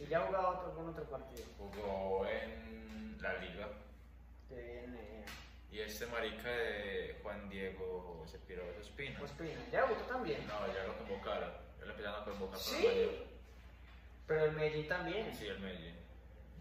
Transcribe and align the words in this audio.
Y 0.00 0.06
ya 0.06 0.18
ha 0.22 0.26
jugado 0.26 0.48
otro, 0.48 0.66
algún 0.70 0.88
otro 0.88 1.04
partido. 1.04 1.44
Jugó 1.58 2.26
en 2.26 3.18
la 3.20 3.34
liga. 3.38 3.68
Que 4.48 4.54
viene. 4.56 5.24
Y 5.70 5.80
este 5.80 6.06
marica 6.06 6.48
de 6.48 7.18
Juan 7.22 7.48
Diego 7.50 8.24
Cepiroso 8.26 8.80
Espina. 8.80 9.18
Pues 9.18 9.30
Pina. 9.32 9.60
Ya 9.70 9.82
debutó 9.82 10.02
también. 10.06 10.44
No, 10.46 10.66
ya 10.74 10.84
lo 10.84 10.96
convocaron. 10.98 11.52
Ya 11.78 11.84
lo 11.84 11.90
empezaron 11.92 12.22
a 12.22 12.24
convocar 12.24 12.58
¿Sí? 12.58 12.86
mayor. 12.86 13.10
Pero 14.26 14.44
el 14.46 14.52
Medellín 14.52 14.88
también. 14.88 15.34
Sí, 15.34 15.46
el 15.46 15.60
Medellín. 15.60 15.94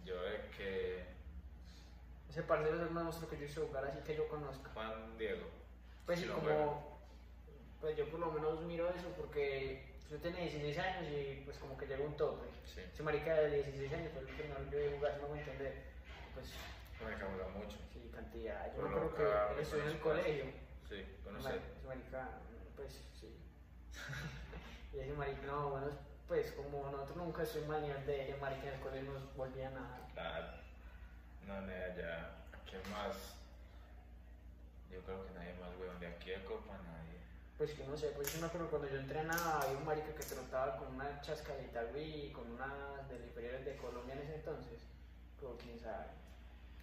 Yo 0.05 0.21
de 0.21 0.41
que 0.57 1.05
Ese 2.29 2.43
parcero 2.43 2.75
es 2.75 2.81
el 2.81 2.89
más 2.91 3.03
monstruo 3.05 3.29
que 3.29 3.37
yo 3.39 3.45
hice 3.45 3.61
jugar, 3.61 3.85
así 3.85 3.99
que 4.05 4.15
yo 4.15 4.27
conozco. 4.27 4.69
Juan 4.73 5.17
Diego. 5.17 5.47
Pues 6.05 6.19
Sí, 6.19 6.27
como. 6.27 6.99
Pues 7.81 7.95
yo 7.95 8.07
por 8.09 8.19
lo 8.19 8.31
menos 8.31 8.61
miro 8.63 8.89
eso 8.93 9.07
porque 9.15 9.88
yo 10.09 10.17
tenía 10.19 10.41
16 10.41 10.77
años 10.79 11.07
y 11.11 11.41
pues 11.45 11.57
como 11.57 11.77
que 11.77 11.85
llegó 11.85 12.05
un 12.05 12.17
tope. 12.17 12.47
Sí. 12.65 12.81
Ese 12.81 13.03
marica 13.03 13.33
de 13.35 13.63
16 13.63 13.93
años 13.93 14.11
fue 14.13 14.21
el 14.21 14.27
que 14.35 14.47
yo 14.71 14.79
vi 14.89 14.95
jugar, 14.97 15.17
no 15.21 15.27
voy 15.27 15.39
a 15.39 15.41
entender. 15.41 15.83
Pues 16.33 16.47
Me 17.07 17.15
cabró 17.17 17.49
mucho. 17.49 17.77
sí, 17.93 18.09
cantidad. 18.13 18.75
Yo 18.75 18.81
me 18.83 18.89
acuerdo 18.89 19.15
caro, 19.15 19.55
que 19.55 19.61
estudié 19.61 19.83
en 19.83 19.89
el 19.89 19.99
colegio. 19.99 20.45
Sí, 20.87 21.05
mari- 21.25 21.57
ese 21.57 21.87
marica, 21.87 22.29
pues 22.75 22.99
sí. 23.19 23.37
y 24.93 24.99
ese 24.99 25.13
marica, 25.13 25.41
no, 25.45 25.69
bueno, 25.69 25.87
pues 26.27 26.51
como 26.53 26.89
nosotros 26.89 27.17
nunca 27.17 27.43
estuvimos 27.43 27.75
al 27.75 27.81
nivel 27.83 28.05
de 28.05 28.23
ese 28.29 28.37
marica 28.37 28.67
en 28.67 28.73
el 28.75 28.79
colegio 28.79 29.11
nos 29.13 29.35
volvían 29.35 29.77
a... 29.77 30.07
Claro. 30.13 30.47
No, 31.47 31.61
nada, 31.61 31.95
ya. 31.95 32.35
¿Qué 32.69 32.77
más? 32.89 33.35
Yo 34.91 35.01
creo 35.01 35.25
que 35.25 35.33
nadie 35.33 35.53
más, 35.55 35.69
weón. 35.79 35.99
De 35.99 36.07
aquí 36.07 36.33
a 36.33 36.43
Copa, 36.45 36.73
nadie. 36.77 37.18
Pues 37.59 37.71
que 37.73 37.83
no 37.85 37.97
sé, 37.97 38.07
pues 38.15 38.33
yo 38.33 38.39
me 38.39 38.47
acuerdo 38.47 38.69
cuando 38.69 38.87
yo 38.89 38.97
entrenaba, 38.99 39.59
había 39.61 39.77
un 39.77 39.85
marica 39.85 40.15
que 40.15 40.23
trotaba 40.23 40.77
con 40.77 40.95
una 40.95 41.19
chascadita 41.21 41.83
y 41.97 42.31
con 42.31 42.49
unas 42.53 43.07
de 43.09 43.17
inferiores 43.17 43.65
de 43.65 43.75
Colombia 43.75 44.15
en 44.15 44.21
ese 44.21 44.35
entonces. 44.35 44.79
Pero 45.37 45.57
quién 45.61 45.77
sabe. 45.77 46.05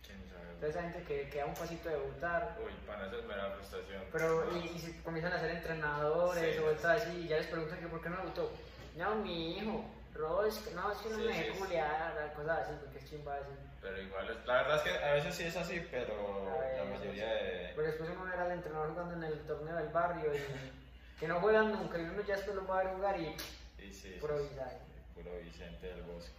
¿Quién 0.07 0.23
sabe? 0.29 0.43
Entonces 0.53 0.77
esa 0.77 0.83
gente 0.83 1.03
que 1.05 1.31
queda 1.31 1.47
un 1.47 1.55
pasito 1.55 1.89
de 1.89 1.97
debutar, 1.97 2.59
Uy, 2.63 2.73
para 2.87 3.07
eso 3.07 3.19
es 3.19 3.25
mera 3.25 3.51
frustración. 3.53 4.03
pero 4.13 4.55
y, 4.55 4.67
y 4.69 4.79
se 4.79 5.03
comienzan 5.03 5.33
a 5.33 5.41
ser 5.41 5.51
entrenadores 5.51 6.57
Sí. 6.57 6.63
o 6.63 6.89
así, 6.89 7.11
y 7.25 7.29
ya 7.29 7.39
les 7.39 7.47
preguntan 7.47 7.81
que 7.81 7.89
por 7.89 8.03
qué 8.03 8.11
no 8.11 8.19
debutó. 8.19 8.53
No, 8.97 9.15
mi 9.17 9.57
hijo, 9.59 9.83
Ross, 10.19 10.71
no, 10.75 10.93
es 10.93 10.99
que 10.99 11.09
no 11.11 11.17
Sí, 11.17 11.23
me 11.23 11.33
sí, 11.33 11.39
deje 11.39 11.53
sí. 11.53 11.59
cosas 12.35 12.59
así, 12.61 12.73
porque 12.81 12.99
es 12.99 13.11
chimba 13.11 13.35
así. 13.37 13.51
Pero 13.81 14.03
igual, 14.03 14.43
la 14.47 14.55
verdad 14.55 14.77
es 14.77 14.83
que 14.83 15.05
a 15.05 15.13
veces 15.15 15.35
sí 15.35 15.45
es 15.45 15.57
así, 15.57 15.87
pero 15.91 16.15
A 16.49 16.57
la 16.57 16.61
veces, 16.85 16.91
mayoría 16.91 17.27
de. 17.35 17.73
Pero 17.75 17.87
después 17.89 18.11
uno 18.11 18.33
era 18.33 18.47
el 18.47 18.53
entrenador 18.53 18.91
jugando 18.91 19.15
en 19.15 19.25
el 19.25 19.41
torneo 19.47 19.77
del 19.77 19.89
barrio 19.89 20.35
y 20.35 21.19
que 21.21 21.29
no 21.29 21.41
juegan 21.41 21.73
nunca, 21.73 21.99
y 21.99 22.03
uno 22.03 22.23
ya 22.23 22.37
después 22.37 22.57
lo 22.57 22.67
va 22.67 22.81
a 22.81 22.85
ver 22.85 22.95
jugar 22.95 23.21
y 23.21 23.37
sí, 23.79 23.93
sí, 23.93 24.11
puro 24.21 24.37
visaje. 24.43 24.79
puro 25.15 25.31
Vicente 25.43 25.87
del 25.87 26.03
Bosque. 26.03 26.33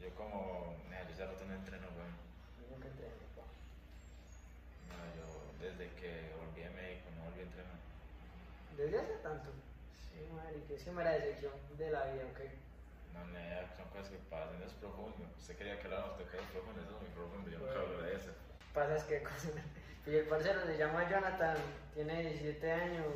Yo 0.00 0.08
como. 0.16 0.76
Nah, 0.90 1.02
yo 1.08 1.14
ya 1.16 1.26
rato 1.26 1.44
no 1.44 1.54
entreno, 1.54 1.86
weón. 1.96 2.16
Nunca 2.70 2.88
entrené, 2.88 3.12
pa. 3.36 3.42
No, 4.90 4.96
yo 5.14 5.26
desde 5.60 5.88
que 5.94 6.32
volví 6.38 6.62
a 6.64 6.70
México 6.70 7.08
no 7.16 7.24
volví 7.24 7.40
a 7.40 7.42
entrenar. 7.44 7.78
Desde 8.76 8.98
hace 8.98 9.22
tanto. 9.22 9.50
Sí, 10.10 10.26
marica, 10.34 10.74
es 10.74 10.82
que 10.82 10.90
me 10.90 11.02
era 11.02 11.12
decepción 11.12 11.52
de 11.78 11.90
la 11.90 12.04
vida, 12.06 12.24
¿ok? 12.32 12.40
No, 13.12 13.24
nada, 13.26 13.68
son 13.76 13.88
cosas 13.90 14.08
que 14.10 14.18
pasan, 14.30 14.62
es 14.62 14.72
profundo. 14.74 15.28
Usted 15.38 15.56
quería 15.56 15.78
que 15.78 15.84
habláramos 15.86 16.18
de 16.18 16.24
cosas 16.24 16.46
profundas, 16.52 16.84
eso 16.84 16.96
es 16.96 17.02
muy 17.02 17.10
profundo, 17.10 17.50
yo 17.50 17.58
nunca 17.58 17.80
hablo 17.80 18.02
de 18.02 18.16
eso. 18.16 18.30
Pasa 18.74 18.96
es 18.96 19.04
que. 19.04 19.22
Y 20.04 20.16
el 20.16 20.26
parcero 20.26 20.66
se 20.66 20.76
llama 20.76 21.08
Jonathan, 21.08 21.56
tiene 21.94 22.22
17 22.22 22.72
años. 22.72 23.06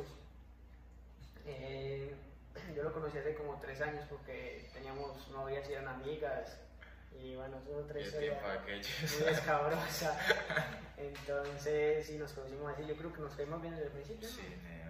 Eh, 1.45 2.15
yo 2.75 2.83
lo 2.83 2.93
conocí 2.93 3.17
hace 3.17 3.35
como 3.35 3.59
3 3.59 3.81
años 3.81 4.05
porque 4.09 4.69
teníamos 4.73 5.27
novias 5.29 5.69
y 5.69 5.73
eran 5.73 5.87
amigas. 5.89 6.57
Y 7.21 7.35
bueno, 7.35 7.57
eso 7.57 7.71
es 7.79 7.85
otra 7.85 7.99
Y 7.99 8.01
el 8.03 8.07
historia 8.07 8.39
tiempo 8.39 8.47
aquello. 8.61 8.89
muy 9.19 9.27
escabrosa. 9.33 10.19
Entonces, 10.97 12.05
sí, 12.05 12.17
nos 12.17 12.31
conocimos 12.31 12.71
así. 12.73 12.85
Yo 12.87 12.95
creo 12.95 13.11
que 13.11 13.21
nos 13.21 13.35
caímos 13.35 13.61
bien 13.61 13.73
desde 13.73 13.87
el 13.87 13.91
principio. 13.91 14.29
Sí, 14.29 14.43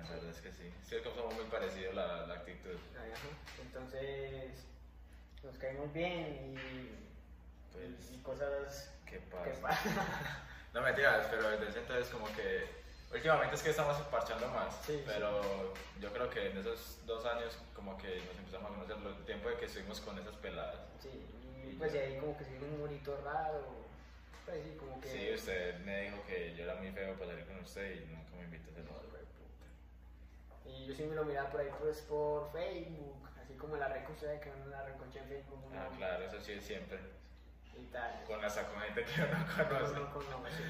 la 0.03 0.09
verdad 0.09 0.29
es 0.29 0.41
que 0.41 0.51
sí. 0.51 0.71
Sí, 0.83 0.95
es 0.97 1.01
que 1.01 1.09
somos 1.15 1.33
muy 1.33 1.45
parecidos 1.45 1.95
la, 1.95 2.27
la 2.27 2.33
actitud. 2.35 2.77
Ajá. 2.95 3.27
Entonces, 3.61 4.51
nos 5.47 5.57
caímos 5.57 5.91
bien 5.93 6.55
y, 6.55 7.73
Pues, 7.73 8.11
y 8.11 8.17
cosas 8.21 8.91
¿qué 9.05 9.19
que 9.19 9.25
pasa? 9.25 9.61
pasan. 9.61 9.93
No 10.73 10.81
mentiras, 10.83 11.25
pero 11.31 11.49
desde 11.49 11.69
ese 11.69 11.79
entonces 11.79 12.07
como 12.09 12.27
que 12.35 12.67
últimamente 13.11 13.55
es 13.55 13.63
que 13.63 13.69
estamos 13.71 13.97
parchando 14.11 14.47
más, 14.49 14.75
Sí, 14.85 15.01
pero 15.07 15.73
yo 15.99 16.11
creo 16.13 16.29
que 16.29 16.51
en 16.51 16.57
esos 16.57 16.99
dos 17.07 17.25
años 17.25 17.57
como 17.73 17.97
que 17.97 18.17
nos 18.27 18.35
empezamos 18.37 18.71
a 18.71 18.75
conocer 18.75 18.97
el 19.17 19.25
tiempo 19.25 19.49
de 19.49 19.57
que 19.57 19.65
estuvimos 19.65 19.99
con 20.01 20.19
esas 20.19 20.35
peladas. 20.35 20.75
Sí, 21.01 21.09
y 21.67 21.73
pues 21.77 21.93
de 21.93 22.01
ahí 22.01 22.17
como 22.19 22.37
que 22.37 22.43
se 22.43 22.59
un 22.59 22.79
bonito 22.79 23.19
raro. 23.23 23.87
Pues 24.45 24.63
sí, 24.63 24.75
como 24.77 25.01
que. 25.01 25.09
Sí, 25.09 25.33
usted 25.33 25.79
me 25.79 26.01
dijo 26.03 26.17
que 26.27 26.53
yo 26.55 26.63
era 26.65 26.75
muy 26.75 26.91
feo 26.91 27.13
para 27.15 27.31
salir 27.31 27.45
con 27.47 27.59
usted 27.59 27.95
y 28.01 28.05
nunca 28.05 28.35
me 28.37 28.43
invitó 28.43 28.69
a 28.69 28.71
hacer 28.73 28.83
No, 28.85 28.91
nada. 28.91 29.03
hijo 29.07 29.17
de 29.17 29.23
puta. 29.25 30.69
Y 30.69 30.85
yo 30.85 30.93
sí 30.95 31.03
me 31.05 31.15
lo 31.15 31.25
miraba 31.25 31.49
por 31.49 31.61
ahí 31.61 31.69
pues 31.79 32.01
por 32.01 32.51
Facebook, 32.51 33.27
así 33.47 33.55
como 33.57 33.77
la 33.77 33.87
recocha 33.87 34.39
que 34.41 34.51
uno 34.51 34.65
la 34.67 34.83
recocha 34.83 35.19
en 35.19 35.29
Facebook. 35.29 35.63
Ah, 35.73 35.87
claro, 35.95 36.25
eso 36.25 36.41
sí 36.41 36.51
es 36.51 36.65
siempre. 36.65 36.99
Y 37.77 37.85
tal. 37.85 38.23
Con 38.25 38.43
hasta 38.43 38.67
con 38.67 38.81
gente 38.81 39.05
que 39.05 39.21
uno 39.21 39.45
conoce. 39.55 39.93
no 39.95 40.13
conoce. 40.13 40.63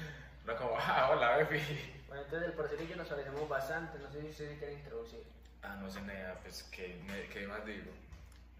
No 0.46 0.56
como, 0.56 0.76
ah, 0.78 1.10
hola, 1.10 1.30
baby. 1.38 1.94
Bueno, 2.06 2.22
entonces 2.22 2.54
el 2.80 2.88
yo 2.88 2.96
nos 2.96 3.08
parecemos 3.08 3.48
bastante, 3.48 3.98
no 3.98 4.10
sé 4.10 4.22
si 4.22 4.28
ustedes 4.28 4.58
quieren 4.58 4.78
introducir. 4.78 5.24
Ah, 5.62 5.76
no 5.80 5.90
sé 5.90 6.00
nada, 6.02 6.38
pues, 6.42 6.62
¿qué, 6.70 7.00
qué 7.32 7.46
más 7.48 7.66
digo? 7.66 7.90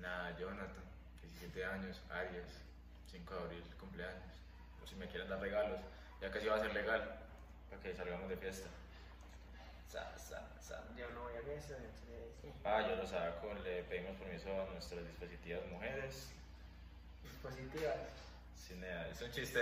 Nada, 0.01 0.37
Jonathan, 0.37 0.85
17 1.23 1.65
años, 1.65 2.03
Arias, 2.11 2.61
5 3.11 3.35
de 3.35 3.41
abril, 3.41 3.65
cumpleaños. 3.79 4.35
Si 4.85 4.97
me 4.97 5.06
quieren 5.06 5.29
dar 5.29 5.39
regalos, 5.39 5.79
ya 6.21 6.31
casi 6.31 6.47
va 6.47 6.56
a 6.56 6.61
ser 6.61 6.73
legal, 6.75 7.21
para 7.71 7.83
que 7.83 7.95
salgamos 7.95 8.29
de 8.29 8.37
fiesta. 8.39 8.69
Sa, 9.87 10.19
sa, 10.19 10.49
sa. 10.61 10.83
Yo 10.97 11.09
no 11.11 11.23
voy 11.23 11.35
a 11.35 11.39
entonces 11.39 12.08
sí. 12.43 12.53
Ah, 12.65 12.87
yo 12.88 12.97
lo 12.97 13.06
saco, 13.06 13.53
le 13.65 13.82
pedimos 13.84 14.16
permiso 14.16 14.49
a 14.50 14.66
nuestras 14.72 15.06
dispositivas 15.06 15.66
mujeres. 15.66 16.31
Dispositivas. 17.22 17.97
Sí, 18.56 18.75
nada, 18.75 19.09
es 19.09 19.21
un 19.22 19.31
chiste 19.31 19.60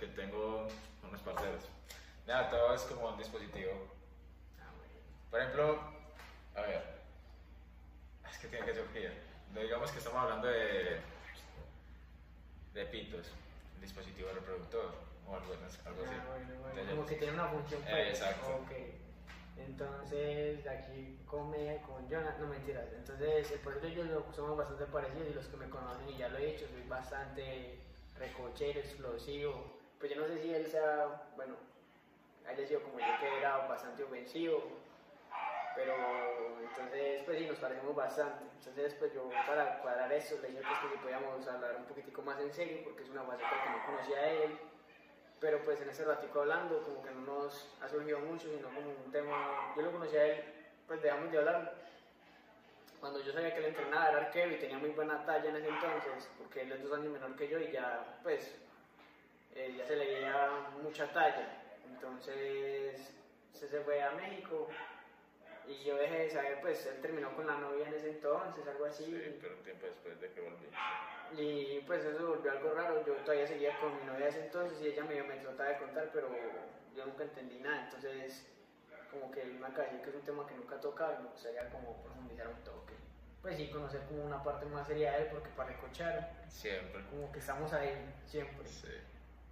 que 0.00 0.06
tengo 0.08 0.66
con 1.00 1.10
unos 1.10 1.20
parceros. 1.22 1.64
Nada, 2.26 2.50
todo 2.50 2.74
es 2.74 2.82
como 2.82 3.08
un 3.08 3.18
dispositivo. 3.18 3.72
Ah. 4.60 4.70
Por 5.30 5.40
ejemplo, 5.40 5.80
a 6.56 6.60
ver, 6.62 6.82
es 8.30 8.38
que 8.38 8.48
tiene 8.48 8.66
que 8.66 8.74
surgir. 8.74 9.12
Digamos 9.54 9.90
que 9.92 9.98
estamos 9.98 10.22
hablando 10.22 10.48
de, 10.48 11.00
de 12.74 12.84
pitos, 12.86 13.26
un 13.76 13.80
dispositivo 13.80 14.30
reproductor 14.34 14.94
o 15.26 15.34
algo, 15.34 15.52
algo 15.52 15.66
así. 15.66 15.78
Ah, 15.86 15.90
bueno, 15.96 16.10
bueno. 16.60 16.68
Entonces, 16.70 16.94
Como 16.94 17.06
que 17.06 17.14
tiene 17.16 17.32
una 17.34 17.48
función. 17.48 17.82
Eh, 17.82 17.86
pues. 17.90 18.08
exacto. 18.08 18.46
Ok. 18.56 18.72
Entonces, 19.58 20.66
aquí 20.66 21.18
come 21.26 21.80
con 21.86 22.08
Jonathan, 22.08 22.40
no 22.40 22.48
mentiras. 22.48 22.86
Entonces, 22.94 23.52
profesor 23.62 23.90
y 23.90 23.94
yo 23.94 24.24
somos 24.34 24.56
bastante 24.56 24.86
parecidos 24.86 25.28
y 25.28 25.34
los 25.34 25.46
que 25.46 25.56
me 25.56 25.68
conocen, 25.68 26.08
y 26.08 26.16
ya 26.16 26.28
lo 26.28 26.38
he 26.38 26.46
dicho, 26.52 26.66
soy 26.68 26.82
bastante 26.88 27.78
recochero, 28.18 28.80
explosivo. 28.80 29.78
Pues 29.98 30.14
yo 30.14 30.20
no 30.20 30.28
sé 30.28 30.40
si 30.42 30.54
él 30.54 30.66
sea, 30.66 31.28
bueno, 31.36 31.54
haya 32.46 32.66
sido 32.66 32.82
como 32.82 32.98
yo 32.98 33.06
que 33.20 33.38
era 33.38 33.68
bastante 33.68 34.04
ofensivo. 34.04 34.62
Pero 35.74 35.94
entonces, 36.60 37.22
pues 37.24 37.38
sí, 37.38 37.46
nos 37.46 37.58
parecemos 37.58 37.94
bastante. 37.94 38.44
Entonces, 38.58 38.94
pues 38.94 39.12
yo 39.14 39.28
para 39.46 39.80
cuadrar 39.80 40.12
esto 40.12 40.36
le 40.42 40.48
dije 40.48 40.62
pues, 40.62 40.78
que 40.80 40.96
si 40.96 41.02
podíamos 41.02 41.46
hablar 41.46 41.76
un 41.76 41.84
poquitico 41.84 42.22
más 42.22 42.40
en 42.40 42.52
serio, 42.52 42.78
porque 42.84 43.02
es 43.04 43.10
una 43.10 43.22
faceta 43.22 43.62
que 43.62 43.70
no 43.70 43.86
conocía 43.86 44.18
a 44.18 44.30
él. 44.30 44.58
Pero 45.40 45.62
pues 45.64 45.80
en 45.80 45.90
ese 45.90 46.04
ratico 46.04 46.40
hablando, 46.40 46.82
como 46.82 47.02
que 47.02 47.10
no 47.10 47.20
nos 47.20 47.68
ha 47.80 47.88
surgido 47.88 48.18
mucho, 48.20 48.48
sino 48.48 48.68
como 48.68 48.90
un 48.90 49.12
tema. 49.12 49.72
Yo 49.76 49.82
lo 49.82 49.92
conocí 49.92 50.16
a 50.16 50.26
él, 50.26 50.44
pues 50.86 51.00
dejamos 51.02 51.30
de 51.30 51.38
hablar. 51.38 51.74
Cuando 53.00 53.22
yo 53.22 53.32
sabía 53.32 53.54
que 53.54 53.60
él 53.60 53.66
entrenaba, 53.66 54.08
era 54.08 54.18
arquero 54.18 54.52
y 54.52 54.58
tenía 54.58 54.78
muy 54.78 54.90
buena 54.90 55.24
talla 55.24 55.48
en 55.50 55.56
ese 55.56 55.68
entonces, 55.68 56.28
porque 56.36 56.62
él 56.62 56.72
es 56.72 56.82
dos 56.82 56.98
años 56.98 57.12
menor 57.12 57.36
que 57.36 57.48
yo 57.48 57.60
y 57.60 57.70
ya, 57.70 58.18
pues, 58.24 58.52
eh, 59.54 59.74
ya 59.78 59.86
se 59.86 59.94
le 59.94 60.06
veía 60.06 60.50
mucha 60.82 61.06
talla. 61.12 61.62
Entonces, 61.86 63.14
se, 63.52 63.68
se 63.68 63.80
fue 63.82 64.02
a 64.02 64.10
México 64.12 64.68
Y 65.68 65.84
yo 65.84 65.96
dejé 65.96 66.18
de 66.20 66.30
saber, 66.30 66.60
pues 66.62 66.86
él 66.86 67.00
terminó 67.02 67.34
con 67.36 67.46
la 67.46 67.58
novia 67.58 67.86
en 67.86 67.94
ese 67.94 68.10
entonces, 68.10 68.66
algo 68.66 68.86
así. 68.86 69.04
Sí, 69.04 69.38
pero 69.40 69.54
un 69.54 69.62
tiempo 69.62 69.86
después 69.86 70.18
de 70.20 70.32
que 70.32 70.40
volví. 70.40 70.66
Y 71.36 71.80
pues 71.86 72.04
eso 72.04 72.26
volvió 72.26 72.50
algo 72.52 72.72
raro. 72.72 73.04
Yo 73.04 73.14
todavía 73.16 73.46
seguía 73.46 73.78
con 73.78 73.94
mi 73.98 74.04
novia 74.06 74.28
ese 74.28 74.46
entonces 74.46 74.80
y 74.80 74.88
ella 74.88 75.04
medio 75.04 75.24
me 75.26 75.36
trataba 75.36 75.68
de 75.68 75.78
contar, 75.78 76.10
pero 76.12 76.30
yo 76.96 77.04
nunca 77.06 77.24
entendí 77.24 77.58
nada. 77.60 77.84
Entonces, 77.84 78.46
como 79.10 79.30
que 79.30 79.44
me 79.44 79.66
acaba 79.66 79.84
de 79.84 79.90
decir 79.90 80.02
que 80.02 80.10
es 80.10 80.16
un 80.16 80.22
tema 80.22 80.46
que 80.46 80.54
nunca 80.54 80.76
he 80.76 80.78
tocado 80.78 81.14
y 81.14 81.22
me 81.22 81.28
gustaría 81.28 81.68
como 81.68 82.02
profundizar 82.02 82.48
un 82.48 82.64
toque. 82.64 82.94
Pues 83.42 83.56
sí, 83.56 83.70
conocer 83.70 84.00
como 84.08 84.24
una 84.24 84.42
parte 84.42 84.64
más 84.66 84.86
seria 84.86 85.12
de 85.12 85.22
él, 85.24 85.28
porque 85.30 85.48
para 85.50 85.70
recochar, 85.70 86.32
Siempre. 86.48 87.04
como 87.10 87.30
que 87.30 87.38
estamos 87.38 87.72
ahí 87.72 87.92
siempre. 88.26 88.66
Sí. 88.66 88.88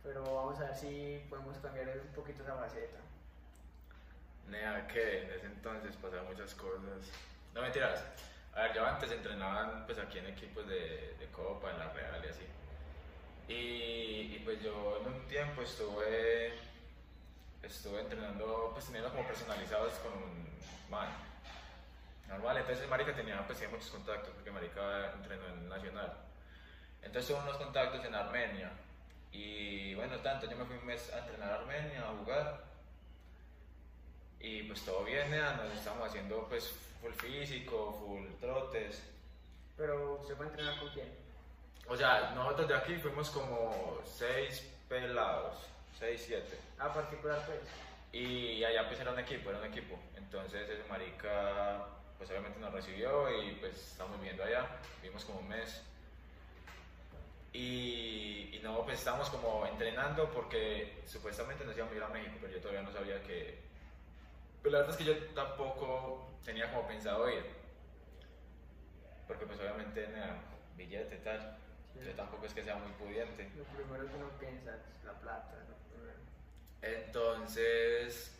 Pero 0.02 0.22
vamos 0.22 0.58
a 0.60 0.64
ver 0.64 0.74
si 0.74 1.26
podemos 1.28 1.58
cambiar 1.58 1.88
un 1.88 2.12
poquito 2.14 2.42
esa 2.42 2.56
faceta. 2.56 2.98
Nea, 4.48 4.86
que 4.86 5.22
en 5.24 5.30
ese 5.30 5.46
entonces 5.46 5.96
pasaban 5.96 6.26
muchas 6.26 6.54
cosas. 6.54 7.10
No 7.54 7.62
mentiras. 7.62 8.02
A 8.54 8.62
ver, 8.62 8.74
yo 8.74 8.86
antes 8.86 9.10
entrenaban 9.10 9.84
pues 9.86 9.98
aquí 9.98 10.18
en 10.18 10.26
equipos 10.26 10.66
de, 10.66 11.14
de 11.18 11.26
Copa, 11.32 11.70
en 11.70 11.78
la 11.78 11.92
Real 11.92 12.22
y 12.24 12.28
así. 12.28 12.46
Y, 13.48 14.36
y, 14.36 14.42
pues 14.44 14.62
yo 14.62 15.00
en 15.00 15.12
un 15.12 15.26
tiempo 15.28 15.62
estuve 15.62 16.52
estuve 17.62 18.00
entrenando, 18.00 18.70
pues 18.72 18.86
teniendo 18.86 19.10
como 19.10 19.26
personalizados 19.26 19.92
con 19.94 20.12
un 20.12 20.48
man. 20.90 21.08
Normal, 22.28 22.56
entonces 22.58 22.88
Marica 22.88 23.14
tenía, 23.14 23.44
pues, 23.46 23.58
tenía 23.58 23.74
muchos 23.74 23.90
contactos 23.90 24.30
porque 24.34 24.50
Marica 24.50 25.12
entrenó 25.12 25.46
en 25.48 25.68
Nacional. 25.68 26.12
Entonces 27.02 27.30
tuve 27.30 27.42
unos 27.42 27.56
contactos 27.56 28.04
en 28.04 28.14
Armenia. 28.14 28.72
Y 29.30 29.94
bueno, 29.94 30.16
tanto, 30.18 30.50
yo 30.50 30.56
me 30.56 30.64
fui 30.64 30.76
un 30.76 30.86
mes 30.86 31.12
a 31.12 31.18
entrenar 31.18 31.52
a 31.52 31.54
Armenia, 31.56 32.02
a 32.02 32.16
jugar. 32.16 32.64
Y 34.40 34.62
pues 34.64 34.84
todo 34.84 35.04
bien, 35.04 35.30
nea, 35.30 35.54
nos 35.54 35.72
estamos 35.72 36.08
haciendo 36.08 36.46
pues 36.48 36.72
full 37.00 37.12
físico, 37.12 37.96
full 38.00 38.26
trotes. 38.40 39.02
Pero 39.76 40.22
se 40.26 40.34
puede 40.34 40.50
entrenar 40.50 40.78
con 40.78 40.88
quién? 40.90 41.08
O 41.88 41.96
sea, 41.96 42.32
nosotros 42.34 42.68
de 42.68 42.76
aquí 42.76 42.96
fuimos 42.96 43.30
como 43.30 44.00
seis 44.04 44.66
pelados, 44.88 45.56
seis, 45.98 46.22
siete. 46.26 46.58
A 46.78 46.92
particular, 46.92 47.44
pues. 47.46 47.58
Y 48.12 48.64
allá 48.64 48.86
pues 48.88 49.00
era 49.00 49.12
un 49.12 49.18
equipo, 49.18 49.50
era 49.50 49.58
un 49.58 49.66
equipo. 49.66 49.98
Entonces 50.16 50.68
ese 50.68 50.88
marica 50.88 51.86
pues 52.18 52.30
obviamente 52.30 52.58
nos 52.58 52.72
recibió 52.72 53.30
y 53.42 53.52
pues 53.56 53.74
estamos 53.74 54.20
viendo 54.20 54.42
allá, 54.42 54.66
vimos 55.02 55.24
como 55.24 55.40
un 55.40 55.48
mes. 55.48 55.82
Y, 57.52 58.50
y 58.52 58.60
no, 58.62 58.82
pues 58.84 58.98
estábamos 58.98 59.30
como 59.30 59.66
entrenando 59.66 60.30
porque 60.30 61.02
supuestamente 61.06 61.64
nos 61.64 61.76
íbamos 61.76 61.94
a 61.94 61.96
ir 61.96 62.02
a 62.02 62.08
México, 62.08 62.36
pero 62.40 62.52
yo 62.52 62.60
todavía 62.60 62.82
no 62.82 62.92
sabía 62.92 63.22
que... 63.22 63.65
Pero 64.66 64.78
la 64.78 64.84
verdad 64.84 65.00
es 65.00 65.06
que 65.06 65.14
yo 65.14 65.26
tampoco 65.32 66.40
tenía 66.44 66.68
como 66.72 66.88
pensado 66.88 67.30
ir. 67.30 67.44
Porque 69.28 69.46
pues 69.46 69.60
obviamente 69.60 70.08
nada, 70.08 70.42
billete 70.76 71.18
tal. 71.18 71.56
Yo 71.94 72.12
tampoco 72.16 72.46
es 72.46 72.52
que 72.52 72.64
sea 72.64 72.74
muy 72.74 72.90
pudiente. 72.94 73.48
Lo 73.56 73.62
primero 73.62 74.08
que 74.08 74.16
uno 74.16 74.28
piensa 74.40 74.74
es 74.74 75.04
la 75.04 75.12
plata, 75.20 75.54
lo. 75.68 76.88
Entonces, 76.88 78.36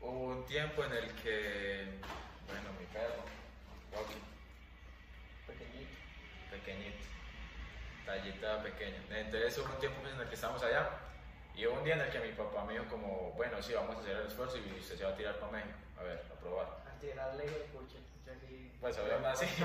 hubo 0.00 0.10
un 0.10 0.44
tiempo 0.46 0.82
en 0.82 0.92
el 0.92 1.08
que, 1.22 2.00
bueno, 2.48 2.72
mi 2.80 2.86
perro, 2.86 3.22
Rocky, 3.92 4.14
Pequeñito. 5.46 5.96
pequeñito, 6.50 7.06
tallita 8.04 8.60
pequeña. 8.64 9.04
Entonces 9.08 9.56
hubo 9.58 9.72
un 9.72 9.78
tiempo 9.78 10.00
pues, 10.02 10.14
en 10.14 10.20
el 10.20 10.28
que 10.28 10.34
estábamos 10.34 10.64
allá 10.64 11.05
y 11.56 11.66
hubo 11.66 11.78
un 11.78 11.84
día 11.84 11.94
en 11.94 12.02
el 12.02 12.10
que 12.10 12.20
mi 12.20 12.32
papá 12.32 12.64
me 12.64 12.74
dijo 12.74 12.84
como, 12.84 13.32
bueno, 13.34 13.62
sí, 13.62 13.72
vamos 13.72 13.96
a 13.96 14.00
hacer 14.00 14.16
el 14.16 14.26
esfuerzo 14.26 14.58
y 14.58 14.78
usted 14.78 14.98
se 14.98 15.04
va 15.04 15.10
a 15.10 15.16
tirar 15.16 15.36
para 15.36 15.52
México, 15.52 15.78
a 15.98 16.02
ver, 16.02 16.22
a 16.30 16.38
probar. 16.38 16.66
A 16.86 17.00
tirarle 17.00 17.44
pucha, 17.72 17.96
así. 18.30 18.72
Pues 18.78 18.98
obviamente 18.98 19.46
sí. 19.46 19.64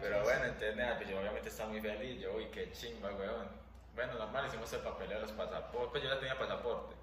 Pero 0.00 0.24
bueno, 0.24 0.44
entonces 0.44 0.76
nada, 0.76 0.96
pues 0.96 1.08
yo 1.08 1.20
obviamente 1.20 1.48
estaba 1.48 1.70
muy 1.70 1.80
feliz, 1.80 2.20
yo, 2.20 2.34
uy, 2.34 2.46
qué 2.46 2.72
chimba, 2.72 3.12
weón. 3.12 3.48
Bueno, 3.94 4.14
normal, 4.14 4.46
hicimos 4.48 4.72
el 4.72 4.80
papeleo 4.80 5.20
de 5.20 5.26
los 5.26 5.32
pasaportes, 5.32 5.90
pues 5.90 6.02
yo 6.02 6.08
ya 6.08 6.18
tenía 6.18 6.38
pasaporte. 6.38 6.96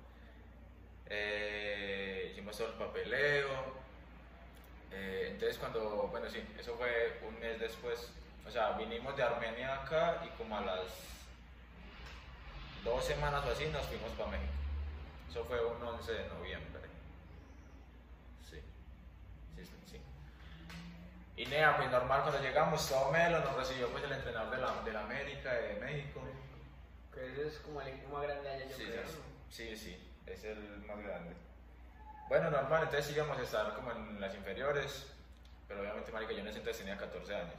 Eh, 1.10 2.30
hicimos 2.32 2.58
todo 2.58 2.68
el 2.68 2.74
papeleo. 2.74 3.48
Eh, 4.92 5.30
entonces 5.32 5.58
cuando, 5.58 6.10
bueno, 6.12 6.30
sí, 6.30 6.44
eso 6.60 6.76
fue 6.76 7.18
un 7.26 7.40
mes 7.40 7.60
después. 7.60 8.12
O 8.46 8.52
sea, 8.52 8.72
vinimos 8.72 9.16
de 9.16 9.24
Armenia 9.24 9.84
acá 9.84 10.22
y 10.26 10.30
como 10.38 10.58
a 10.58 10.62
las 10.62 11.17
dos 12.84 13.04
semanas 13.06 13.46
o 13.46 13.52
así 13.52 13.66
nos 13.68 13.86
fuimos 13.88 14.10
para 14.12 14.32
México. 14.32 14.52
Eso 15.30 15.44
fue 15.46 15.64
un 15.66 15.82
11 15.84 16.12
de 16.12 16.28
noviembre. 16.30 16.82
Sí, 18.50 18.62
sí, 19.56 19.64
sí. 19.66 19.72
sí. 19.92 20.02
Y 21.36 21.46
nea, 21.48 21.76
pues 21.78 21.92
normal, 21.92 22.22
cuando 22.24 22.42
llegamos, 22.42 22.88
todo 22.90 23.12
Melo 23.12 23.40
nos 23.40 23.56
recibió 23.56 23.90
pues 23.90 24.04
el 24.04 24.12
entrenador 24.14 24.52
de 24.56 24.58
la, 24.62 24.82
de 24.84 24.94
la 24.94 25.02
América, 25.04 25.54
de 25.54 25.76
México. 25.76 26.22
Que 27.14 27.32
eso 27.34 27.42
es 27.44 27.58
como 27.60 27.82
el 27.82 27.88
equipo 27.90 28.14
más 28.16 28.24
grande 28.24 28.50
allá, 28.50 28.66
yo 28.66 28.76
Sí, 28.78 28.84
creo. 28.86 29.04
sí, 29.50 29.76
sí, 29.76 30.12
es 30.26 30.44
el 30.44 30.84
más 30.88 31.00
grande. 31.00 31.34
Bueno, 32.30 32.52
normal, 32.52 32.84
entonces 32.84 33.16
íbamos 33.16 33.38
a 33.38 33.42
estar 33.44 33.74
como 33.76 33.92
en 33.92 34.20
las 34.20 34.36
inferiores, 34.36 35.08
pero 35.68 35.82
obviamente, 35.82 36.12
marica, 36.12 36.34
yo 36.34 36.40
en 36.40 36.48
ese 36.48 36.60
entonces 36.60 36.84
tenía 36.84 36.98
14 36.98 37.36
años. 37.36 37.56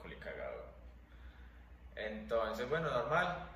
Culi 0.00 0.16
cagado. 0.16 0.64
Entonces, 1.96 2.68
bueno, 2.68 2.88
normal. 2.90 3.48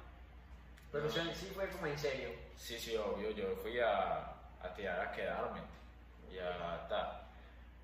Pero 0.96 1.10
sí, 1.10 1.52
fue 1.54 1.68
como 1.68 1.86
en 1.86 1.98
serio. 1.98 2.30
Sí, 2.56 2.78
sí, 2.78 2.96
obvio, 2.96 3.30
yo 3.30 3.54
fui 3.56 3.78
a, 3.80 4.32
a 4.62 4.74
tirar 4.74 5.00
a 5.00 5.12
quedarme 5.12 5.60
y 6.32 6.38
a. 6.38 7.22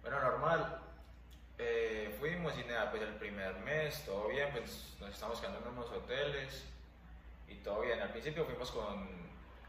Bueno, 0.01 0.21
normal. 0.21 0.81
eh, 1.59 2.15
fuimos 2.19 2.59
y 2.59 2.65
nada, 2.65 2.91
pues 2.91 3.03
el 3.03 3.15
primer 3.17 3.55
mes, 3.61 4.05
todo 4.05 4.29
bien, 4.29 4.49
pues 4.53 4.95
nos 4.99 5.11
estamos 5.11 5.39
quedando 5.41 5.59
en 5.61 5.69
unos 5.69 5.91
hoteles 5.91 6.65
y 7.49 7.57
todo 7.57 7.83
bien. 7.83 8.01
Al 8.01 8.11
principio 8.11 8.45
fuimos 8.45 8.71
con, 8.71 9.09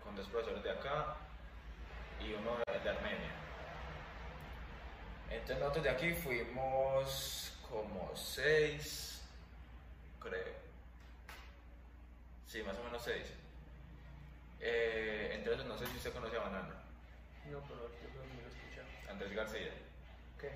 con 0.03 0.15
dos 0.15 0.27
profesores 0.27 0.63
de 0.63 0.71
acá 0.71 1.17
y 2.19 2.33
uno 2.33 2.57
de 2.65 2.89
Armenia. 2.89 3.31
Entonces 5.29 5.59
nosotros 5.59 5.83
de 5.83 5.89
aquí 5.89 6.13
fuimos 6.13 7.53
como 7.69 8.11
seis, 8.15 9.21
creo. 10.19 10.63
Sí, 12.47 12.63
más 12.63 12.77
o 12.77 12.83
menos 12.83 13.01
seis. 13.03 13.33
Eh, 14.65 15.31
entonces 15.33 15.65
no 15.65 15.77
sé 15.77 15.85
si 15.87 15.97
usted 15.97 16.13
conoce 16.13 16.37
a 16.37 16.39
Banana, 16.39 16.73
No, 17.51 17.59
pero 17.67 17.91
yo 17.99 18.09
creo 18.15 18.23
que 18.23 18.33
me 18.33 18.41
lo 18.43 18.47
he 18.47 18.51
escuchado. 18.55 18.87
Andrés 19.11 19.35
García. 19.35 19.73
¿Qué? 20.39 20.51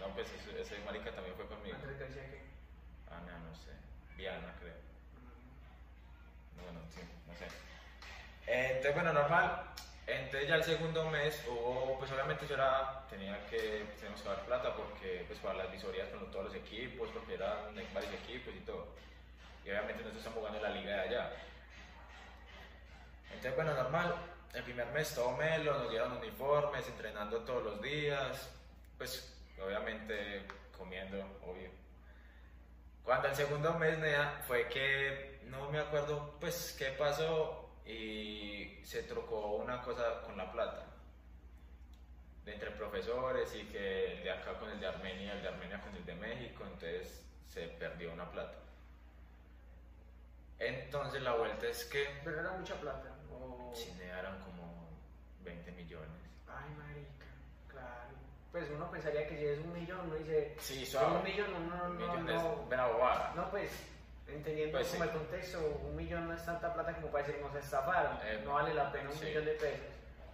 No, 0.00 0.08
pues 0.14 0.28
ese, 0.32 0.60
ese 0.60 0.78
marica 0.86 1.12
también 1.12 1.36
fue 1.36 1.46
conmigo. 1.46 1.76
Andrés 1.76 1.98
García, 1.98 2.22
¿qué? 2.30 2.40
Ah, 3.10 3.20
no, 3.20 3.50
no 3.50 3.54
sé. 3.54 3.72
Diana, 4.16 4.54
creo. 4.58 4.80
No, 6.56 6.62
bueno, 6.64 6.80
sí, 6.88 7.02
no 7.28 7.34
sé. 7.36 7.44
Eh, 8.46 8.80
entonces, 8.80 8.94
bueno, 8.94 9.12
normal. 9.12 9.74
Entonces 10.06 10.48
ya 10.48 10.56
el 10.56 10.64
segundo 10.64 11.10
mes 11.10 11.42
hubo, 11.46 11.98
pues 11.98 12.10
obviamente 12.12 12.46
yo 12.46 12.54
era, 12.54 13.04
tenía 13.10 13.44
que, 13.48 13.84
teníamos 13.96 14.22
que 14.22 14.28
dar 14.28 14.44
plata 14.44 14.74
porque, 14.74 15.24
pues 15.26 15.38
para 15.40 15.54
las 15.64 15.72
visorías 15.72 16.08
con 16.08 16.30
todos 16.30 16.46
los 16.46 16.54
equipos, 16.54 17.10
porque 17.12 17.34
eran 17.34 17.74
varios 17.92 18.12
equipos 18.12 18.54
y 18.54 18.60
todo. 18.60 18.88
Y 19.64 19.70
obviamente 19.70 20.02
nosotros 20.02 20.18
estamos 20.18 20.38
jugando 20.38 20.58
en 20.58 20.62
la 20.62 20.80
liga 20.80 20.92
de 20.96 21.00
allá. 21.08 21.30
Entonces, 23.34 23.56
bueno, 23.56 23.74
normal. 23.74 24.14
El 24.52 24.62
primer 24.62 24.86
mes 24.92 25.12
todo 25.14 25.36
melo, 25.36 25.76
nos 25.78 25.90
dieron 25.90 26.12
uniformes, 26.12 26.86
entrenando 26.86 27.40
todos 27.40 27.64
los 27.64 27.82
días. 27.82 28.50
Pues, 28.96 29.36
obviamente, 29.62 30.46
comiendo, 30.76 31.18
obvio. 31.44 31.70
Cuando 33.02 33.28
el 33.28 33.34
segundo 33.34 33.74
mes, 33.74 33.98
fue 34.46 34.68
que 34.68 35.40
no 35.46 35.70
me 35.70 35.80
acuerdo, 35.80 36.36
pues, 36.40 36.74
qué 36.78 36.86
pasó 36.92 37.68
y 37.84 38.80
se 38.84 39.02
trocó 39.02 39.56
una 39.56 39.82
cosa 39.82 40.22
con 40.22 40.36
la 40.36 40.50
plata. 40.52 40.86
De 42.44 42.54
entre 42.54 42.70
profesores 42.70 43.54
y 43.54 43.64
que 43.64 44.12
el 44.12 44.22
de 44.22 44.30
acá 44.30 44.58
con 44.58 44.70
el 44.70 44.78
de 44.78 44.86
Armenia, 44.86 45.32
el 45.32 45.42
de 45.42 45.48
Armenia 45.48 45.80
con 45.80 45.96
el 45.96 46.04
de 46.04 46.14
México, 46.14 46.62
entonces 46.64 47.24
se 47.48 47.68
perdió 47.68 48.12
una 48.12 48.30
plata. 48.30 48.54
Entonces 50.58 51.22
la 51.22 51.32
vuelta 51.32 51.66
es 51.66 51.84
que 51.84 52.06
Pero 52.22 52.40
era 52.40 52.52
mucha 52.52 52.74
plata. 52.76 53.13
O... 53.40 53.72
Chile 53.74 54.06
eran 54.08 54.38
como 54.40 54.88
20 55.40 55.72
millones. 55.72 56.08
Ay, 56.48 56.70
marica, 56.78 57.26
claro. 57.68 58.14
Pues 58.52 58.70
uno 58.70 58.90
pensaría 58.90 59.26
que 59.26 59.36
si 59.36 59.46
es 59.46 59.58
un 59.58 59.72
millón, 59.72 60.00
uno 60.06 60.14
dice. 60.16 60.54
Sí, 60.60 60.78
"Con 60.80 60.86
suave. 60.86 61.16
un 61.18 61.24
millón, 61.24 61.68
no, 61.70 61.76
no, 61.76 61.84
Un 61.90 61.96
millón 61.96 62.26
no, 62.26 62.32
es 62.32 62.66
una 62.66 62.86
bobada. 62.86 63.32
No, 63.34 63.50
pues, 63.50 63.70
entendiendo 64.28 64.78
Pues, 64.78 64.88
como 64.88 65.02
sí. 65.04 65.08
el 65.10 65.16
contexto, 65.16 65.80
un 65.84 65.96
millón 65.96 66.28
no 66.28 66.34
es 66.34 66.44
tanta 66.44 66.72
plata 66.72 66.94
como 66.94 67.08
para 67.08 67.26
decir 67.26 67.40
nos 67.42 67.54
estafaron. 67.54 68.18
Eh, 68.24 68.40
no 68.44 68.54
vale 68.54 68.72
la 68.74 68.90
pena 68.92 69.10
un 69.10 69.16
sí. 69.16 69.24
millón 69.26 69.44
de 69.44 69.52
pesos. 69.52 69.86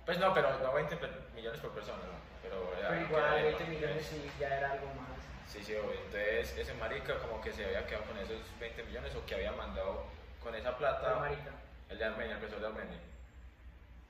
Pues 0.05 0.19
no, 0.19 0.33
pero 0.35 0.59
no 0.59 0.73
20 0.73 0.97
per- 0.97 1.21
millones 1.35 1.61
por 1.61 1.71
persona, 1.73 1.99
¿no? 1.99 2.19
Pero, 2.43 2.73
ya, 2.81 2.89
Pero 2.89 3.01
igual, 3.03 3.23
queda 3.23 3.43
20 3.43 3.65
bien, 3.65 3.71
millones 3.81 4.07
sí 4.07 4.31
ya 4.41 4.57
era 4.59 4.73
algo 4.73 4.87
más. 4.95 5.09
Sí, 5.47 5.63
sí, 5.63 5.75
obvio. 5.75 5.93
Entonces 5.93 6.57
ese 6.57 6.75
marica 6.75 7.19
como 7.19 7.41
que 7.41 7.53
se 7.53 7.65
había 7.65 7.87
quedado 7.87 8.05
con 8.07 8.19
esos 8.19 8.39
20 8.61 8.83
millones 8.85 9.15
o 9.15 9.25
que 9.27 9.35
había 9.35 9.53
mandado 9.53 10.05
con 10.43 10.55
esa 10.55 10.77
Pero 10.77 10.79
plata 10.79 11.17
marica. 11.21 11.51
El 11.91 11.99
de 11.99 12.05
Armenia, 12.05 12.35
el 12.35 12.39
profesor 12.39 12.61
de 12.61 12.67
Armenia. 12.69 12.99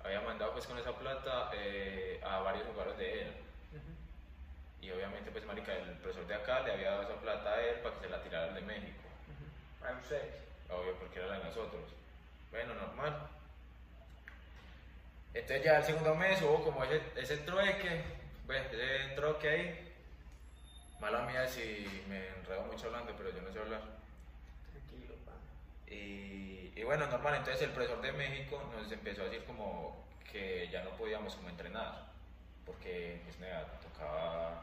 había 0.05 0.21
mandado 0.21 0.53
pues 0.53 0.67
con 0.67 0.79
esa 0.79 0.93
plata 0.93 1.51
eh, 1.55 2.21
a 2.25 2.39
varios 2.41 2.67
lugares 2.67 2.97
de 2.99 3.23
él. 3.23 3.33
Y 4.83 4.91
obviamente 4.91 5.31
pues 5.31 5.45
marica, 5.45 5.75
el 5.75 5.91
profesor 5.99 6.27
de 6.27 6.35
acá 6.35 6.61
le 6.61 6.73
había 6.73 6.91
dado 6.93 7.03
esa 7.03 7.21
plata 7.21 7.51
a 7.53 7.61
él 7.61 7.77
para 7.81 7.95
que 7.97 8.01
se 8.01 8.09
la 8.09 8.23
tirara 8.23 8.47
al 8.47 8.55
de 8.55 8.63
México. 8.63 9.03
ujú. 9.29 9.81
Para 9.81 9.97
ustedes. 9.99 10.35
Obvio, 10.71 10.95
porque 10.99 11.19
era 11.19 11.29
la 11.29 11.39
de 11.39 11.45
nosotros. 11.45 11.83
Bueno, 12.51 12.75
normal. 12.75 13.29
Entonces 15.35 15.65
ya 15.65 15.79
el 15.79 15.85
segundo 15.85 16.15
mes 16.15 16.41
hubo 16.43 16.65
como 16.65 16.83
ese, 16.85 17.03
ese 17.17 17.37
trueque, 17.39 18.03
bueno, 18.47 18.65
ese 18.73 19.15
troque 19.15 19.49
ahí. 19.49 19.93
Mala 20.99 21.23
mía 21.27 21.47
si 21.47 22.05
me 22.09 22.29
enredo 22.29 22.63
mucho 22.63 22.87
hablando, 22.87 23.15
pero 23.17 23.31
yo 23.31 23.43
no 23.43 23.53
sé 23.53 23.59
hablar. 23.59 23.81
Y, 25.91 26.73
y 26.77 26.83
bueno, 26.85 27.07
normal, 27.09 27.35
entonces 27.37 27.63
el 27.63 27.71
profesor 27.71 28.01
de 28.01 28.13
México 28.13 28.63
nos 28.77 28.91
empezó 28.93 29.23
a 29.23 29.25
decir 29.25 29.45
como 29.45 30.05
que 30.31 30.69
ya 30.71 30.83
no 30.85 30.91
podíamos 30.91 31.35
como 31.35 31.49
entrenar, 31.49 32.07
porque 32.65 33.21
pues 33.25 33.39
nada, 33.41 33.67
tocaba... 33.83 34.63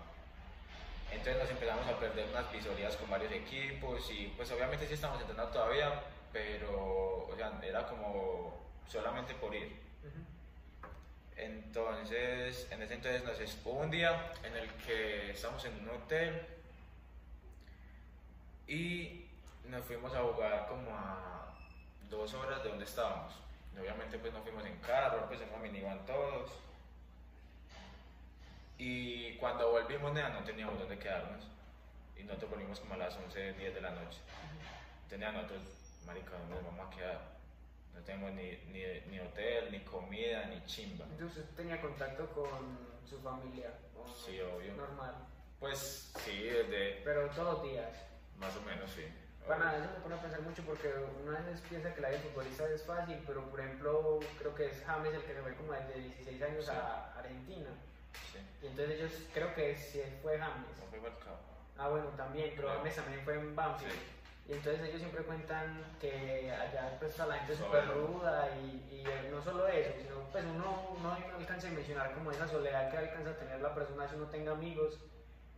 Entonces 1.12 1.38
nos 1.42 1.52
empezamos 1.52 1.88
a 1.88 2.00
perder 2.00 2.28
unas 2.30 2.52
visorías 2.52 2.96
con 2.98 3.10
varios 3.10 3.32
equipos 3.32 4.10
y 4.12 4.28
pues 4.36 4.50
obviamente 4.52 4.88
sí 4.88 4.94
estamos 4.94 5.20
entrenando 5.22 5.52
todavía, 5.52 6.02
pero 6.34 7.28
o 7.28 7.34
sea, 7.38 7.52
era 7.64 7.88
como 7.88 8.58
solamente 8.90 9.34
por 9.36 9.54
ir. 9.56 9.86
Entonces, 11.38 12.68
en 12.72 12.82
ese 12.82 12.96
entonces 12.96 13.24
nos 13.24 13.40
es- 13.40 13.58
hubo 13.64 13.80
un 13.82 13.92
día 13.92 14.34
en 14.44 14.56
el 14.56 14.68
que 14.86 15.32
estamos 15.32 15.64
en 15.66 15.76
un 15.82 15.90
hotel 15.90 16.42
y 18.68 19.27
nos 19.70 19.84
fuimos 19.86 20.14
a 20.14 20.22
jugar 20.22 20.68
como 20.68 20.92
a 20.96 21.54
dos 22.10 22.34
horas 22.34 22.64
de 22.64 22.70
donde 22.70 22.86
estábamos. 22.86 23.34
Y 23.76 23.80
obviamente 23.80 24.18
pues 24.18 24.34
nos 24.34 24.44
fuimos 24.44 24.66
en 24.66 24.78
carro, 24.80 25.26
pues 25.28 25.42
en 25.42 25.50
una 25.50 25.58
minivan 25.60 26.06
todos. 26.06 26.52
Y 28.78 29.36
cuando 29.38 29.72
volvimos 29.72 30.14
nea, 30.14 30.30
no 30.30 30.44
teníamos 30.44 30.78
dónde 30.80 30.98
quedarnos. 31.00 31.44
Y 32.16 32.24
nosotros 32.24 32.52
volvimos 32.52 32.80
como 32.80 32.94
a 32.94 32.98
las 32.98 33.16
11, 33.16 33.54
10 33.54 33.76
de 33.76 33.82
la 33.82 33.92
noche. 33.92 34.20
Tenía 35.10 35.32
nosotros, 35.32 35.62
marica, 36.06 36.32
¿dónde 36.32 36.56
nos 36.56 36.64
vamos 36.66 36.88
a 36.88 36.96
quedar? 36.96 37.22
No 37.94 38.02
tenemos 38.02 38.32
ni, 38.34 38.52
ni, 38.72 38.84
ni 39.10 39.20
hotel, 39.20 39.72
ni 39.72 39.80
comida, 39.82 40.46
ni 40.46 40.64
chimba. 40.66 41.06
Entonces 41.12 41.46
tenía 41.56 41.82
contacto 41.82 42.28
con 42.30 42.78
su 43.10 43.20
familia. 43.20 43.72
Sí, 44.26 44.40
obvio. 44.42 44.74
Normal. 44.74 45.16
Pues 45.60 46.12
sí, 46.24 46.44
desde 46.44 47.02
Pero 47.04 47.30
todos 47.32 47.56
los 47.60 47.72
días. 47.72 47.90
más 48.38 48.56
o 48.56 48.62
menos 48.62 48.90
sí. 48.92 49.06
Obvio. 49.56 49.70
eso 49.84 49.92
me 49.96 50.00
pone 50.04 50.16
a 50.16 50.22
pensar 50.22 50.42
mucho 50.42 50.62
porque 50.64 50.94
uno 51.24 51.38
a 51.38 51.40
veces 51.42 51.62
piensa 51.70 51.94
que 51.94 52.02
la 52.02 52.10
vida 52.10 52.20
futbolista 52.20 52.68
es 52.70 52.84
fácil, 52.84 53.24
pero 53.26 53.50
por 53.50 53.60
ejemplo, 53.60 54.20
creo 54.40 54.54
que 54.56 54.66
es 54.68 54.84
James 54.86 55.14
el 55.14 55.22
que 55.24 55.34
se 55.34 55.42
fue 55.42 55.56
como 55.56 55.74
desde 55.74 55.94
16 56.00 56.42
años 56.44 56.66
Sí. 56.66 56.72
a 56.72 57.14
Argentina. 57.18 57.70
Sí. 58.34 58.40
Y 58.64 58.68
entonces 58.68 58.96
ellos, 59.00 59.12
creo 59.34 59.54
que 59.56 59.76
sí 59.76 60.02
fue 60.22 60.38
James. 60.40 60.68
No 60.80 60.86
fue 60.90 61.00
Falcao. 61.00 61.38
Ah, 61.78 61.90
bueno, 61.90 62.08
también, 62.18 62.54
pero. 62.56 62.70
James 62.70 62.96
también 62.96 63.22
fue 63.24 63.36
en 63.36 63.56
Banfield. 63.56 63.92
Sí. 63.94 64.00
Y 64.50 64.54
entonces 64.54 64.82
ellos 64.88 65.00
siempre 65.00 65.24
cuentan 65.24 65.84
que 66.00 66.50
allá 66.50 66.96
pues 67.00 67.18
la 67.18 67.34
gente 67.36 67.52
es 67.54 67.60
súper 67.60 67.86
ruda 67.90 68.50
y, 68.56 68.88
y 68.96 69.04
eh, 69.06 69.28
no 69.30 69.42
solo 69.44 69.68
eso, 69.68 69.92
sino 70.02 70.22
pues 70.32 70.46
uno 70.46 70.96
no 71.04 71.12
alcanza 71.38 71.68
a 71.68 71.72
mencionar 71.72 72.14
como 72.14 72.32
esa 72.32 72.48
soledad 72.48 72.90
que 72.90 72.98
alcanza 72.98 73.32
a 73.32 73.36
tener 73.38 73.60
la 73.60 73.76
persona 73.76 74.08
si 74.08 74.16
uno 74.16 74.26
tenga 74.28 74.54
amigos, 74.54 75.00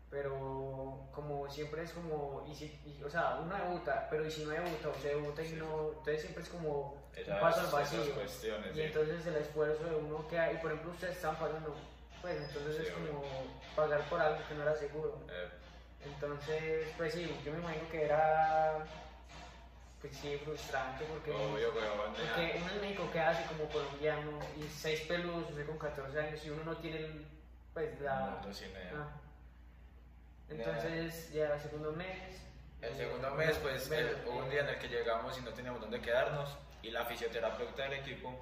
pero 0.10 1.08
como 1.12 1.50
siempre 1.50 1.84
es 1.84 1.92
como, 1.92 2.46
y 2.50 2.56
si, 2.56 2.66
y, 2.86 3.04
o 3.04 3.10
sea, 3.10 3.40
uno 3.44 3.56
debuta, 3.56 4.08
pero 4.10 4.26
y 4.26 4.32
si 4.32 4.44
no 4.44 4.50
debuta 4.52 4.90
se 5.02 5.10
debuta 5.10 5.42
y 5.44 5.50
Sí. 5.50 5.56
no, 5.56 5.90
entonces 5.90 6.22
siempre 6.22 6.44
es 6.44 6.50
como 6.50 6.98
Esas, 7.16 7.36
un 7.36 7.40
paso 7.42 7.60
al 7.62 7.68
vacío. 7.68 8.02
Y 8.04 8.28
sí. 8.74 8.82
entonces 8.82 9.26
el 9.28 9.36
esfuerzo 9.36 9.84
de 9.84 9.96
uno 9.96 10.28
queda, 10.28 10.52
y 10.52 10.58
por 10.58 10.72
ejemplo 10.72 10.92
ustedes 10.94 11.16
están 11.18 11.36
pagando, 11.38 11.76
pues 12.22 12.42
entonces 12.42 12.78
Sí, 12.78 12.84
es 12.88 12.92
como 12.92 13.24
pagar 13.76 14.02
por 14.10 14.20
algo 14.20 14.40
que 14.48 14.56
no 14.56 14.64
era 14.64 14.76
seguro. 14.76 15.20
Eh, 15.30 15.50
Entonces, 16.06 16.88
pues 16.98 17.14
sí, 17.14 17.30
yo 17.46 17.52
me 17.52 17.60
imagino 17.60 17.90
que 17.92 18.04
era, 18.06 18.86
pues 20.02 20.16
sí, 20.16 20.38
frustrante 20.46 21.04
porque, 21.06 21.32
obvio, 21.32 21.74
porque 21.74 22.58
uno 22.62 22.72
en 22.74 22.82
México 22.82 23.10
queda 23.12 23.30
así 23.32 23.44
como 23.50 23.70
colombiano 23.70 24.40
y 24.58 24.64
seis 24.70 25.02
peludos, 25.02 25.50
usted 25.50 25.68
con 25.68 25.78
14 25.78 26.18
años 26.20 26.46
y 26.46 26.50
uno 26.52 26.64
no 26.64 26.78
tiene, 26.78 27.26
pues 27.74 28.00
la... 28.02 28.32
Mundo 28.42 28.54
sin 28.54 28.74
nea. 28.74 28.92
ah. 28.96 29.10
Entonces, 30.50 31.32
ya 31.34 31.54
el 31.54 31.60
segundo 31.62 31.92
mes... 31.94 32.42
El 32.82 32.96
segundo 32.96 33.32
mes, 33.36 33.58
pues, 33.58 33.92
el- 33.92 34.18
hubo 34.26 34.40
un 34.40 34.50
día 34.50 34.62
en 34.62 34.70
el 34.70 34.80
que 34.80 34.88
llegamos 34.88 35.38
y 35.38 35.42
no 35.42 35.52
teníamos 35.52 35.82
dónde 35.82 36.02
quedarnos. 36.02 36.50
Y 36.82 36.92
la 36.92 37.04
fisioterapeuta 37.06 37.84
del 37.84 37.94
equipo, 37.94 38.34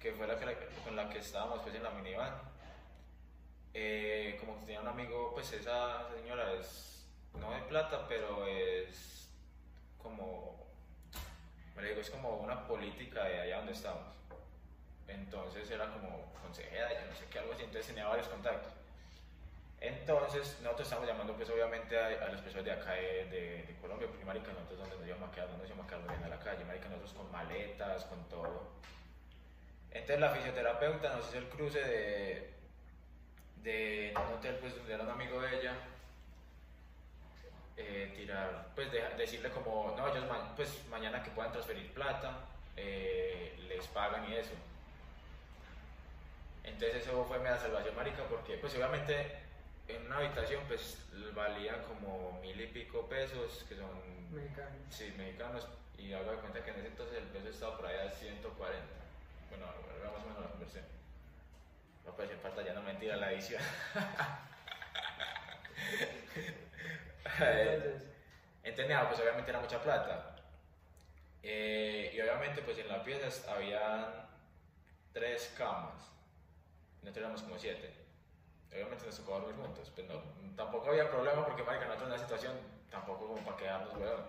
que 0.00 0.12
fue 0.12 0.26
la 0.26 0.36
que, 0.36 0.56
con 0.84 0.96
la 0.96 1.08
que 1.08 1.18
estábamos 1.18 1.60
pues, 1.60 1.74
en 1.76 1.84
la 1.84 1.90
minivan, 1.90 2.34
eh, 3.74 4.36
como 4.40 4.58
que 4.58 4.66
tenía 4.66 4.80
un 4.80 4.88
amigo, 4.88 5.30
pues 5.32 5.52
esa 5.52 6.08
señora 6.14 6.52
es 6.54 7.06
no 7.38 7.50
de 7.52 7.60
plata, 7.62 8.06
pero 8.08 8.46
es 8.46 9.28
como, 10.02 10.66
me 11.76 11.82
digo, 11.84 12.00
es 12.00 12.10
como 12.10 12.36
una 12.38 12.66
política 12.66 13.24
de 13.24 13.40
allá 13.42 13.58
donde 13.58 13.72
estamos. 13.72 14.14
Entonces 15.08 15.70
era 15.70 15.90
como 15.92 16.32
consejera, 16.42 16.92
yo 16.92 17.06
no 17.10 17.16
sé 17.16 17.24
qué, 17.30 17.38
algo 17.38 17.52
así, 17.52 17.62
entonces 17.62 17.86
tenía 17.86 18.08
varios 18.08 18.28
contactos. 18.28 18.72
Entonces, 19.84 20.58
nosotros 20.62 20.86
estamos 20.86 21.08
llamando, 21.08 21.34
pues, 21.34 21.50
obviamente, 21.50 21.98
a, 21.98 22.06
a 22.06 22.28
las 22.30 22.40
personas 22.40 22.64
de 22.64 22.70
acá 22.72 22.92
de, 22.92 23.24
de- 23.26 23.62
de 23.66 23.76
Colombia, 23.80 24.06
porque, 24.08 24.24
marica, 24.24 24.52
nosotros 24.52 24.78
donde 24.78 24.96
nos 24.96 25.06
íbamos 25.08 25.28
a 25.28 25.32
quedar, 25.32 25.48
no 25.50 25.58
nos 25.58 25.66
íbamos 25.66 25.86
a 25.86 25.88
quedar 25.88 26.02
bien 26.08 26.22
a 26.24 26.28
la 26.28 26.38
calle, 26.38 26.64
marica, 26.64 26.88
nosotros 26.88 27.12
con 27.14 27.32
maletas, 27.32 28.04
con 28.04 28.28
todo. 28.28 28.70
Entonces, 29.90 30.20
la 30.20 30.30
fisioterapeuta 30.30 31.16
nos 31.16 31.28
hizo 31.28 31.38
el 31.38 31.48
cruce 31.48 31.80
de, 31.82 32.54
de 33.64 34.14
un 34.16 34.34
hotel, 34.38 34.56
pues, 34.60 34.76
donde 34.76 34.94
era 34.94 35.02
un 35.02 35.10
amigo 35.10 35.40
de 35.40 35.58
ella, 35.60 35.74
eh, 37.76 38.12
tirar, 38.16 38.68
pues, 38.76 38.92
de- 38.92 39.02
decirle 39.16 39.50
como, 39.50 39.94
no, 39.96 40.06
ellos, 40.08 40.24
ma- 40.28 40.54
pues, 40.54 40.86
mañana 40.90 41.24
que 41.24 41.30
puedan 41.32 41.50
transferir 41.50 41.92
plata, 41.92 42.38
eh, 42.76 43.58
les 43.68 43.84
pagan 43.88 44.30
y 44.30 44.36
eso. 44.36 44.52
Entonces 46.62 47.02
eso 47.02 47.24
fue 47.24 47.38
media 47.40 47.58
salvación, 47.58 47.96
marica, 47.96 48.22
porque 48.30 48.56
pues 48.58 48.72
obviamente 48.76 49.41
en 49.88 50.06
una 50.06 50.18
habitación 50.18 50.62
pues 50.68 50.98
valía 51.34 51.82
como 51.84 52.40
mil 52.40 52.60
y 52.60 52.66
pico 52.66 53.08
pesos, 53.08 53.64
que 53.68 53.74
son, 53.76 53.88
Mexicano. 54.30 54.70
sí, 54.90 55.12
mexicanos, 55.16 55.68
y 55.98 56.12
haga 56.12 56.34
cuenta 56.36 56.64
que 56.64 56.70
en 56.70 56.76
ese 56.78 56.88
entonces 56.88 57.18
el 57.18 57.24
peso 57.24 57.48
estaba 57.48 57.76
por 57.76 57.86
ahí 57.86 58.06
a 58.06 58.10
140. 58.10 58.78
Bueno, 59.50 59.66
era 60.00 60.10
más 60.10 60.22
o 60.22 60.26
menos 60.26 60.42
la 60.42 60.50
conversión. 60.50 60.84
No 62.04 62.16
puede 62.16 62.28
ser 62.28 62.38
falta 62.38 62.62
ya 62.62 62.72
no 62.72 62.82
mentira 62.82 63.16
la 63.16 63.32
edición. 63.32 63.62
Entonces, 67.24 68.02
Entonces, 68.64 68.96
pues 69.08 69.20
obviamente 69.20 69.50
era 69.50 69.60
mucha 69.60 69.82
plata. 69.82 70.36
Eh, 71.42 72.12
y 72.14 72.20
obviamente, 72.20 72.62
pues 72.62 72.78
en 72.78 72.88
la 72.88 73.02
pieza 73.02 73.52
había 73.52 74.26
tres 75.12 75.54
camas. 75.56 75.94
Nosotros 77.02 77.16
éramos 77.16 77.42
como 77.42 77.58
siete. 77.58 78.01
Obviamente 78.72 79.04
nos 79.06 79.16
tocó 79.18 79.38
dormir 79.40 79.56
juntos. 79.56 79.90
Pues 79.94 80.06
no, 80.08 80.22
tampoco 80.56 80.88
había 80.90 81.10
problema 81.10 81.44
porque, 81.44 81.62
marica, 81.62 81.84
nosotros 81.86 82.08
en 82.08 82.14
una 82.14 82.22
situación 82.22 82.52
tampoco 82.90 83.26
como 83.28 83.42
para 83.44 83.56
quedarnos, 83.56 83.94
weón. 83.96 84.22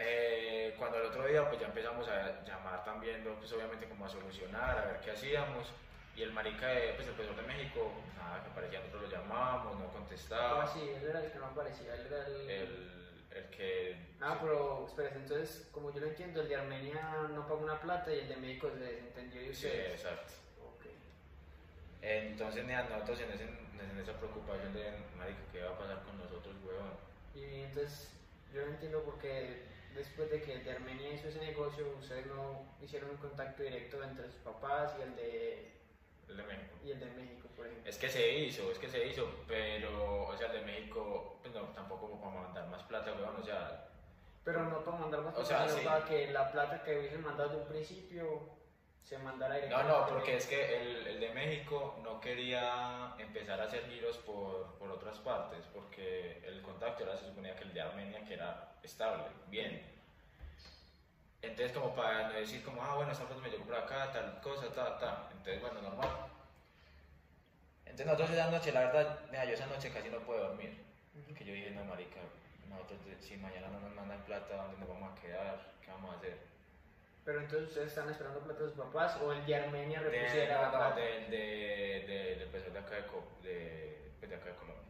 Eh, 0.00 0.74
cuando 0.78 0.98
el 0.98 1.06
otro 1.06 1.26
día, 1.26 1.46
pues 1.48 1.60
ya 1.60 1.66
empezamos 1.66 2.06
a 2.08 2.42
llamar 2.44 2.84
también, 2.84 3.22
pues 3.38 3.52
obviamente 3.52 3.88
como 3.88 4.06
a 4.06 4.08
solucionar, 4.08 4.78
a 4.78 4.84
ver 4.86 5.00
qué 5.00 5.10
hacíamos. 5.10 5.68
Y 6.14 6.22
el 6.22 6.32
marica, 6.32 6.68
de, 6.68 6.92
pues 6.94 7.06
el 7.08 7.14
profesor 7.14 7.36
de 7.36 7.46
México, 7.46 7.92
nada, 8.16 8.42
que 8.42 8.50
parecía 8.50 8.80
nosotros 8.80 9.02
lo 9.02 9.08
llamábamos, 9.08 9.78
no 9.78 9.88
contestaba. 9.92 10.64
ah, 10.64 10.66
sí, 10.66 10.80
él 10.96 11.04
era 11.08 11.24
el 11.24 11.30
que 11.32 11.38
no 11.38 11.46
aparecía, 11.46 11.94
él 11.94 12.06
era 12.06 12.26
el... 12.26 12.50
el, 12.50 13.26
el 13.30 13.50
que... 13.50 14.06
Ah, 14.20 14.38
pero 14.40 14.86
espérate, 14.88 15.16
entonces, 15.16 15.68
como 15.72 15.92
yo 15.92 16.00
lo 16.00 16.06
entiendo, 16.08 16.40
el 16.40 16.48
de 16.48 16.56
Armenia 16.56 17.28
no 17.30 17.46
pagó 17.46 17.60
una 17.62 17.80
plata 17.80 18.12
y 18.12 18.20
el 18.20 18.28
de 18.28 18.36
México 18.36 18.68
se 18.70 18.78
desentendió 18.80 19.40
de 19.42 19.54
Sí, 19.54 19.66
ustedes. 19.66 19.92
exacto. 19.92 20.32
Entonces, 22.02 22.64
nea, 22.64 22.84
nosotros 22.88 23.20
en, 23.20 23.32
ese, 23.32 23.44
en 23.44 23.98
esa 24.00 24.12
preocupación 24.18 24.72
de, 24.72 24.92
marica, 25.16 25.40
¿qué 25.52 25.62
va 25.62 25.70
a 25.70 25.78
pasar 25.78 26.02
con 26.04 26.18
nosotros, 26.18 26.54
huevón? 26.64 26.92
Y 27.34 27.62
entonces, 27.62 28.10
yo 28.52 28.62
no 28.62 28.68
entiendo 28.72 29.02
por 29.02 29.18
qué 29.18 29.62
después 29.94 30.30
de 30.30 30.40
que 30.42 30.52
el 30.54 30.64
de 30.64 30.72
Armenia 30.72 31.12
hizo 31.12 31.28
ese 31.28 31.40
negocio, 31.40 31.86
ustedes 31.98 32.26
no 32.26 32.66
hicieron 32.80 33.10
un 33.10 33.16
contacto 33.16 33.62
directo 33.62 34.02
entre 34.02 34.26
sus 34.26 34.36
papás 34.42 34.94
y 34.98 35.02
el 35.02 35.16
de, 35.16 35.72
El 36.28 36.36
de 36.36 36.42
México. 36.44 36.76
y 36.84 36.90
el 36.92 37.00
de 37.00 37.06
México, 37.06 37.48
por 37.56 37.66
ejemplo. 37.66 37.90
Es 37.90 37.98
que 37.98 38.08
se 38.08 38.38
hizo, 38.38 38.70
es 38.70 38.78
que 38.78 38.88
se 38.88 39.04
hizo, 39.06 39.28
pero, 39.48 40.28
o 40.28 40.36
sea, 40.36 40.46
el 40.52 40.60
de 40.60 40.66
México, 40.66 41.38
pues 41.42 41.52
no, 41.54 41.62
tampoco 41.74 42.08
como 42.10 42.20
para 42.22 42.42
mandar 42.46 42.68
más 42.68 42.82
plata, 42.84 43.12
weón, 43.12 43.36
o 43.40 43.44
sea, 43.44 43.88
Pero 44.44 44.64
no 44.64 44.84
para 44.84 44.98
mandar 44.98 45.20
más 45.22 45.36
O 45.36 45.44
sea, 45.44 45.58
plata, 45.58 45.72
sino 45.72 45.80
sí. 45.82 45.86
para 45.88 46.04
que 46.04 46.30
la 46.32 46.52
plata 46.52 46.82
que 46.84 46.98
hubiesen 46.98 47.22
mandado 47.22 47.50
de 47.50 47.56
un 47.56 47.68
principio 47.68 48.48
se 49.04 49.16
no, 49.18 49.82
no, 49.84 50.06
porque 50.06 50.36
es 50.36 50.46
que 50.46 50.76
el, 50.76 51.06
el 51.06 51.20
de 51.20 51.30
México 51.30 51.98
no 52.02 52.20
quería 52.20 53.14
empezar 53.18 53.58
a 53.58 53.64
hacer 53.64 53.86
giros 53.88 54.18
por, 54.18 54.74
por 54.78 54.90
otras 54.90 55.16
partes, 55.18 55.64
porque 55.72 56.42
el 56.46 56.60
contacto 56.60 57.04
era, 57.04 57.16
se 57.16 57.24
suponía 57.24 57.56
que 57.56 57.64
el 57.64 57.72
de 57.72 57.80
Armenia, 57.80 58.24
que 58.26 58.34
era 58.34 58.74
estable, 58.82 59.24
bien. 59.48 59.82
Entonces, 61.40 61.72
como 61.72 61.94
para 61.94 62.28
no 62.28 62.34
decir, 62.34 62.62
como, 62.62 62.82
ah, 62.82 62.96
bueno, 62.96 63.12
esta 63.12 63.24
plata 63.24 63.40
me 63.40 63.48
llegó 63.48 63.64
por 63.64 63.76
acá, 63.76 64.12
tal 64.12 64.40
cosa, 64.42 64.72
tal, 64.74 64.98
tal. 64.98 65.28
Entonces, 65.30 65.60
bueno, 65.62 65.80
normal. 65.80 66.10
Entonces, 67.84 68.06
nosotros 68.06 68.30
esa 68.30 68.50
noche, 68.50 68.72
la 68.72 68.80
verdad, 68.80 69.20
mira, 69.30 69.44
yo 69.44 69.54
esa 69.54 69.66
noche 69.66 69.90
casi 69.90 70.10
no 70.10 70.18
puedo 70.18 70.48
dormir. 70.48 70.84
Que 71.36 71.44
yo 71.44 71.54
dije, 71.54 71.70
no, 71.70 71.84
marica, 71.84 72.20
nosotros, 72.68 72.98
si 73.20 73.36
mañana 73.36 73.68
no 73.68 73.80
nos 73.80 73.94
mandan 73.94 74.22
plata, 74.24 74.54
¿dónde 74.54 74.78
nos 74.78 74.88
vamos 74.88 75.16
a 75.16 75.20
quedar? 75.20 75.72
¿Qué 75.80 75.90
vamos 75.90 76.14
a 76.14 76.18
hacer? 76.18 76.57
Pero 77.28 77.40
entonces 77.40 77.68
ustedes 77.68 77.88
están 77.88 78.08
esperando 78.08 78.40
plata 78.40 78.62
de 78.62 78.70
sus 78.70 78.78
papás 78.78 79.20
o 79.20 79.34
el 79.34 79.44
de 79.44 79.54
Armenia 79.54 80.00
repusiera 80.00 80.62
no, 80.62 80.70
plata? 80.70 80.96
de, 80.96 81.02
de, 81.28 82.04
de, 82.08 82.36
del 82.36 82.48
peso 82.48 82.70
de 82.70 82.78
acá 82.78 82.94
de, 82.94 83.02
de, 83.02 84.10
pues, 84.18 84.30
de 84.30 84.34
acá 84.34 84.46
de 84.46 84.56
Colombia, 84.56 84.82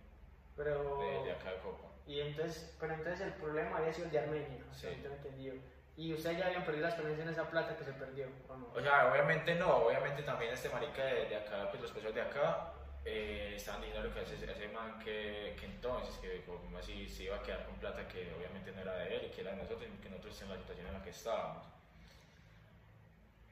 Pero... 0.54 0.98
de, 1.00 1.24
de 1.24 1.32
acá 1.32 1.50
de 1.50 1.58
Copa. 1.58 1.88
Y 2.06 2.20
entonces, 2.20 2.76
pero 2.78 2.94
entonces 2.94 3.22
el 3.22 3.32
problema 3.32 3.78
había 3.78 3.92
sido 3.92 4.06
el 4.06 4.12
de 4.12 4.18
Armenia, 4.20 4.64
o 4.70 4.72
sea, 4.72 4.88
Sí. 4.92 5.02
entendido. 5.04 5.56
Y 5.96 6.14
ustedes 6.14 6.38
ya 6.38 6.46
habían 6.46 6.64
perdido 6.64 6.84
la 6.84 6.90
esperanza 6.90 7.22
en 7.24 7.28
esa 7.28 7.50
plata 7.50 7.76
que 7.76 7.82
se 7.84 7.92
perdió, 7.94 8.28
¿o 8.48 8.56
no? 8.56 8.68
O 8.72 8.80
sea, 8.80 9.10
obviamente 9.10 9.56
no, 9.56 9.76
obviamente 9.78 10.22
también 10.22 10.52
este 10.52 10.68
marica 10.68 11.04
de, 11.06 11.26
de 11.26 11.36
acá, 11.38 11.68
pues 11.70 11.82
los 11.82 11.90
pesos 11.90 12.14
de 12.14 12.22
acá, 12.22 12.72
eh, 13.04 13.54
estaban 13.56 13.80
diciendo 13.80 14.06
lo 14.08 14.14
que 14.14 14.20
hace 14.20 14.34
ese 14.36 14.68
man 14.68 14.96
que, 15.00 15.56
que 15.58 15.66
entonces, 15.66 16.14
que 16.18 16.44
como 16.44 16.78
así 16.78 17.08
se 17.08 17.24
iba 17.24 17.34
a 17.34 17.42
quedar 17.42 17.64
con 17.66 17.74
plata 17.80 18.06
que 18.06 18.32
obviamente 18.32 18.70
no 18.70 18.82
era 18.82 18.94
de 18.94 19.16
él 19.16 19.24
y 19.26 19.30
que 19.34 19.40
era 19.40 19.50
de 19.50 19.56
nosotros 19.56 19.88
y 19.92 20.00
que 20.00 20.08
nosotros 20.08 20.40
en 20.42 20.50
la 20.50 20.56
situación 20.56 20.86
en 20.86 20.92
la 20.92 21.02
que 21.02 21.10
estábamos. 21.10 21.77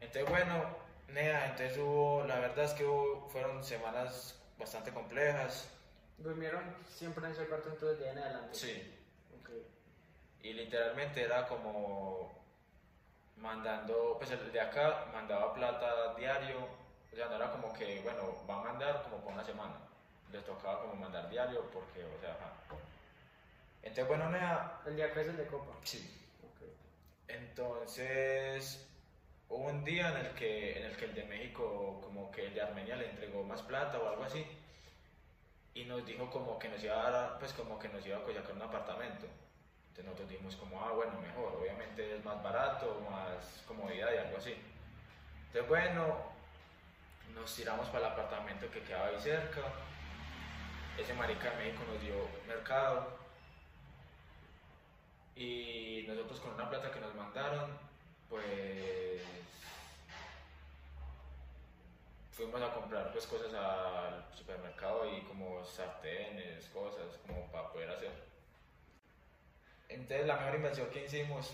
Entonces, 0.00 0.28
bueno, 0.30 0.76
nea, 1.08 1.46
entonces 1.50 1.78
hubo, 1.78 2.24
la 2.24 2.38
verdad 2.40 2.64
es 2.64 2.72
que 2.72 2.84
hubo- 2.84 3.28
fueron 3.28 3.62
semanas 3.64 4.40
bastante 4.58 4.92
complejas, 4.92 5.68
¿Durmieron 6.18 6.74
siempre 6.88 7.26
en 7.26 7.32
ese 7.32 7.46
cuarto 7.46 7.68
entonces 7.68 7.98
de 8.00 8.10
en 8.10 8.18
adelante? 8.18 8.54
sí, 8.54 8.98
Ok. 9.38 9.50
y 10.42 10.52
literalmente 10.54 11.22
era 11.22 11.46
como 11.46 12.34
mandando, 13.36 14.16
pues 14.18 14.30
el 14.30 14.50
de 14.50 14.60
acá 14.60 15.06
mandaba 15.12 15.52
plata 15.52 16.14
diario, 16.14 16.56
o 17.12 17.14
sea, 17.16 17.26
no 17.26 17.36
era 17.36 17.50
como 17.52 17.72
que, 17.74 18.00
bueno, 18.00 18.34
va 18.48 18.60
a 18.60 18.64
mandar 18.64 19.02
como 19.02 19.18
por 19.18 19.32
una 19.34 19.44
semana, 19.44 19.74
les 20.32 20.42
tocaba 20.44 20.80
como 20.82 20.94
mandar 20.96 21.28
diario 21.28 21.62
porque, 21.70 22.02
o 22.04 22.18
sea, 22.20 22.30
ajá. 22.32 22.52
Entonces, 23.82 24.08
bueno, 24.08 24.30
nea, 24.30 24.80
El 24.86 24.96
de 24.96 25.04
acá 25.04 25.20
es 25.20 25.28
el 25.28 25.36
de 25.36 25.46
Copa. 25.46 25.72
sí, 25.84 26.26
Ok. 26.42 26.66
entonces 27.28 28.85
hubo 29.48 29.66
un 29.66 29.84
día 29.84 30.10
en 30.10 30.26
el 30.26 30.32
que, 30.34 30.78
en 30.78 30.84
el 30.86 30.96
que 30.96 31.04
el 31.06 31.14
de 31.14 31.24
México, 31.24 32.00
como 32.02 32.30
que 32.30 32.46
el 32.46 32.54
de 32.54 32.62
Armenia 32.62 32.96
le 32.96 33.10
entregó 33.10 33.42
más 33.44 33.62
plata 33.62 33.98
o 33.98 34.08
algo 34.08 34.24
así, 34.24 34.44
y 35.74 35.84
nos 35.84 36.06
dijo 36.06 36.30
como 36.30 36.58
que 36.58 36.68
nos 36.68 36.82
iba 36.82 37.06
a 37.06 37.10
dar, 37.10 37.38
pues 37.38 37.52
como 37.52 37.78
que 37.78 37.88
nos 37.88 38.04
iba 38.06 38.16
a 38.16 38.20
sacar 38.20 38.52
un 38.52 38.62
apartamento. 38.62 39.26
Entonces 39.88 40.04
nosotros 40.04 40.28
dijimos 40.28 40.56
como, 40.56 40.82
ah, 40.82 40.92
bueno, 40.92 41.20
mejor, 41.20 41.56
obviamente 41.60 42.16
es 42.16 42.24
más 42.24 42.42
barato, 42.42 43.00
más 43.10 43.62
comodidad 43.66 44.12
y 44.12 44.18
algo 44.18 44.38
así. 44.38 44.54
Entonces, 45.46 45.68
bueno, 45.68 46.16
nos 47.34 47.54
tiramos 47.54 47.86
para 47.88 48.06
el 48.06 48.12
apartamento 48.12 48.70
que 48.70 48.82
quedaba 48.82 49.08
ahí 49.08 49.18
cerca. 49.18 49.62
Ese 50.98 51.14
marica 51.14 51.50
de 51.50 51.56
México 51.56 51.84
nos 51.92 52.00
dio 52.02 52.14
mercado. 52.46 53.18
Y 55.34 56.04
nosotros 56.08 56.40
con 56.40 56.54
una 56.54 56.68
plata 56.68 56.90
que 56.90 57.00
nos 57.00 57.14
mandaron, 57.14 57.70
pues 58.28 59.22
fuimos 62.32 62.60
a 62.60 62.74
comprar 62.74 63.12
pues 63.12 63.26
cosas 63.26 63.52
al 63.54 64.26
supermercado 64.34 65.10
y 65.10 65.22
como 65.22 65.64
sartenes, 65.64 66.66
cosas 66.66 67.18
como 67.26 67.50
para 67.50 67.72
poder 67.72 67.90
hacer. 67.90 68.10
Entonces 69.88 70.26
la 70.26 70.36
mejor 70.36 70.56
inversión 70.56 70.90
que 70.90 71.04
hicimos 71.04 71.52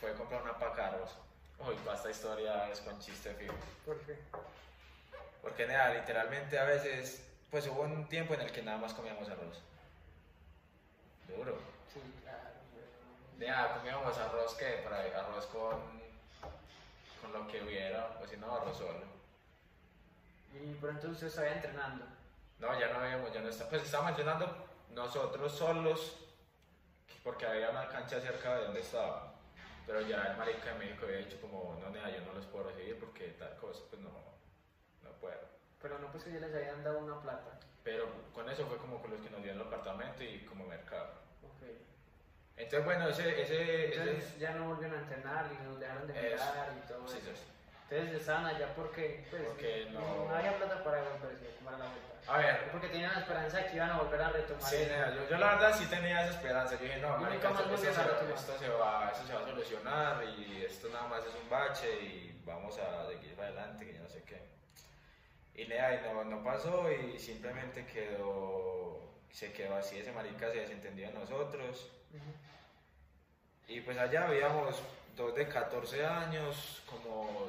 fue 0.00 0.14
comprar 0.14 0.42
una 0.42 0.58
pacarros. 0.58 1.10
Uy, 1.58 1.74
para 1.84 1.96
esta 1.96 2.10
historia 2.10 2.70
es 2.70 2.80
con 2.80 2.98
chiste 3.00 3.34
fijo. 3.34 3.54
¿Por 3.84 3.98
qué? 4.00 4.16
Porque 5.42 5.66
nada, 5.66 5.94
literalmente 5.94 6.58
a 6.58 6.64
veces, 6.64 7.24
pues 7.50 7.66
hubo 7.66 7.82
un 7.82 8.08
tiempo 8.08 8.34
en 8.34 8.42
el 8.42 8.52
que 8.52 8.62
nada 8.62 8.78
más 8.78 8.92
comíamos 8.94 9.28
arroz. 9.28 9.62
Duro. 11.28 11.75
Pero- 13.38 13.46
Ya, 13.46 13.74
comíamos 13.76 14.16
arroz 14.18 14.54
que, 14.54 14.66
para 14.84 14.98
arroz 15.20 15.46
con, 15.46 15.78
con 17.20 17.32
lo 17.32 17.46
que 17.48 17.62
hubiera, 17.62 18.18
o 18.22 18.26
si 18.26 18.36
no, 18.36 18.54
arroz 18.54 18.78
solo. 18.78 19.04
Y 20.54 20.74
por 20.74 20.90
entonces 20.90 21.12
ustedes 21.22 21.32
estaban 21.34 21.52
entrenando. 21.52 22.04
No, 22.58 22.78
ya 22.80 22.88
no 22.92 23.00
habíamos, 23.00 23.32
ya 23.32 23.40
no 23.40 23.48
está, 23.48 23.68
pues 23.68 23.82
estábamos 23.82 24.10
entrenando 24.12 24.66
nosotros 24.90 25.52
solos, 25.52 26.16
porque 27.22 27.46
había 27.46 27.70
una 27.70 27.88
cancha 27.88 28.20
cerca 28.20 28.56
de 28.56 28.64
donde 28.64 28.80
estaba. 28.80 29.34
Pero 29.86 30.00
ya 30.00 30.22
el 30.32 30.36
marica 30.36 30.72
de 30.72 30.78
México 30.78 31.04
había 31.04 31.18
dicho 31.18 31.40
como, 31.40 31.78
no, 31.80 31.90
nada, 31.90 32.08
yo 32.10 32.20
no 32.22 32.32
los 32.32 32.46
puedo 32.46 32.68
recibir 32.70 32.98
porque 32.98 33.28
tal 33.38 33.54
cosa, 33.56 33.82
pues 33.90 34.00
no, 34.02 34.08
no 35.02 35.10
puedo. 35.20 35.38
Pero 35.80 35.98
no, 35.98 36.10
pues 36.10 36.24
que 36.24 36.32
ya 36.32 36.40
les 36.40 36.54
habían 36.54 36.82
dado 36.82 36.98
una 36.98 37.20
plata. 37.20 37.58
Pero 37.84 38.08
con 38.34 38.48
eso 38.48 38.66
fue 38.66 38.78
como 38.78 39.00
con 39.00 39.10
los 39.12 39.20
que 39.20 39.30
nos 39.30 39.42
dieron 39.42 39.60
el 39.60 39.66
apartamento 39.66 40.24
y 40.24 40.44
como 40.46 40.66
mercado. 40.66 41.10
Ok. 41.44 41.68
Entonces, 42.56 42.84
bueno, 42.84 43.08
ese, 43.08 43.42
ese, 43.42 43.84
Entonces 43.94 44.24
ese 44.30 44.38
ya 44.38 44.52
no 44.52 44.68
volvieron 44.68 44.98
a 44.98 45.02
entrenar 45.02 45.50
y 45.52 45.64
nos 45.64 45.78
dejaron 45.78 46.06
de 46.06 46.12
mirar 46.14 46.72
y 46.76 46.88
todo 46.88 47.06
sí, 47.08 47.18
eso. 47.18 47.36
sí. 47.36 47.42
Entonces 47.90 48.20
estaban 48.20 48.46
allá 48.46 48.74
porque, 48.74 49.24
pues, 49.30 49.42
Porque 49.46 49.86
no- 49.92 50.28
había 50.34 50.56
plata 50.56 50.82
para 50.82 51.02
como 51.04 51.68
era 51.68 51.78
la 51.78 51.84
vuelta. 51.84 52.16
A 52.28 52.38
ver, 52.38 52.70
Porque 52.72 52.88
tenían 52.88 53.12
la 53.12 53.20
esperanza 53.20 53.58
de 53.58 53.66
que 53.66 53.76
iban 53.76 53.90
a 53.90 53.98
volver 53.98 54.20
a 54.20 54.28
retomar. 54.30 54.62
Sí, 54.70 54.76
el- 54.76 55.14
yo, 55.14 55.28
yo 55.28 55.36
la 55.38 55.54
verdad 55.54 55.76
sí 55.78 55.86
tenía 55.86 56.24
esa 56.24 56.34
esperanza. 56.34 56.74
Yo 56.76 56.82
dije, 56.84 56.96
no, 56.98 57.16
marica, 57.18 57.50
esto, 57.50 57.62
esto 57.74 57.74
esto 58.34 58.58
se 58.58 58.68
va, 58.70 59.10
esto 59.12 59.26
se 59.26 59.34
va 59.34 59.40
a 59.40 59.44
solucionar 59.46 60.24
y 60.36 60.64
esto 60.64 60.88
nada 60.88 61.06
más 61.06 61.24
es 61.24 61.34
un 61.40 61.48
bache 61.48 61.88
y 62.00 62.42
vamos 62.44 62.76
a 62.78 63.06
seguir 63.06 63.34
para 63.36 63.48
adelante, 63.48 63.86
que 63.86 63.94
yo 63.94 64.02
no 64.02 64.08
sé 64.08 64.22
qué. 64.24 64.42
Y 65.54 65.68
nada, 65.68 65.94
y 65.94 66.00
no, 66.02 66.24
no 66.24 66.42
pasó 66.42 66.90
y 66.90 67.18
simplemente 67.18 67.86
quedó, 67.86 69.00
se 69.30 69.52
quedó 69.52 69.76
así, 69.76 69.98
ese 70.00 70.10
marica 70.10 70.50
se 70.50 70.60
desentendió 70.60 71.06
de 71.08 71.14
nosotros. 71.14 71.92
Ujú. 72.12 72.22
Y 73.68 73.80
pues 73.80 73.98
allá 73.98 74.28
habíamos 74.28 74.76
dos 75.16 75.34
de 75.34 75.48
14 75.48 76.04
años, 76.06 76.82
como 76.88 77.48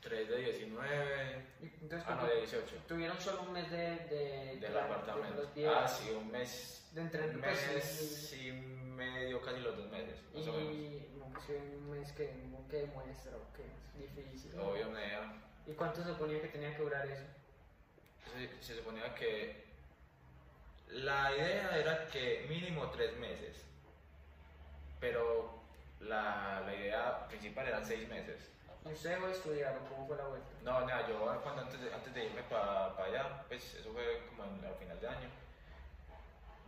tres 0.00 0.28
de 0.28 0.36
19, 0.52 1.46
Y 1.62 1.64
Entonces, 1.82 2.08
ah 2.08 2.14
no, 2.14 2.26
de 2.28 2.36
18. 2.38 2.76
tuvieron 2.86 3.20
solo 3.20 3.42
un 3.42 3.52
mes 3.52 3.68
de, 3.70 3.76
de, 3.96 4.56
Del 4.60 4.60
de- 4.60 4.80
apartamento. 4.80 5.42
de 5.54 5.62
los. 5.64 5.74
Ah, 5.76 5.88
sí, 5.88 6.10
un 6.10 6.30
mes. 6.30 6.86
De 6.92 7.00
entre- 7.00 7.28
un 7.30 7.40
pues, 7.40 7.66
mes 7.74 8.32
y 8.40 8.52
medio, 8.52 9.40
casi 9.42 9.60
los 9.60 9.76
dos 9.76 9.90
meses, 9.90 10.16
más 10.32 10.46
o 10.46 10.52
menos. 10.52 10.72
Y 10.72 11.08
no, 11.18 11.26
pues 11.32 11.44
sí, 11.46 11.52
un 11.54 11.90
mes 11.90 12.12
que, 12.12 12.30
que 12.70 12.76
demuestra 12.76 13.32
que 13.56 14.04
es 14.04 14.14
difícil. 14.16 14.56
¿no? 14.56 14.68
Obvio, 14.68 14.88
nea. 14.90 15.42
¿Y 15.66 15.72
cuánto 15.72 16.02
se 16.02 16.08
suponía 16.10 16.40
que 16.40 16.48
tenía 16.48 16.74
que 16.76 16.82
durar 16.82 17.06
eso? 17.06 17.24
Se, 18.32 18.64
se 18.64 18.76
suponía 18.78 19.12
que 19.14 19.65
la 20.88 21.32
idea 21.36 21.76
era 21.78 22.06
que 22.08 22.46
mínimo 22.48 22.90
tres 22.90 23.16
meses, 23.18 23.56
pero 25.00 25.50
la, 26.00 26.62
la 26.66 26.74
idea 26.74 27.26
principal 27.28 27.66
eran 27.68 27.84
seis 27.84 28.08
meses. 28.08 28.50
¿Y 28.84 28.92
usted 28.92 29.10
dejó 29.10 29.26
de 29.26 29.32
estudiar 29.32 29.76
o 29.78 29.88
cómo 29.88 30.06
fue 30.06 30.16
la 30.16 30.24
vuelta? 30.28 30.48
No, 30.62 30.86
nada, 30.86 31.08
yo 31.08 31.18
cuando 31.42 31.62
antes 31.62 31.80
de, 31.80 31.92
antes 31.92 32.14
de 32.14 32.24
irme 32.26 32.42
para 32.44 32.94
allá, 33.04 33.44
pues 33.48 33.74
eso 33.74 33.92
fue 33.92 34.22
como 34.28 34.44
en- 34.44 34.64
al 34.64 34.74
final 34.76 35.00
de 35.00 35.08
año. 35.08 35.28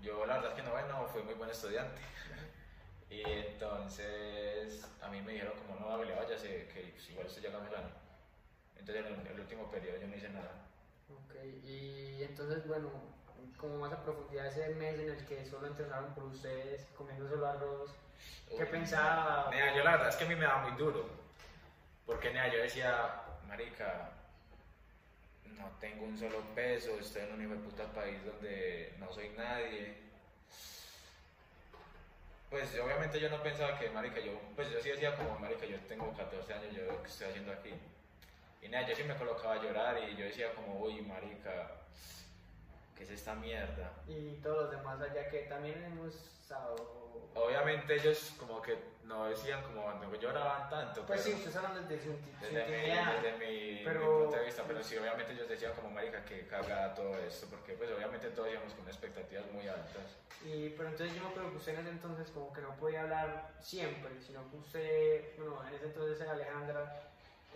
Yo 0.03 0.27
la 0.27 0.35
verdad 0.35 0.51
es 0.53 0.57
que 0.57 0.63
no, 0.63 0.71
bueno, 0.73 1.09
fui 1.13 1.23
muy 1.23 1.35
buen 1.35 1.51
estudiante. 1.51 2.01
y 3.11 3.23
entonces 3.23 4.85
a 5.01 5.09
mí 5.09 5.21
me 5.23 5.33
dijeron 5.33 5.55
como 5.59 5.79
no, 5.81 5.93
hable, 5.93 6.15
váyase, 6.15 6.69
que 6.75 6.93
pues, 6.95 7.11
igual 7.11 7.27
usted 7.27 7.43
llega 7.43 7.59
el 7.59 7.75
año. 7.75 7.91
Entonces 8.77 9.07
en 9.07 9.21
el, 9.21 9.27
el 9.27 9.41
último 9.41 9.71
periodo 9.71 9.99
yo 10.01 10.07
no 10.09 10.17
hice 10.17 10.29
nada. 10.31 10.67
Ok, 11.09 11.35
y 11.65 12.23
entonces, 12.23 12.67
bueno, 12.67 12.91
como 13.59 13.79
más 13.79 13.93
a 13.93 14.03
profundidad 14.03 14.47
ese 14.47 14.69
mes 14.77 14.99
en 14.99 15.11
el 15.11 15.27
que 15.27 15.45
solo 15.45 15.67
entrenaron 15.67 16.15
por 16.15 16.25
ustedes, 16.25 16.87
comiendo 16.97 17.29
solo 17.29 17.47
arroz, 17.47 17.91
¿qué 18.49 18.63
Uy, 18.63 18.67
pensaba? 18.71 19.51
Nea, 19.51 19.77
yo 19.77 19.85
la 19.85 19.93
verdad 19.93 20.09
es 20.09 20.17
que 20.17 20.25
a 20.25 20.29
mí 20.29 20.37
me 20.37 20.45
daba 20.45 20.69
muy 20.69 20.79
duro. 20.79 21.09
Porque 22.07 22.33
nea, 22.33 22.53
yo 22.53 22.63
decía, 22.63 23.23
marica, 23.47 24.13
no 25.57 25.69
tengo 25.81 26.05
un 26.05 26.17
solo 26.17 26.41
peso, 26.55 26.99
estoy 26.99 27.23
en 27.23 27.33
un 27.35 27.43
hijo 27.43 27.53
de 27.53 27.59
puta 27.59 27.85
país 27.93 28.25
donde 28.25 28.95
no 28.99 29.13
soy 29.13 29.29
nadie. 29.37 29.97
Pues 32.49 32.79
obviamente 32.79 33.21
yo 33.21 33.29
no 33.29 33.43
pensaba 33.43 33.79
que, 33.79 33.91
marica, 33.91 34.21
yo, 34.21 34.33
pues 34.55 34.71
yo 34.71 34.81
sí 34.81 34.89
decía 34.89 35.15
como, 35.17 35.39
marica, 35.39 35.67
yo 35.67 35.79
tengo 35.81 36.17
14 36.17 36.55
años, 36.55 36.75
yo 36.75 37.03
qué 37.03 37.09
estoy 37.09 37.29
haciendo 37.29 37.53
aquí. 37.53 37.75
Y 38.63 38.69
nada, 38.69 38.89
yo 38.89 38.95
sí 38.97 39.03
me 39.03 39.17
colocaba 39.17 39.55
a 39.55 39.63
llorar 39.63 39.99
y 40.09 40.17
yo 40.17 40.25
decía 40.25 40.55
como, 40.55 40.81
uy, 40.81 41.03
marica, 41.03 41.73
¿qué 42.99 43.05
es 43.05 43.11
esta 43.11 43.35
mierda? 43.37 43.93
Y 44.09 44.33
todos 44.43 44.63
los 44.65 44.71
demás 44.73 45.01
allá 45.01 45.29
que 45.31 45.39
también 45.43 45.83
hemos 45.85 46.15
estado... 46.15 46.99
Obviamente 47.35 47.95
ellos 47.95 48.33
como 48.37 48.61
que 48.61 48.77
no 49.05 49.27
decían 49.27 49.63
como, 49.63 49.93
no 49.93 50.15
lloraban 50.17 50.69
tanto. 50.69 51.07
Pues 51.07 51.21
sí, 51.23 51.29
pero- 51.31 51.39
ustedes 51.39 51.57
hablan 51.57 51.89
desde 51.89 52.11
Desde 52.41 52.65
mi, 52.67 53.23
desde 53.23 53.33
mi, 53.39 53.85
Pero- 53.85 54.01
mi 54.01 54.23
punto 54.25 54.37
de 54.37 54.45
vista, 54.45 54.65
pero 54.67 54.83
sí, 54.83 54.97
obviamente 54.97 55.33
ellos 55.33 55.49
decían 55.49 55.73
como 55.75 55.91
marica 55.91 56.25
que 56.25 56.47
cagada 56.49 56.95
todo 56.95 57.17
esto, 57.19 57.47
porque 57.49 57.75
pues 57.75 57.91
obviamente 57.93 58.29
todos 58.31 58.51
íbamos 58.51 58.75
con 58.75 58.87
expectativas 58.89 59.47
muy 59.53 59.69
altas. 59.69 60.17
Y, 60.45 60.71
pero 60.71 60.89
entonces 60.89 61.17
yo 61.17 61.23
me 61.23 61.29
acuerdo 61.31 61.51
que 61.53 61.57
usted 61.59 61.75
en 61.75 61.81
ese 61.81 61.91
entonces 61.91 62.31
como 62.31 62.53
que 62.53 62.61
no 62.61 62.75
podía 62.77 63.03
hablar 63.03 63.53
siempre, 63.61 64.11
sino 64.21 64.49
que 64.51 64.57
usted, 64.57 65.37
bueno, 65.39 65.63
en 65.69 65.75
ese 65.75 65.87
entonces 65.87 66.21
era 66.21 66.33
Alejandra, 66.33 67.03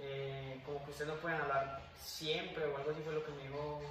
eh, 0.01 0.63
como 0.65 0.85
que 0.85 0.91
usted 0.93 1.07
no 1.07 1.15
podían 1.17 1.41
hablar 1.43 1.81
siempre 2.01 2.65
o 2.67 2.77
algo 2.77 2.91
así 2.91 3.01
fue 3.03 3.13
lo 3.15 3.25
que 3.25 3.33
me 3.33 3.43
dijo 3.43 3.83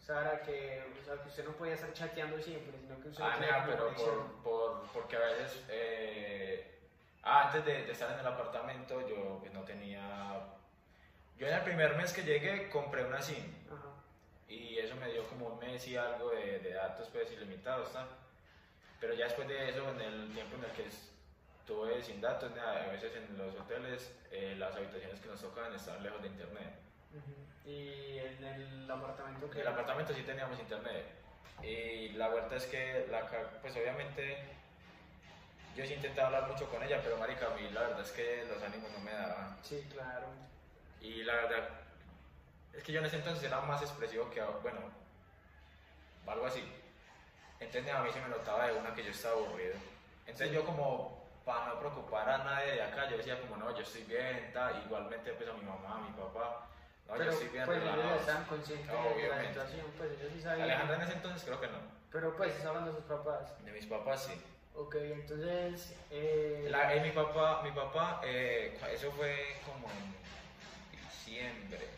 Sara, 0.00 0.42
que, 0.42 0.82
o 1.00 1.04
sea, 1.04 1.22
que 1.22 1.28
usted 1.28 1.44
no 1.44 1.52
podía 1.52 1.74
estar 1.74 1.92
chateando 1.92 2.38
siempre, 2.40 2.76
sino 2.80 3.00
que 3.00 3.08
usted 3.08 3.22
Ah, 3.24 3.36
como 3.36 3.66
pero 3.66 3.94
por, 3.94 4.42
por, 4.42 4.92
porque 4.92 5.16
a 5.16 5.20
veces, 5.20 5.62
eh, 5.68 6.80
ah, 7.22 7.46
antes 7.46 7.64
de, 7.64 7.84
de 7.84 7.92
estar 7.92 8.10
en 8.12 8.18
el 8.18 8.26
apartamento 8.26 9.06
yo 9.08 9.38
pues, 9.40 9.52
no 9.52 9.62
tenía, 9.62 10.40
yo 11.38 11.46
en 11.46 11.54
el 11.54 11.62
primer 11.62 11.96
mes 11.96 12.12
que 12.12 12.22
llegué 12.24 12.68
compré 12.68 13.04
una 13.04 13.22
SIM 13.22 13.44
Ajá. 13.70 13.90
y 14.48 14.78
eso 14.78 14.96
me 14.96 15.12
dio 15.12 15.24
como 15.28 15.46
un 15.48 15.58
mes 15.60 15.86
y 15.86 15.96
algo 15.96 16.30
de, 16.30 16.58
de 16.58 16.72
datos 16.72 17.08
pues 17.12 17.30
ilimitados, 17.32 17.94
¿no? 17.94 18.06
Pero 19.00 19.14
ya 19.14 19.24
después 19.26 19.46
de 19.48 19.68
eso, 19.70 19.88
en 19.90 20.00
el 20.00 20.32
tiempo 20.32 20.56
en 20.56 20.64
el 20.64 20.70
que 20.72 20.86
estuve 20.86 22.02
sin 22.02 22.20
datos, 22.20 22.50
nada, 22.56 22.84
a 22.84 22.88
veces 22.88 23.12
en 23.16 23.38
los 23.38 23.54
hoteles 23.54 24.12
eh, 24.30 24.54
las 24.58 24.74
habitaciones 24.74 25.20
que 25.20 25.28
nos 25.28 25.40
tocaban 25.40 25.72
estaban 25.74 26.02
lejos 26.02 26.20
de 26.22 26.28
internet. 26.28 26.72
Y 27.64 28.18
en 28.18 28.44
el 28.44 28.90
apartamento 28.90 29.46
En 29.46 29.52
que... 29.52 29.60
el 29.60 29.66
apartamento 29.68 30.12
sí 30.14 30.22
teníamos 30.22 30.58
internet. 30.58 31.04
Y 31.62 32.08
la 32.10 32.28
vuelta 32.28 32.56
es 32.56 32.64
que, 32.66 33.06
la, 33.10 33.28
pues 33.60 33.76
obviamente, 33.76 34.38
yo 35.76 35.86
sí 35.86 35.94
intentaba 35.94 36.28
hablar 36.28 36.48
mucho 36.50 36.68
con 36.68 36.82
ella, 36.82 37.00
pero 37.02 37.16
marica, 37.18 37.46
a 37.46 37.50
mí 37.54 37.68
la 37.70 37.82
verdad 37.82 38.00
es 38.00 38.10
que 38.12 38.44
los 38.46 38.62
ánimos 38.62 38.90
no 38.90 38.98
me 39.00 39.12
daban. 39.12 39.56
Sí, 39.62 39.86
claro. 39.92 40.26
Y 41.00 41.22
la 41.22 41.34
verdad 41.34 41.68
es 42.72 42.82
que 42.82 42.92
yo 42.92 43.00
en 43.00 43.06
ese 43.06 43.16
entonces 43.16 43.44
era 43.44 43.60
más 43.60 43.80
expresivo 43.82 44.28
que 44.30 44.40
ahora, 44.40 44.58
bueno, 44.62 44.80
algo 46.26 46.46
así. 46.46 46.64
Entonces 47.60 47.92
a 47.92 48.02
mí 48.02 48.10
se 48.10 48.20
me 48.20 48.28
notaba 48.28 48.66
de 48.66 48.72
una 48.72 48.94
que 48.94 49.04
yo 49.04 49.10
estaba 49.10 49.34
aburrido. 49.34 49.74
Entonces 50.26 50.48
Sí. 50.48 50.54
yo 50.54 50.64
como, 50.64 51.28
para 51.44 51.66
no 51.66 51.78
preocupar 51.78 52.28
a 52.28 52.38
nadie 52.38 52.72
de 52.72 52.82
acá, 52.82 53.08
yo 53.08 53.16
decía 53.18 53.40
como, 53.40 53.56
no, 53.56 53.74
yo 53.76 53.82
estoy 53.82 54.02
bien, 54.04 54.50
tal. 54.52 54.82
igualmente 54.84 55.32
pues 55.32 55.48
a 55.48 55.52
mi 55.52 55.62
mamá, 55.62 55.98
a 55.98 56.00
mi 56.00 56.10
papá, 56.10 56.66
no, 57.08 57.12
pero 57.14 57.24
yo 57.24 57.30
estoy 57.32 57.48
bien 57.48 57.64
pues 57.66 57.78
ellos 57.82 57.92
relajado. 57.94 58.20
estaban 58.20 58.44
conscientes 58.44 58.86
de 58.88 59.28
la 59.28 59.48
situación, 59.48 59.86
pues 59.98 60.10
ellos 60.12 60.32
sí 60.34 60.40
sabían. 60.40 60.62
Alejandra 60.62 60.96
en 60.96 61.02
ese 61.02 61.12
entonces 61.12 61.42
creo 61.44 61.60
que 61.60 61.66
no. 61.68 61.78
Pero 62.10 62.36
pues 62.36 62.54
está 62.54 62.68
hablando 62.68 62.90
de 62.92 62.96
sus 62.98 63.06
papás. 63.06 63.64
De 63.64 63.72
mis 63.72 63.86
papás 63.86 64.24
sí. 64.24 64.42
Ok, 64.74 64.94
entonces... 64.96 65.94
Eh, 66.10 66.66
La- 66.70 66.94
eh, 66.94 67.00
mi 67.00 67.10
papá, 67.10 67.60
mi 67.62 67.70
papá 67.72 68.20
eh, 68.24 68.78
eso 68.92 69.10
fue 69.12 69.36
como 69.66 69.86
en 69.90 70.96
diciembre. 70.98 71.88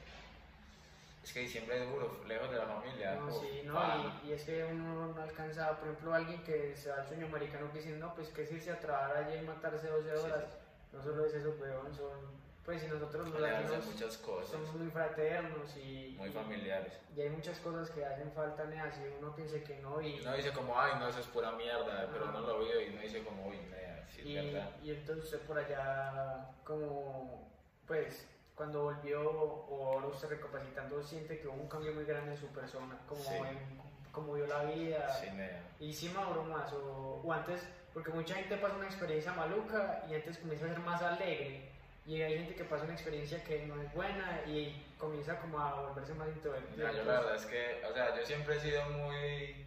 Es 1.22 1.32
que 1.32 1.40
diciembre 1.40 1.82
es 1.82 1.88
duro, 1.90 2.20
lejos 2.26 2.50
de 2.50 2.56
la 2.58 2.66
familia. 2.66 3.14
No, 3.14 3.30
sí, 3.40 3.62
no, 3.64 4.12
y, 4.24 4.28
y 4.28 4.32
es 4.32 4.42
que 4.42 4.64
uno 4.64 5.06
no 5.14 5.22
alcanza, 5.22 5.70
por 5.78 5.88
ejemplo, 5.88 6.14
alguien 6.14 6.42
que 6.44 6.76
se 6.76 6.90
va 6.90 6.96
al 6.96 7.06
sueño 7.08 7.26
americano 7.26 7.72
que 7.72 7.78
dice, 7.78 7.92
no, 7.96 8.14
pues 8.14 8.28
que 8.28 8.42
es 8.42 8.52
irse 8.52 8.70
a 8.72 8.78
trabajar 8.80 9.16
allí 9.18 9.38
y 9.38 9.42
matarse 9.42 9.86
12 9.88 10.10
Sí, 10.10 10.16
horas. 10.24 10.44
No 10.92 11.02
solo 11.02 11.24
es 11.24 11.34
eso, 11.34 11.54
weón, 11.60 11.94
son, 11.94 12.43
pues 12.64 12.80
si 12.80 12.88
nosotros 12.88 13.26
hacen 13.26 13.42
latinos 13.42 13.86
muchas 13.86 14.16
cosas, 14.18 14.50
somos 14.50 14.74
muy 14.74 14.90
fraternos 14.90 15.76
y, 15.76 16.14
muy 16.18 16.30
familiares. 16.30 16.92
y 17.14 17.20
hay 17.20 17.28
muchas 17.30 17.58
cosas 17.58 17.90
que 17.90 18.04
hacen 18.04 18.32
falta, 18.32 18.64
nea, 18.64 18.90
si 18.90 19.02
uno 19.20 19.34
piensa 19.36 19.58
que 19.62 19.76
no 19.80 20.00
y, 20.00 20.16
Y 20.16 20.20
uno 20.20 20.32
dice 20.34 20.50
como, 20.52 20.78
ay, 20.80 20.92
no, 20.98 21.08
eso 21.08 21.20
es 21.20 21.26
pura 21.26 21.52
mierda, 21.52 22.08
pero 22.12 22.24
uno 22.28 22.40
lo 22.40 22.58
vive 22.60 22.86
y 22.86 22.90
uno 22.92 23.02
dice 23.02 23.22
como, 23.22 23.48
uy, 23.48 23.58
nea, 23.70 24.06
sí 24.10 24.20
es 24.22 24.26
y, 24.26 24.34
verdad. 24.52 24.70
y 24.82 24.90
entonces 24.92 25.24
usted 25.24 25.40
por 25.40 25.58
allá, 25.58 26.50
como, 26.64 27.48
pues, 27.86 28.26
cuando 28.54 28.84
volvió 28.84 29.30
o 29.30 29.92
ahora 29.92 30.06
usted 30.06 30.28
recapacitando, 30.30 31.02
siente 31.02 31.40
que 31.40 31.48
hubo 31.48 31.56
un 31.56 31.68
cambio 31.68 31.92
muy 31.92 32.04
grande 32.04 32.30
en 32.32 32.38
su 32.38 32.46
persona, 32.48 32.96
como 33.08 33.20
Sí. 33.22 33.34
en 33.34 33.78
cómo 34.12 34.32
vio 34.34 34.46
la 34.46 34.64
vida. 34.64 35.12
Sí, 35.20 35.26
nea. 35.34 35.60
Y 35.80 35.92
sí 35.92 36.08
maduró 36.14 36.44
más, 36.44 36.72
o, 36.72 37.20
o 37.22 37.32
antes, 37.32 37.60
porque 37.92 38.10
mucha 38.10 38.34
gente 38.36 38.56
pasa 38.56 38.76
una 38.76 38.86
experiencia 38.86 39.32
maluca 39.32 40.04
y 40.08 40.14
antes 40.14 40.38
comienza 40.38 40.64
a 40.66 40.68
ser 40.68 40.78
más 40.78 41.02
alegre. 41.02 41.73
Y 42.06 42.20
hay 42.20 42.38
gente 42.38 42.54
que 42.54 42.64
pasa 42.64 42.84
una 42.84 42.92
experiencia 42.92 43.42
que 43.44 43.64
no 43.66 43.80
es 43.80 43.92
buena 43.94 44.42
y 44.46 44.84
comienza 44.98 45.40
como 45.40 45.58
a 45.58 45.88
volverse 45.88 46.12
más 46.14 46.28
introvertido. 46.28 46.92
Yo 46.92 47.04
la 47.04 47.20
verdad 47.20 47.36
es 47.36 47.46
que, 47.46 47.82
o 47.88 47.94
sea, 47.94 48.14
yo 48.14 48.26
siempre 48.26 48.56
he 48.56 48.60
sido 48.60 48.84
muy 48.90 49.66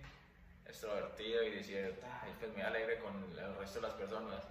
extrovertido 0.67 1.43
y 1.43 1.51
decía, 1.51 1.89
ay, 2.21 2.35
pues 2.39 2.53
me 2.53 2.61
alegre 2.61 2.99
con 2.99 3.15
el 3.23 3.57
resto 3.57 3.79
de 3.81 3.87
las 3.87 3.95
personas. 3.95 4.43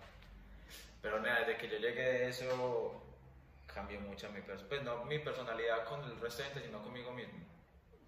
Pero 1.00 1.20
nada, 1.20 1.40
desde 1.40 1.58
que 1.58 1.68
yo 1.68 1.78
llegué 1.78 2.02
de 2.02 2.28
eso, 2.28 3.02
cambió 3.72 4.00
mucho 4.00 4.28
mi 4.30 4.40
personalidad. 4.40 4.68
Pues 4.68 4.82
no 4.82 5.04
mi 5.04 5.18
personalidad 5.20 5.84
con 5.84 6.02
el 6.02 6.18
resto 6.18 6.42
de 6.42 6.48
gente, 6.48 6.66
sino 6.66 6.82
conmigo 6.82 7.12
mismo. 7.12 7.46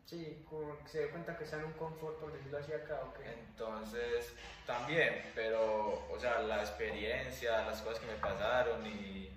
Sí, 0.07 0.43
como 0.49 0.77
que 0.79 0.89
se 0.89 0.99
dio 1.01 1.11
cuenta 1.11 1.37
que 1.37 1.45
está 1.45 1.59
en 1.59 1.67
un 1.67 1.73
confort, 1.75 2.19
por 2.19 2.33
decirlo 2.33 2.59
así 2.59 2.73
acá, 2.73 2.99
¿o 3.05 3.13
qué? 3.13 3.31
Entonces, 3.31 4.35
también, 4.67 5.31
pero, 5.35 6.03
o 6.11 6.19
sea, 6.19 6.41
la 6.41 6.63
experiencia, 6.63 7.67
las 7.67 7.83
cosas 7.83 8.01
que 8.01 8.07
me 8.07 8.15
pasaron 8.15 8.87
y, 8.87 9.28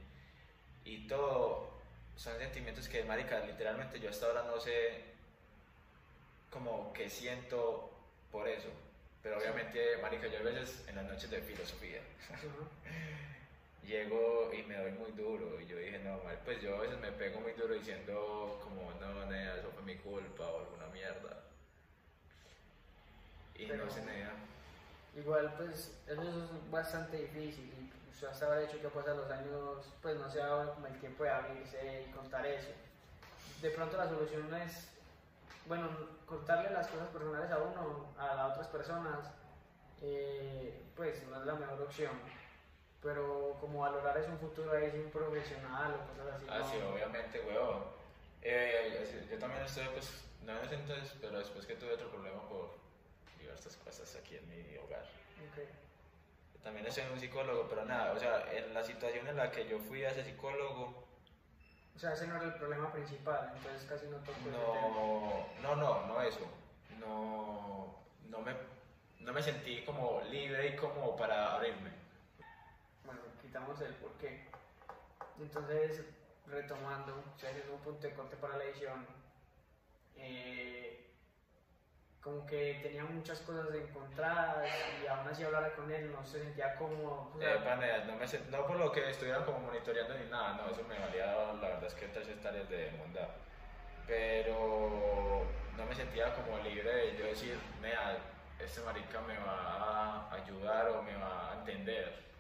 y 0.86 1.08
todo, 1.08 1.70
son 2.16 2.38
sentimientos 2.38 2.88
que, 2.88 3.04
marica, 3.04 3.40
literalmente 3.46 4.00
yo 4.00 4.10
hasta 4.10 4.28
ahora 4.28 4.44
no 4.44 4.60
sé 4.60 5.04
como 6.50 6.92
que 6.94 7.10
siento 7.10 7.90
por 8.32 8.48
eso. 8.48 8.70
Pero 9.24 9.38
obviamente, 9.38 9.98
marica, 10.02 10.28
yo 10.28 10.40
a 10.40 10.44
veces 10.44 10.84
en 10.88 10.96
las 10.96 11.06
noches 11.06 11.30
de 11.30 11.42
filosofía 11.42 12.02
llego 13.88 14.52
y 14.54 14.64
me 14.64 14.78
doy 14.78 14.92
muy 14.92 15.12
duro 15.12 15.60
y 15.62 15.68
yo 15.68 15.78
dije, 15.78 16.00
no, 16.00 16.18
mal, 16.24 16.40
pues 16.44 16.62
yo 16.62 16.76
a 16.78 16.82
veces 16.82 17.00
me 17.00 17.12
pego 17.12 17.40
muy 17.42 17.54
duro 17.54 17.74
diciendo 17.74 18.60
como, 18.64 18.92
no, 19.00 19.26
nea, 19.26 19.58
eso 19.58 19.72
fue 19.74 19.84
mi 19.84 19.96
culpa 19.98 20.44
o 20.48 20.60
alguna 20.62 20.88
mierda. 20.88 21.44
Y 23.56 23.66
Pero- 23.68 23.86
no 23.86 23.92
sé, 23.92 24.02
nea. 24.04 24.32
Igual, 25.16 25.54
pues, 25.58 25.92
eso 26.08 26.22
es 26.22 26.72
bastante 26.72 27.18
difícil. 27.18 27.92
Usted 28.12 28.28
hasta 28.28 28.46
ahora 28.46 28.64
hecho 28.64 28.80
que 28.82 28.88
pasan 28.90 29.18
los 29.18 29.30
años, 29.32 29.86
pues 30.02 30.16
no 30.18 30.30
se 30.30 30.42
ha 30.42 30.48
dado 30.48 30.74
como 30.76 30.88
el 30.88 31.00
tiempo 31.00 31.24
de 31.24 31.30
abrirse 31.30 32.04
y 32.08 32.12
contar 32.12 32.46
eso. 32.46 32.70
De 33.62 33.70
pronto 33.72 33.98
la 33.98 34.08
solución 34.08 34.50
no 34.50 34.58
es, 34.58 34.90
bueno, 35.66 35.88
contarle 36.26 36.70
las 36.72 36.88
cosas 36.88 37.10
personales 37.10 37.52
a 37.52 37.60
uno, 37.60 38.14
a 38.18 38.36
las 38.36 38.52
otras 38.52 38.68
personas, 38.68 39.20
eh, 40.02 40.84
pues 40.96 41.24
no 41.24 41.40
es 41.40 41.46
la 41.46 41.56
mejor 41.56 41.82
opción. 41.82 42.12
Pero 43.02 43.58
como 43.60 43.80
valorar 43.82 44.18
es 44.18 44.28
un 44.28 44.38
futuro 44.38 44.72
ahí, 44.74 44.92
sin 44.92 45.06
un 45.06 45.12
profesional 45.12 45.96
o 45.96 46.12
cosas 46.12 46.36
así. 46.36 46.46
Ah, 46.50 46.60
¿no? 46.60 46.66
sí, 46.70 46.78
obviamente, 46.82 47.42
huevón. 47.42 47.84
Eh, 48.44 49.00
es- 49.02 49.30
yo 49.30 49.40
también 49.40 49.64
estuve, 49.64 49.90
pues, 49.90 50.24
no 50.44 50.58
en 50.58 50.66
ese 50.66 50.76
entonces, 50.76 51.16
pero 51.20 51.40
después 51.40 51.66
que 51.66 51.76
tuve 51.76 51.94
otro 51.94 52.10
problema 52.10 52.48
por 52.48 52.70
diversas 53.40 53.76
cosas 53.78 54.16
aquí 54.16 54.38
en 54.38 54.48
mi 54.50 54.78
hogar. 54.78 55.02
Ok. 55.50 55.81
También 56.64 56.86
estoy 56.86 57.04
en 57.04 57.14
un 57.14 57.20
psicólogo, 57.20 57.68
pero 57.68 57.86
nada, 57.86 58.12
o 58.14 58.20
sea, 58.20 58.46
en 58.52 58.74
la 58.74 58.84
situación 58.84 59.28
en 59.28 59.38
la 59.38 59.52
que 59.52 59.68
yo 59.68 59.80
fui 59.80 60.04
a 60.04 60.12
ese 60.12 60.24
psicólogo, 60.24 61.08
O 61.96 62.00
sea, 62.00 62.14
ese 62.14 62.28
no 62.28 62.36
era 62.36 62.46
el 62.46 62.54
problema 62.56 62.92
principal, 62.92 63.52
entonces 63.56 63.88
casi 63.90 64.06
no 64.08 64.18
tocó 64.18 64.40
no, 65.62 65.76
no, 65.76 65.76
no, 65.76 66.08
no 66.08 66.22
eso. 66.22 66.48
No, 67.00 67.96
no 68.30 68.40
me, 68.42 68.54
no 69.20 69.34
me 69.34 69.42
sentí 69.42 69.84
como 69.84 70.22
libre 70.30 70.68
y 70.68 70.76
como 70.76 71.16
para 71.16 71.54
abrirme. 71.56 71.92
Bueno, 73.06 73.22
quitamos 73.42 73.80
el 73.82 73.94
por 73.96 74.12
qué. 74.14 74.48
Entonces, 75.40 76.06
retomando, 76.48 77.24
o 77.36 77.40
sea, 77.40 77.50
haciendo 77.50 77.74
un 77.74 77.82
punto 77.82 78.08
de 78.08 78.14
corte 78.14 78.36
para 78.38 78.58
la 78.58 78.64
edición, 78.66 79.06
eh, 80.16 81.11
como 82.22 82.46
que 82.46 82.80
tenía 82.84 83.04
muchas 83.04 83.40
cosas 83.40 83.74
encontradas 83.74 84.70
y 85.04 85.08
aún 85.08 85.28
así 85.28 85.44
hablar 85.44 85.74
con 85.76 85.92
él 85.92 86.12
no 86.12 86.24
se 86.26 86.40
sentía 86.44 86.76
cómodo. 86.76 87.32
o 87.36 87.40
sea, 87.40 87.56
Eh, 87.56 88.42
no 88.52 88.68
por 88.68 88.78
lo 88.78 88.92
que 88.92 89.10
estuvieran 89.10 89.44
como 89.44 89.60
monitoreando 89.60 90.14
ni 90.18 90.30
nada, 90.30 90.54
no, 90.54 90.70
eso 90.72 90.84
me 90.88 91.00
valía 91.00 91.26
la 91.26 91.68
verdad 91.68 91.86
es 91.86 91.94
que 91.96 92.08
tres 92.08 92.28
hectáreas 92.28 92.70
de 92.70 92.92
mondad. 92.92 93.28
Pero 94.08 95.46
no 95.78 95.86
me 95.86 95.96
sentía 95.96 96.34
como 96.36 96.58
libre 96.60 96.92
de 96.92 97.18
yo 97.18 97.26
decir, 97.26 97.58
mira, 97.82 98.18
este 98.60 98.82
marica 98.82 99.20
me 99.22 99.38
va 99.40 100.28
a 100.30 100.34
ayudar 100.36 100.90
o 100.90 101.02
me 101.02 101.16
va 101.16 101.52
a 101.52 101.54
entender. 101.60 102.31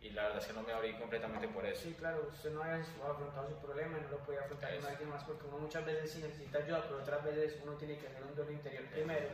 Y 0.00 0.10
la 0.10 0.24
verdad 0.24 0.38
es 0.38 0.46
que 0.46 0.52
no 0.52 0.62
me 0.62 0.72
abrí 0.72 0.94
completamente 0.94 1.48
por 1.48 1.66
eso. 1.66 1.82
Sí, 1.82 1.94
claro, 1.98 2.28
usted 2.32 2.52
no 2.52 2.62
había 2.62 2.76
afrontado 2.76 3.48
su 3.48 3.56
problema 3.56 3.98
y 3.98 4.02
no 4.02 4.10
lo 4.10 4.18
podía 4.18 4.40
afrontar 4.40 4.76
con 4.76 4.86
alguien 4.86 5.10
más 5.10 5.24
porque 5.24 5.46
uno 5.46 5.58
muchas 5.58 5.84
veces 5.84 6.12
sí 6.12 6.18
necesita 6.20 6.58
ayuda, 6.58 6.82
pero 6.84 7.02
otras 7.02 7.24
veces 7.24 7.56
uno 7.62 7.72
tiene 7.72 7.98
que 7.98 8.06
hacer 8.06 8.22
un 8.22 8.34
duelo 8.34 8.52
interior 8.52 8.84
primero. 8.84 9.28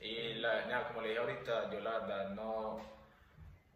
Y 0.00 0.34
la, 0.34 0.66
nada, 0.66 0.88
como 0.88 1.00
le 1.00 1.08
dije 1.08 1.20
ahorita, 1.20 1.70
yo 1.70 1.80
la 1.80 1.98
verdad 2.00 2.30
no, 2.30 2.80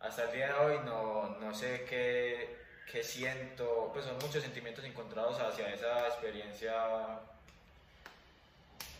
hasta 0.01 0.25
el 0.25 0.33
día 0.33 0.47
de 0.49 0.55
hoy 0.55 0.79
no, 0.85 1.37
no 1.41 1.55
sé 1.55 1.85
qué, 1.89 2.59
qué 2.91 3.03
siento, 3.03 3.91
pues 3.93 4.05
son 4.05 4.19
muchos 4.19 4.43
sentimientos 4.43 4.85
encontrados 4.85 5.39
hacia 5.41 5.73
esa 5.73 6.09
experiencia 6.09 7.21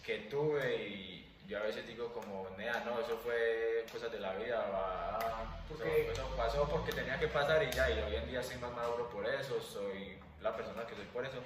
que 0.05 0.21
tuve 0.31 0.87
y 0.87 1.29
yo 1.47 1.59
a 1.59 1.63
veces 1.63 1.87
digo 1.87 2.13
como, 2.13 2.49
nea, 2.57 2.83
no, 2.85 3.01
eso 3.01 3.19
fue 3.19 3.85
cosas 3.93 4.11
de 4.13 4.21
la 4.21 4.35
vida, 4.35 4.59
va, 4.73 5.58
Porque- 5.69 6.11
eso 6.13 6.27
pasó 6.37 6.69
porque 6.69 6.93
tenía 6.93 7.19
que 7.19 7.29
pasar 7.29 7.63
y 7.63 7.71
ya, 7.71 7.91
y 7.91 7.99
hoy 8.01 8.17
en 8.17 8.27
día 8.29 8.43
soy 8.43 8.57
más 8.59 8.73
maduro 8.73 9.09
por 9.11 9.27
eso, 9.27 9.61
soy 9.61 10.19
la 10.41 10.57
persona 10.57 10.87
que 10.87 10.95
soy 10.95 11.05
por 11.07 11.25
eso, 11.25 11.39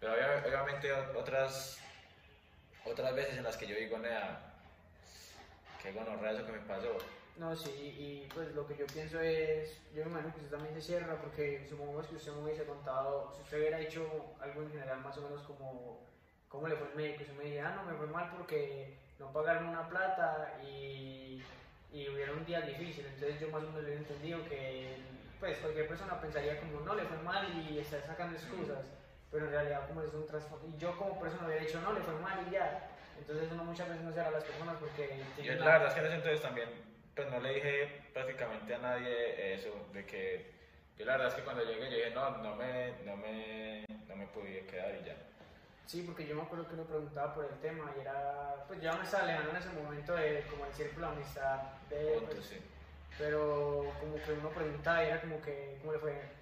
pero 0.00 0.12
obvia- 0.14 0.42
obviamente 0.46 0.92
otras, 0.92 1.78
otras 2.84 3.14
veces 3.14 3.36
en 3.38 3.44
las 3.44 3.56
que 3.56 3.66
yo 3.66 3.76
digo, 3.76 3.98
nea, 3.98 4.40
qué 5.82 5.92
gonorrea 5.92 6.32
eso 6.32 6.46
que 6.46 6.52
me 6.52 6.60
pasó, 6.60 6.96
No, 7.36 7.56
sí, 7.56 7.70
y 7.70 8.28
pues 8.34 8.52
lo 8.54 8.66
que 8.66 8.76
yo 8.76 8.86
pienso 8.86 9.18
es, 9.20 9.78
yo 9.94 10.04
me 10.04 10.10
imagino 10.10 10.34
que 10.34 10.40
usted 10.40 10.50
también 10.56 10.74
se 10.74 10.82
cierra 10.82 11.16
porque 11.22 11.64
supongamos 11.70 12.06
que 12.08 12.16
usted 12.16 12.32
me 12.32 12.42
hubiese 12.42 12.64
contado, 12.64 13.32
si 13.34 13.40
usted 13.42 13.58
hubiera 13.60 13.80
hecho 13.80 14.34
algo 14.40 14.60
en 14.62 14.70
general 14.72 15.00
más 15.00 15.16
o 15.16 15.22
menos 15.22 15.40
como, 15.46 16.04
¿cómo 16.48 16.68
le 16.68 16.76
fue 16.76 16.88
el 16.88 16.94
médico? 16.96 17.24
Si 17.24 17.32
me 17.32 17.44
dijera, 17.44 17.70
ah, 17.70 17.76
no, 17.76 17.84
me 17.90 17.96
fue 17.96 18.08
mal 18.08 18.30
porque 18.36 18.98
no 19.18 19.32
pagaron 19.32 19.68
una 19.68 19.88
plata 19.88 20.58
y, 20.62 21.42
y 21.92 22.08
hubieron 22.08 22.44
días 22.44 22.66
difíciles, 22.66 23.12
entonces 23.14 23.40
yo 23.40 23.48
más 23.48 23.62
o 23.62 23.66
menos 23.66 23.82
hubiera 23.82 24.00
entendido 24.00 24.44
que 24.48 24.96
pues 25.38 25.56
cualquier 25.58 25.88
persona 25.88 26.20
pensaría 26.20 26.60
como, 26.60 26.80
no, 26.80 26.94
le 26.94 27.02
fue 27.04 27.16
mal 27.18 27.46
y 27.48 27.78
está 27.78 28.00
sacando 28.02 28.36
excusas, 28.36 28.86
pero 29.30 29.46
en 29.46 29.52
realidad 29.52 29.88
como 29.88 30.02
es 30.02 30.12
un 30.12 30.26
trasfondo, 30.26 30.66
y 30.68 30.78
yo 30.78 30.96
como 30.96 31.18
persona 31.20 31.46
hubiera 31.46 31.64
dicho, 31.64 31.80
no, 31.80 31.92
le 31.92 32.00
fue 32.00 32.14
mal 32.14 32.46
y 32.48 32.52
ya, 32.52 32.90
entonces 33.18 33.48
uno 33.50 33.64
muchas 33.64 33.88
veces 33.88 34.04
no 34.04 34.12
cierra 34.12 34.28
a 34.28 34.32
las 34.32 34.44
personas 34.44 34.76
porque... 34.78 35.22
Y 35.38 35.42
tiene 35.42 35.60
la 35.60 35.78
verdad 35.78 35.88
es 35.88 35.94
que 35.94 36.00
en 36.00 36.06
ese 36.06 36.14
entonces 36.16 36.42
también, 36.42 36.68
pues 37.14 37.30
no 37.30 37.40
le 37.40 37.54
dije 37.54 38.02
prácticamente 38.12 38.74
a 38.74 38.78
nadie 38.78 39.54
eso, 39.54 39.88
de 39.92 40.06
que 40.06 40.50
yo 40.96 41.06
la 41.06 41.12
verdad 41.12 41.28
es 41.28 41.34
que 41.34 41.42
cuando 41.42 41.64
llegué 41.64 41.90
yo 41.90 41.96
dije, 41.96 42.10
no, 42.10 42.30
no 42.38 42.56
me, 42.56 42.92
no 43.04 43.16
me, 43.16 43.84
no 44.06 44.16
me 44.16 44.26
pude 44.28 44.66
quedar 44.66 44.94
y 45.00 45.06
ya. 45.06 45.16
Sí, 45.86 46.02
porque 46.02 46.26
yo 46.26 46.36
me 46.36 46.42
acuerdo 46.42 46.68
que 46.68 46.74
uno 46.74 46.84
preguntaba 46.84 47.34
por 47.34 47.44
el 47.46 47.58
tema 47.58 47.92
y 47.96 48.00
era, 48.00 48.64
pues 48.68 48.80
ya 48.80 48.92
me 48.92 49.02
estaba 49.02 49.24
alejando 49.24 49.50
en 49.50 49.56
ese 49.56 49.68
momento 49.70 50.14
de 50.14 50.44
como 50.48 50.64
el 50.66 50.72
círculo 50.72 51.06
de 51.08 51.12
amistad, 51.14 51.62
de, 51.88 52.12
Punto, 52.18 52.30
pues, 52.36 52.46
sí. 52.46 52.56
pero 53.18 53.92
como 53.98 54.14
que 54.16 54.32
uno 54.32 54.50
preguntaba 54.50 55.02
y 55.04 55.08
era 55.08 55.20
como 55.20 55.40
que, 55.42 55.78
¿cómo 55.80 55.92
le 55.92 55.98
fue? 55.98 56.40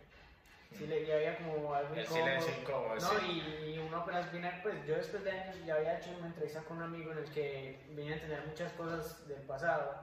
Sí, 0.76 0.86
le, 0.86 1.14
había 1.14 1.38
como 1.38 1.74
algo 1.74 1.94
El 1.94 2.00
incómodo. 2.02 2.24
silencio 2.26 2.54
incómodo, 2.60 2.94
No, 2.96 3.00
sí. 3.20 3.42
y, 3.64 3.70
y 3.74 3.78
uno 3.78 3.96
apenas 3.96 4.30
viene, 4.30 4.52
pues 4.62 4.74
yo 4.86 4.96
después 4.96 5.24
de 5.24 5.30
años 5.30 5.56
ya 5.64 5.76
había 5.76 5.98
hecho 5.98 6.10
una 6.18 6.26
entrevista 6.26 6.60
con 6.64 6.76
un 6.76 6.82
amigo 6.82 7.10
en 7.12 7.18
el 7.18 7.30
que 7.30 7.80
vine 7.90 8.12
a 8.12 8.14
entender 8.16 8.46
muchas 8.46 8.70
cosas 8.74 9.26
del 9.28 9.40
pasado. 9.42 9.96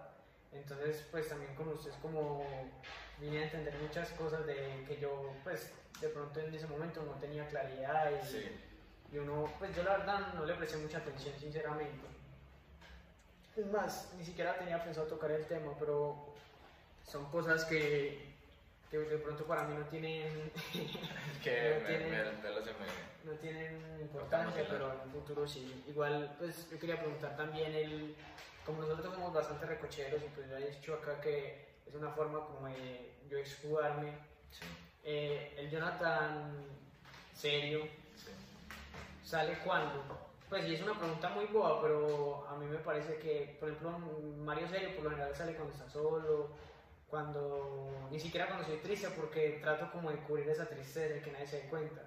Entonces, 0.52 1.06
pues 1.12 1.30
también 1.30 1.54
con 1.54 1.68
ustedes 1.68 1.96
como 1.98 2.44
vine 3.20 3.40
a 3.40 3.44
entender 3.44 3.76
muchas 3.76 4.10
cosas 4.14 4.44
de 4.48 4.84
que 4.88 4.98
yo, 5.00 5.34
pues 5.44 5.72
de 6.02 6.10
pronto 6.10 6.40
en 6.40 6.54
ese 6.56 6.66
momento 6.66 7.04
no 7.04 7.12
tenía 7.20 7.48
claridad 7.48 8.10
y, 8.12 8.26
Sí. 8.26 8.62
Y 9.12 9.18
uno, 9.18 9.52
pues 9.60 9.76
yo 9.76 9.84
la 9.84 9.98
verdad 9.98 10.34
no 10.34 10.46
le 10.46 10.54
presté 10.56 10.78
mucha 10.78 10.98
atención, 10.98 11.34
sinceramente. 11.40 12.06
Es 13.56 13.66
más, 13.68 14.12
ni 14.18 14.26
siquiera 14.26 14.58
tenía 14.58 14.84
pensado 14.84 15.08
tocar 15.08 15.32
el 15.32 15.46
tema, 15.46 15.72
pero 15.80 16.34
son 17.06 17.26
cosas 17.32 17.64
que, 17.66 18.34
que 18.92 18.98
de 19.00 19.18
pronto 19.18 19.46
para 19.46 19.64
mí 19.64 19.76
no 19.78 19.86
tienen, 19.86 20.52
que 21.44 21.76
No 21.76 21.80
me, 21.82 21.88
tiene- 21.88 22.06
me- 22.06 22.24
me 22.24 22.24
me- 22.34 23.06
no 23.26 23.32
tienen 23.40 23.98
importancia, 24.02 24.62
el 24.62 24.68
pero 24.68 24.92
en 24.94 25.00
un 25.02 25.12
futuro 25.12 25.48
sí. 25.48 25.84
Igual, 25.88 26.36
pues 26.38 26.70
yo 26.70 26.78
quería 26.78 27.00
preguntar 27.00 27.36
también, 27.38 27.74
el, 27.74 28.16
como 28.66 28.82
nosotros 28.82 29.14
somos 29.16 29.34
bastante 29.34 29.66
recocheros, 29.66 30.22
y 30.22 30.28
pues 30.36 30.50
yo 30.50 30.58
he 30.58 30.70
dicho 30.72 30.94
acá 30.96 31.20
que 31.22 31.76
es 31.88 31.96
una 31.96 32.12
forma 32.12 32.40
como 32.46 32.68
de 32.68 33.14
yo 33.30 33.38
exjugarme, 33.38 34.12
Sí, 34.52 34.66
eh, 35.04 35.54
el 35.58 35.70
Jonathan 35.70 36.66
serio. 37.34 37.88
¿Sale 39.26 39.58
cuándo? 39.66 40.04
Pues 40.48 40.68
y 40.68 40.76
es 40.76 40.82
una 40.84 40.94
pregunta 40.94 41.30
muy 41.30 41.46
boba, 41.46 41.82
pero 41.82 42.48
a 42.48 42.56
mí 42.58 42.68
me 42.68 42.78
parece 42.78 43.18
que, 43.18 43.58
por 43.60 43.70
ejemplo, 43.70 43.98
Mario 44.38 44.68
Serio 44.70 44.94
por 44.96 45.06
lo 45.06 45.10
general 45.10 45.36
sale 45.36 45.56
cuando 45.56 45.74
está 45.74 45.90
solo, 45.90 46.52
cuando 47.10 48.08
ni 48.12 48.20
siquiera 48.20 48.46
cuando 48.46 48.64
estoy 48.64 48.78
triste, 48.78 49.10
porque 49.10 49.60
trato 49.64 49.92
como 49.92 50.12
de 50.12 50.18
cubrir 50.18 50.48
esa 50.48 50.68
tristeza 50.68 51.18
y 51.18 51.22
que 51.22 51.32
nadie 51.32 51.48
se 51.48 51.62
dé 51.64 51.70
cuenta. 51.70 52.02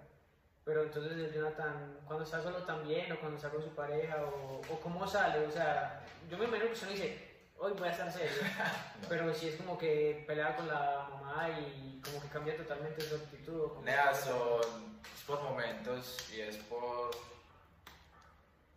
Pero 0.64 0.84
entonces 0.84 1.12
el 1.12 1.34
Jonathan, 1.34 1.98
cuando 2.04 2.24
está 2.24 2.40
solo 2.40 2.58
también, 2.62 3.10
o 3.10 3.18
cuando 3.18 3.36
está 3.36 3.50
con 3.50 3.62
su 3.62 3.70
pareja, 3.70 4.24
o, 4.24 4.60
o 4.60 4.80
cómo 4.80 5.04
sale, 5.04 5.44
o 5.44 5.50
sea, 5.50 6.06
yo 6.30 6.38
me 6.38 6.44
imagino 6.44 6.66
que 6.68 6.74
usted 6.74 6.86
no 6.86 6.92
dice, 6.92 7.28
hoy 7.58 7.72
voy 7.72 7.88
a 7.88 7.90
estar 7.90 8.12
serio, 8.12 8.30
pero 9.08 9.34
si 9.34 9.48
es 9.48 9.56
como 9.56 9.76
que 9.76 10.22
pelea 10.24 10.54
con 10.54 10.68
la 10.68 11.08
mamá 11.10 11.48
y 11.58 12.00
como 12.04 12.22
que 12.22 12.28
cambia 12.28 12.56
totalmente 12.56 13.00
su 13.00 13.16
actitud. 13.16 13.78
Nea, 13.82 14.14
son, 14.14 14.87
por 15.28 15.42
momentos 15.42 16.26
y 16.34 16.40
es 16.40 16.56
por, 16.56 17.10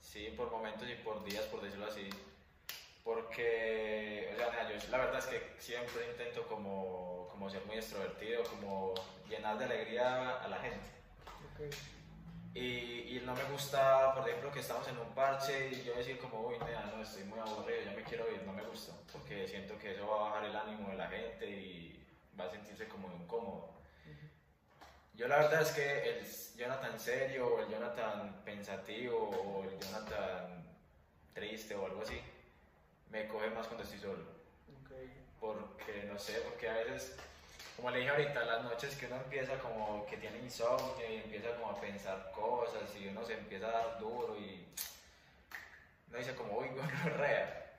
sí, 0.02 0.34
por 0.36 0.52
momentos 0.52 0.88
y 0.90 0.96
por 0.96 1.24
días, 1.24 1.46
por 1.46 1.62
decirlo 1.62 1.86
así. 1.86 2.10
Porque, 3.06 4.30
o 4.34 4.38
sea, 4.38 4.70
yo 4.70 4.90
la 4.90 4.98
verdad 4.98 5.20
es 5.20 5.26
que 5.26 5.56
siempre 5.58 6.12
intento 6.12 6.46
como, 6.48 7.30
como 7.32 7.50
ser 7.50 7.66
muy 7.66 7.78
extrovertido, 7.78 8.44
como 8.44 8.94
llenar 9.30 9.58
de 9.58 9.66
alegría 9.66 10.42
a 10.42 10.48
la 10.50 10.58
gente. 10.58 10.92
Ok. 11.54 11.74
Y, 12.54 13.18
y 13.18 13.24
no 13.26 13.34
me 13.34 13.44
gusta, 13.46 14.14
por 14.14 14.28
ejemplo, 14.28 14.52
que 14.52 14.60
estamos 14.60 14.86
en 14.90 14.98
un 14.98 15.16
parche 15.16 15.70
y 15.70 15.84
yo 15.84 15.96
decir 15.96 16.20
como, 16.20 16.42
uy, 16.42 16.56
nea, 16.60 16.92
no, 16.94 17.02
estoy 17.02 17.24
muy 17.24 17.40
aburrido, 17.40 17.82
ya 17.86 17.94
me 17.94 18.04
quiero 18.04 18.30
ir, 18.30 18.44
no 18.44 18.52
me 18.52 18.64
gusta, 18.64 18.92
porque 19.14 19.48
siento 19.48 19.80
que 19.80 19.94
eso 19.94 20.06
va 20.06 20.18
a 20.18 20.30
bajar 20.30 20.50
el 20.50 20.56
ánimo 20.58 20.90
de 20.90 20.98
la 20.98 21.08
gente 21.08 21.50
y 21.50 22.06
va 22.38 22.44
a 22.44 22.52
sentirse 22.52 22.90
como 22.90 23.10
incómodo. 23.10 23.81
Yo 25.22 25.28
la 25.28 25.38
verdad 25.38 25.62
es 25.62 25.70
que 25.70 26.10
el 26.10 26.26
Jonathan 26.58 27.00
serio, 27.00 27.46
o 27.46 27.60
el 27.60 27.70
Jonathan 27.70 28.42
pensativo, 28.44 29.30
o 29.30 29.64
el 29.66 29.80
Jonathan 29.80 30.66
triste 31.32 31.76
o 31.76 31.86
algo 31.86 32.02
así, 32.02 32.20
me 33.12 33.28
coge 33.28 33.52
más 33.52 33.68
cuando 33.68 33.84
estoy 33.84 34.00
solo. 34.00 34.24
Ok. 34.82 34.92
Porque, 35.40 36.06
no 36.12 36.18
sé, 36.18 36.42
porque 36.42 36.68
a 36.68 36.74
veces, 36.74 37.16
como 37.76 37.92
le 37.92 38.00
dije 38.00 38.10
ahorita, 38.10 38.46
las 38.46 38.64
noches 38.64 38.96
que 38.96 39.06
uno 39.06 39.18
empieza 39.18 39.60
como 39.60 40.08
que 40.08 40.18
tiene 40.18 40.40
insomnio 40.40 41.08
y 41.08 41.18
empieza 41.18 41.56
como 41.56 41.70
a 41.70 41.80
pensar 41.80 42.32
cosas 42.32 42.82
y 43.00 43.10
uno 43.10 43.24
se 43.24 43.34
empieza 43.34 43.68
a 43.68 43.72
dar 43.74 44.00
duro 44.00 44.36
y 44.40 44.66
uno 46.08 46.18
dice 46.18 46.34
como, 46.34 46.58
uy, 46.58 46.68
gonorrea. 46.76 47.74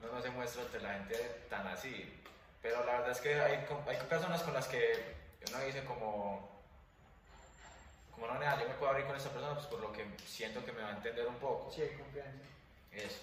Uno 0.00 0.12
no 0.12 0.22
se 0.22 0.30
muestra 0.30 0.62
ante 0.62 0.78
la 0.78 0.92
gente 0.92 1.16
tan 1.50 1.66
así. 1.66 2.22
Pero 2.62 2.86
la 2.86 2.92
verdad 2.92 3.10
es 3.10 3.20
que 3.20 3.34
hay, 3.40 3.66
hay 3.88 3.96
personas 4.08 4.40
con 4.44 4.54
las 4.54 4.68
que 4.68 5.23
uno 5.48 5.64
dice 5.64 5.84
como, 5.84 6.48
como 8.12 8.26
no, 8.26 8.34
nada, 8.38 8.60
yo 8.60 8.68
me 8.68 8.74
puedo 8.74 8.90
abrir 8.90 9.06
con 9.06 9.16
esta 9.16 9.30
persona 9.30 9.54
pues 9.54 9.66
por 9.66 9.80
lo 9.80 9.92
que 9.92 10.06
siento 10.24 10.64
que 10.64 10.72
me 10.72 10.82
va 10.82 10.88
a 10.88 10.96
entender 10.96 11.26
un 11.26 11.36
poco. 11.36 11.70
Sí, 11.72 11.82
hay 11.82 11.96
confianza. 11.96 12.44
Eso. 12.92 13.20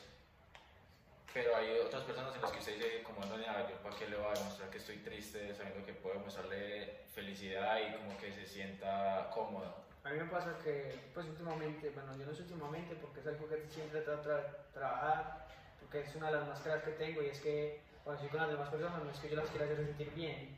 Pero 1.33 1.55
hay 1.55 1.79
otras 1.79 2.03
personas 2.03 2.35
en 2.35 2.41
las 2.41 2.51
que 2.51 2.59
usted 2.59 2.75
dice, 2.75 3.03
como 3.03 3.25
no, 3.25 3.37
nada, 3.37 3.69
yo 3.69 3.77
para 3.77 3.95
qué 3.95 4.07
le 4.07 4.17
voy 4.17 4.27
a 4.27 4.33
demostrar 4.33 4.69
que 4.69 4.79
estoy 4.79 4.97
triste, 4.97 5.55
sabiendo 5.55 5.85
que 5.85 5.93
puedo 5.93 6.19
mostrarle 6.19 7.05
felicidad 7.15 7.79
y 7.79 7.95
como 7.95 8.17
que 8.17 8.33
se 8.33 8.45
sienta 8.45 9.29
cómodo. 9.33 9.73
A 10.03 10.09
mí 10.09 10.19
me 10.19 10.25
pasa 10.25 10.57
que, 10.63 10.99
pues 11.13 11.27
últimamente, 11.27 11.91
bueno, 11.91 12.17
yo 12.17 12.25
no 12.25 12.33
sé 12.33 12.41
últimamente 12.41 12.95
porque 12.95 13.21
es 13.21 13.27
algo 13.27 13.47
que 13.47 13.65
siempre 13.69 14.01
trato 14.01 14.29
de 14.29 14.41
trabajar, 14.73 15.47
porque 15.79 16.01
es 16.01 16.15
una 16.15 16.31
de 16.31 16.37
las 16.37 16.47
máscaras 16.47 16.83
que 16.83 16.91
tengo 16.91 17.21
y 17.21 17.27
es 17.27 17.39
que 17.39 17.81
cuando 18.03 18.21
estoy 18.21 18.37
con 18.37 18.47
las 18.47 18.57
demás 18.57 18.69
personas 18.69 19.03
no 19.03 19.11
es 19.11 19.19
que 19.19 19.29
yo 19.29 19.35
las 19.35 19.49
quiera 19.49 19.65
hacer 19.65 19.77
sentir 19.77 20.11
bien, 20.11 20.57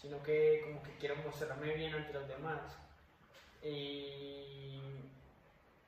sino 0.00 0.22
que 0.22 0.62
como 0.64 0.82
que 0.82 0.96
quiero 0.98 1.16
mostrarme 1.16 1.74
bien 1.74 1.94
ante 1.94 2.12
los 2.12 2.28
demás. 2.28 2.60
Y 3.62 4.80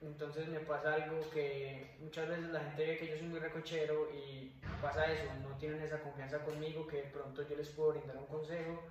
entonces 0.01 0.49
me 0.49 0.61
pasa 0.61 0.95
algo 0.95 1.29
que 1.31 1.97
muchas 2.01 2.29
veces 2.29 2.49
la 2.51 2.61
gente 2.61 2.87
ve 2.87 2.99
que 2.99 3.09
yo 3.09 3.17
soy 3.17 3.27
muy 3.27 3.39
recochero 3.39 4.09
y 4.13 4.53
pasa 4.81 5.13
eso, 5.13 5.25
no 5.43 5.57
tienen 5.59 5.83
esa 5.83 6.01
confianza 6.01 6.39
conmigo 6.45 6.87
que 6.87 6.97
de 6.97 7.09
pronto 7.11 7.47
yo 7.49 7.57
les 7.57 7.69
puedo 7.69 7.93
brindar 7.93 8.17
un 8.17 8.27
consejo 8.27 8.83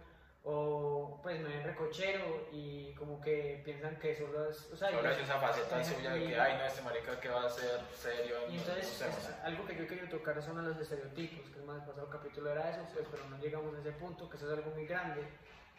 o 0.44 1.20
pues 1.22 1.40
me 1.42 1.50
ven 1.50 1.64
recochero 1.64 2.48
y 2.52 2.94
como 2.94 3.20
que 3.22 3.62
piensan 3.66 3.98
que 3.98 4.16
solo 4.16 4.50
es... 4.50 4.70
O 4.72 4.76
sea, 4.78 4.90
Solo 4.90 5.10
es 5.12 5.18
esa 5.20 5.40
faceta 5.40 5.84
suya 5.84 6.12
de 6.14 6.28
que, 6.28 6.40
ay, 6.40 6.58
no, 6.58 6.66
este 6.66 6.82
marica 6.82 7.20
que 7.20 7.30
va 7.30 7.46
a 7.46 7.50
ser 7.50 7.82
serio. 7.96 8.36
Y 8.50 8.54
no- 8.54 8.60
entonces, 8.62 9.02
no 9.06 9.12
sé, 9.14 9.30
es 9.32 9.36
algo 9.44 9.66
que 9.66 9.76
yo 9.76 9.86
quería 9.88 10.10
tocar 10.10 10.42
son 10.42 10.66
los 10.66 10.78
estereotipos, 10.80 11.50
que 11.52 11.60
el 11.60 11.66
más 11.66 11.84
pasado 11.86 12.10
capítulo 12.10 12.52
era 12.52 12.70
eso, 12.70 12.82
pues, 12.94 13.06
pero 13.12 13.26
no 13.30 13.38
llegamos 13.38 13.76
a 13.76 13.80
ese 13.80 13.92
punto, 13.92 14.30
que 14.30 14.38
eso 14.38 14.52
es 14.52 14.58
algo 14.58 14.72
muy 14.72 14.86
grande, 14.86 15.22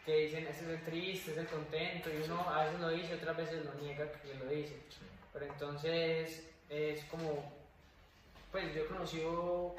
que 0.05 0.15
dicen, 0.15 0.45
este 0.47 0.63
es 0.63 0.69
el 0.69 0.83
triste, 0.85 1.31
este 1.31 1.31
es 1.31 1.37
el 1.37 1.47
contento, 1.47 2.09
y 2.09 2.21
uno 2.23 2.47
a 2.49 2.63
veces 2.65 2.79
lo 2.79 2.89
dice, 2.89 3.15
otras 3.15 3.37
veces 3.37 3.65
lo 3.65 3.73
niega 3.75 4.11
que 4.11 4.33
lo 4.35 4.45
dice. 4.45 4.75
Sí. 4.89 5.05
Pero 5.33 5.45
entonces, 5.45 6.47
es 6.69 7.03
como, 7.05 7.51
pues 8.51 8.73
yo 8.75 8.83
he 8.83 8.85
conocido 8.87 9.75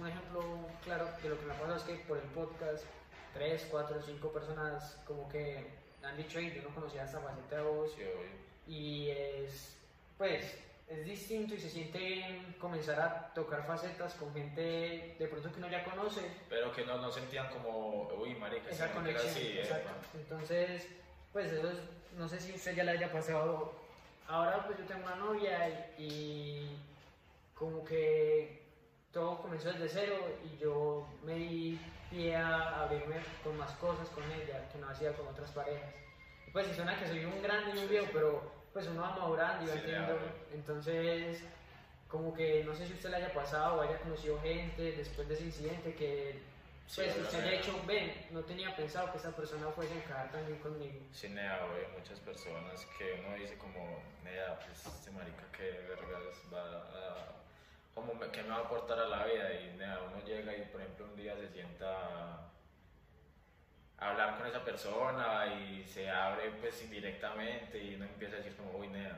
un 0.00 0.08
ejemplo 0.08 0.40
claro 0.84 1.08
de 1.22 1.28
lo 1.28 1.38
que 1.38 1.46
me 1.46 1.52
ha 1.52 1.56
pasado 1.58 1.76
es 1.76 1.82
que 1.82 1.94
por 2.06 2.16
el 2.18 2.24
podcast, 2.24 2.84
tres, 3.32 3.66
cuatro, 3.70 4.00
cinco 4.02 4.32
personas 4.32 5.00
como 5.06 5.28
que 5.28 5.66
han 6.02 6.16
dicho, 6.16 6.38
hey, 6.40 6.52
yo 6.56 6.68
no 6.68 6.74
conocía 6.74 7.04
esta 7.04 7.20
faceta 7.20 7.56
de 7.56 7.62
vos, 7.62 7.92
Sí, 7.96 8.04
y 8.72 9.10
es 9.10 9.76
pues 10.16 10.58
es 10.88 11.04
distinto 11.06 11.54
y 11.54 11.60
se 11.60 11.70
siente 11.70 11.98
bien 11.98 12.56
comenzar 12.60 13.00
a 13.00 13.32
tocar 13.32 13.64
facetas 13.64 14.14
con 14.14 14.34
gente 14.34 15.14
de 15.18 15.28
pronto 15.28 15.50
que 15.52 15.58
uno 15.58 15.70
ya 15.70 15.84
conoce. 15.84 16.20
Pero 16.48 16.72
que 16.72 16.84
no, 16.84 16.98
no 16.98 17.10
sentían 17.12 17.48
como, 17.50 18.08
uy, 18.18 18.34
marica, 18.34 18.70
esa 18.70 18.92
conexión 18.92 19.30
así, 19.30 19.58
exacto. 19.58 19.90
entonces 20.14 20.88
pues 21.32 21.52
eso 21.52 21.70
es, 21.70 21.78
no 22.18 22.28
sé 22.28 22.40
si 22.40 22.52
usted 22.52 22.74
ya 22.74 22.84
le 22.84 22.92
haya 22.92 23.12
pasado. 23.12 23.72
Ahora 24.26 24.66
pues 24.66 24.78
yo 24.78 24.84
tengo 24.84 25.04
una 25.04 25.16
novia 25.16 25.68
y, 25.96 26.02
y 26.02 26.76
como 27.54 27.84
que 27.84 28.60
todo 29.12 29.42
comenzó 29.42 29.72
desde 29.72 29.88
cero 29.88 30.16
y 30.44 30.58
yo 30.58 31.06
me 31.24 31.34
di 31.34 31.78
pie 32.10 32.36
a 32.36 32.82
abrirme 32.82 33.16
con 33.42 33.56
más 33.56 33.72
cosas 33.72 34.08
con 34.08 34.24
ella 34.32 34.68
que 34.70 34.78
no 34.78 34.88
hacía 34.88 35.12
con 35.12 35.28
otras 35.28 35.50
parejas. 35.52 35.94
Y 36.46 36.50
pues 36.50 36.66
si 36.66 36.74
suena 36.74 36.98
que 36.98 37.06
soy 37.06 37.24
un 37.24 37.42
grande 37.42 37.72
y 37.74 37.82
un 37.84 37.88
viejo, 37.88 38.08
pero 38.12 38.52
pues 38.72 38.86
uno 38.88 39.02
va 39.02 39.16
madurando 39.16 39.64
y 39.64 39.68
va 39.68 39.74
Sí, 39.74 39.80
claro. 39.80 40.18
Entonces, 40.52 41.42
como 42.08 42.34
que 42.34 42.64
no 42.64 42.74
sé 42.74 42.86
si 42.86 42.94
usted 42.94 43.10
le 43.10 43.16
haya 43.16 43.32
pasado 43.32 43.76
o 43.78 43.82
haya 43.82 43.98
conocido 44.00 44.40
gente 44.42 44.92
después 44.92 45.28
de 45.28 45.34
ese 45.34 45.44
incidente 45.44 45.94
que 45.94 46.42
Sí, 46.86 47.02
pues 47.02 47.14
bueno, 47.14 47.28
usted 47.28 47.40
haya 47.46 47.50
sí. 47.50 47.56
dicho, 47.70 47.80
ven, 47.86 48.26
no 48.32 48.40
tenía 48.42 48.74
pensado 48.74 49.12
que 49.12 49.18
esa 49.18 49.30
persona 49.30 49.68
fuese 49.68 49.94
a 49.94 49.96
encajar 49.98 50.32
también 50.32 50.58
conmigo. 50.58 50.98
Sí, 51.12 51.28
nea, 51.28 51.64
güey, 51.66 51.86
muchas 51.96 52.18
personas 52.18 52.84
que 52.98 53.22
uno 53.24 53.36
dice 53.36 53.56
como, 53.58 54.02
nea, 54.24 54.58
pues 54.58 54.84
este 54.86 55.12
marica 55.12 55.44
que 55.56 55.70
vergas 55.86 56.34
va 56.52 56.62
a... 56.82 57.26
Como 57.94 58.14
me- 58.14 58.30
que 58.30 58.42
me 58.42 58.50
va 58.50 58.56
a 58.56 58.60
aportar 58.60 58.98
a 58.98 59.06
la 59.08 59.24
vida 59.24 59.52
y 59.52 59.76
nea, 59.76 60.00
uno 60.10 60.24
llega 60.24 60.56
y 60.56 60.62
por 60.66 60.80
ejemplo 60.80 61.06
un 61.06 61.16
día 61.16 61.36
se 61.36 61.48
sienta 61.48 62.46
a 63.98 64.08
hablar 64.10 64.38
con 64.38 64.46
esa 64.46 64.64
persona 64.64 65.46
y 65.46 65.84
se 65.84 66.08
abre 66.10 66.50
pues 66.60 66.80
indirectamente 66.82 67.78
y 67.82 67.96
uno 67.96 68.04
empieza 68.04 68.34
a 68.34 68.38
decir 68.38 68.56
como, 68.56 68.78
uy, 68.78 68.88
nea, 68.88 69.16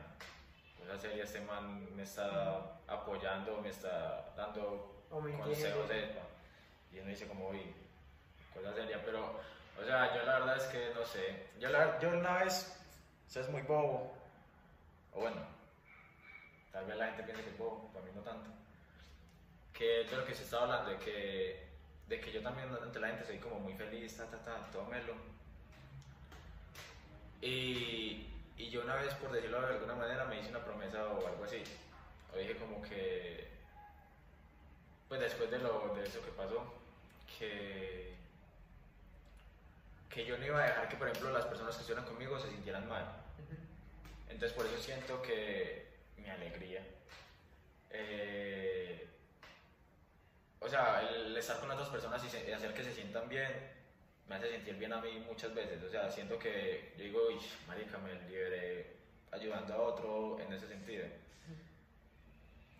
esa 0.83 0.97
serie 0.97 1.23
este 1.23 1.39
man 1.41 1.95
me 1.95 2.03
está 2.03 2.79
apoyando, 2.87 3.61
me 3.61 3.69
está 3.69 4.33
dando 4.35 5.05
O 5.09 5.21
consejos 5.21 5.87
de 5.87 6.11
y 6.91 6.99
uno 6.99 7.09
dice 7.09 7.27
como, 7.27 7.49
uy, 7.49 7.73
cosa 8.53 8.73
seria, 8.73 9.01
pero, 9.03 9.39
o 9.81 9.83
sea, 9.85 10.13
yo 10.15 10.23
la 10.23 10.39
verdad 10.39 10.57
es 10.57 10.63
que 10.65 10.91
no 10.93 11.05
sé, 11.05 11.47
yo, 11.59 11.69
la, 11.69 11.99
yo 11.99 12.09
una 12.09 12.43
vez, 12.43 12.79
es 13.33 13.49
muy 13.49 13.61
bobo, 13.63 14.13
o 15.13 15.21
bueno, 15.21 15.41
tal 16.71 16.85
vez 16.85 16.97
la 16.97 17.05
gente 17.07 17.23
piense 17.23 17.43
que 17.43 17.49
es 17.49 17.57
bobo, 17.57 17.89
para 17.91 18.05
mí 18.05 18.11
no 18.13 18.21
tanto, 18.21 18.47
que 19.73 20.05
de 20.05 20.15
lo 20.15 20.25
que 20.25 20.35
se 20.35 20.43
estaba 20.43 20.63
hablando, 20.63 20.91
de 20.91 20.97
que, 20.97 21.67
de 22.07 22.19
que 22.19 22.31
yo 22.31 22.41
también 22.41 22.69
ante 22.81 22.99
la 22.99 23.07
gente 23.07 23.25
soy 23.25 23.37
como 23.39 23.59
muy 23.59 23.73
feliz, 23.73 24.15
ta, 24.15 24.25
ta, 24.25 24.37
ta, 24.43 24.71
todo 24.71 24.85
melo, 24.85 25.13
y, 27.41 28.25
y 28.57 28.69
yo 28.69 28.83
una 28.83 28.95
vez, 28.95 29.13
por 29.15 29.31
decirlo 29.31 29.59
de 29.59 29.73
alguna 29.73 29.95
manera, 29.95 30.23
me 30.23 30.39
hice 30.39 30.49
una 30.49 30.63
promesa 30.63 31.05
o 31.07 31.27
algo 31.27 31.43
así, 31.43 31.61
o 32.33 32.37
dije 32.37 32.55
como 32.55 32.81
que, 32.81 33.49
pues 35.09 35.19
después 35.19 35.51
de, 35.51 35.59
lo, 35.59 35.93
de 35.93 36.05
eso 36.05 36.23
que 36.23 36.31
pasó, 36.31 36.73
que, 37.37 38.13
que 40.09 40.25
yo 40.25 40.37
no 40.37 40.45
iba 40.45 40.63
a 40.63 40.67
dejar 40.67 40.87
que, 40.87 40.95
por 40.95 41.09
ejemplo, 41.09 41.31
las 41.31 41.45
personas 41.45 41.75
que 41.75 41.81
estuvieran 41.81 42.05
conmigo 42.05 42.39
se 42.39 42.49
sintieran 42.49 42.87
mal. 42.87 43.05
Entonces, 44.29 44.53
por 44.53 44.65
eso 44.65 44.77
siento 44.77 45.21
que 45.21 45.85
mi 46.17 46.29
alegría, 46.29 46.81
eh, 47.89 49.09
o 50.63 50.69
sea, 50.69 51.01
el 51.09 51.35
estar 51.35 51.59
con 51.59 51.69
otras 51.69 51.89
personas 51.89 52.21
y 52.23 52.51
hacer 52.51 52.73
que 52.73 52.83
se 52.83 52.93
sientan 52.93 53.27
bien, 53.27 53.51
me 54.27 54.35
hace 54.35 54.51
sentir 54.51 54.75
bien 54.75 54.93
a 54.93 55.01
mí 55.01 55.23
muchas 55.27 55.53
veces. 55.53 55.83
O 55.83 55.89
sea, 55.89 56.09
siento 56.09 56.39
que 56.39 56.93
yo 56.97 57.03
digo, 57.03 57.19
uy, 57.27 57.39
marica, 57.67 57.97
me 57.97 58.13
liberé 58.29 58.95
ayudando 59.31 59.73
a 59.73 59.77
otro 59.81 60.39
en 60.39 60.53
ese 60.53 60.67
sentido. 60.67 61.05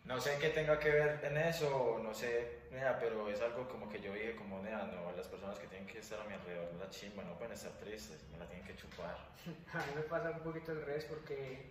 No 0.05 0.19
sé 0.19 0.37
qué 0.39 0.49
tenga 0.49 0.79
que 0.79 0.89
ver 0.89 1.19
en 1.23 1.37
eso, 1.37 1.99
no 2.03 2.13
sé, 2.13 2.63
nea, 2.71 2.99
pero 2.99 3.29
es 3.29 3.39
algo 3.41 3.69
como 3.69 3.89
que 3.89 4.01
yo 4.01 4.13
dije, 4.13 4.35
como, 4.35 4.61
nea, 4.61 4.83
no, 4.83 5.15
las 5.15 5.27
personas 5.27 5.57
que 5.57 5.67
tienen 5.67 5.87
que 5.87 5.99
estar 5.99 6.19
a 6.19 6.25
mi 6.25 6.33
alrededor, 6.33 6.73
la 6.73 6.89
chimba, 6.89 7.23
no 7.23 7.37
pueden 7.37 7.53
estar 7.53 7.71
tristes, 7.73 8.19
me 8.29 8.37
la 8.37 8.45
tienen 8.45 8.65
que 8.67 8.75
chupar. 8.75 9.17
A 9.73 9.77
mí 9.77 9.93
me 9.95 10.01
pasa 10.01 10.31
un 10.31 10.39
poquito 10.39 10.73
al 10.73 10.85
revés 10.85 11.05
porque 11.05 11.67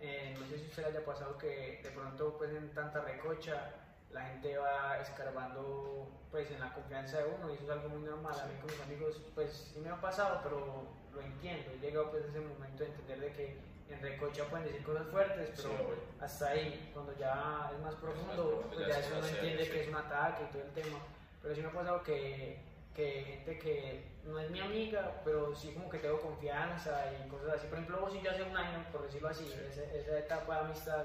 eh, 0.00 0.36
no 0.38 0.46
sé 0.46 0.58
si 0.58 0.66
usted 0.66 0.84
haya 0.84 1.02
pasado 1.02 1.38
que 1.38 1.80
de 1.82 1.90
pronto 1.90 2.36
pues 2.36 2.50
en 2.50 2.74
tanta 2.74 3.00
recocha 3.02 3.81
la 4.12 4.22
gente 4.26 4.56
va 4.58 4.98
escarbando 5.00 6.08
pues 6.30 6.50
en 6.50 6.60
la 6.60 6.72
confianza 6.72 7.18
de 7.18 7.24
uno 7.26 7.50
y 7.50 7.54
eso 7.54 7.64
es 7.64 7.70
algo 7.70 7.88
muy 7.90 8.02
normal. 8.02 8.34
A 8.38 8.46
mí 8.46 8.54
con 8.60 8.70
mis 8.70 8.80
amigos 8.80 9.20
pues 9.34 9.70
sí 9.72 9.80
me 9.80 9.90
ha 9.90 10.00
pasado 10.00 10.40
pero 10.42 10.86
lo 11.12 11.20
entiendo. 11.20 11.70
He 11.72 11.78
llegado 11.78 12.10
pues 12.10 12.24
a 12.24 12.28
ese 12.28 12.40
momento 12.40 12.84
de 12.84 12.90
entender 12.90 13.20
de 13.20 13.32
que 13.32 13.72
en 13.90 14.00
recocha 14.00 14.44
pueden 14.46 14.66
decir 14.66 14.82
cosas 14.84 15.06
fuertes 15.08 15.50
pero 15.56 15.68
Sí, 15.68 15.74
hasta 16.20 16.48
ahí 16.48 16.90
cuando 16.94 17.16
ya 17.18 17.70
es 17.74 17.80
más 17.80 17.94
profundo 17.96 18.64
pues 18.68 18.80
ya 18.80 18.88
ya 18.88 18.98
es 19.00 19.06
eso 19.06 19.16
más 19.20 19.30
entiende 19.32 19.68
que 19.70 19.82
es 19.82 19.88
un 19.88 19.96
ataque 19.96 20.44
y 20.44 20.52
todo 20.52 20.62
el 20.62 20.70
tema. 20.72 20.98
Pero 21.42 21.54
sí 21.54 21.60
me 21.60 21.68
ha 21.68 21.72
pasado 21.72 22.02
que, 22.02 22.60
que 22.94 23.22
gente 23.24 23.58
que 23.58 24.12
no 24.24 24.38
es 24.38 24.48
mi 24.50 24.60
amiga, 24.60 25.20
pero 25.24 25.54
sí 25.56 25.72
como 25.74 25.90
que 25.90 25.98
tengo 25.98 26.20
confianza 26.20 27.10
y 27.12 27.28
cosas 27.28 27.54
así. 27.56 27.66
Por 27.66 27.78
ejemplo, 27.78 28.00
vos 28.00 28.14
y 28.14 28.22
yo 28.22 28.30
hace 28.30 28.44
un 28.44 28.56
año, 28.56 28.84
por 28.92 29.02
decirlo 29.02 29.28
así, 29.28 29.44
Sí. 29.48 29.58
ese- 29.68 29.98
esa 29.98 30.18
etapa 30.20 30.54
de 30.54 30.60
amistad, 30.66 31.04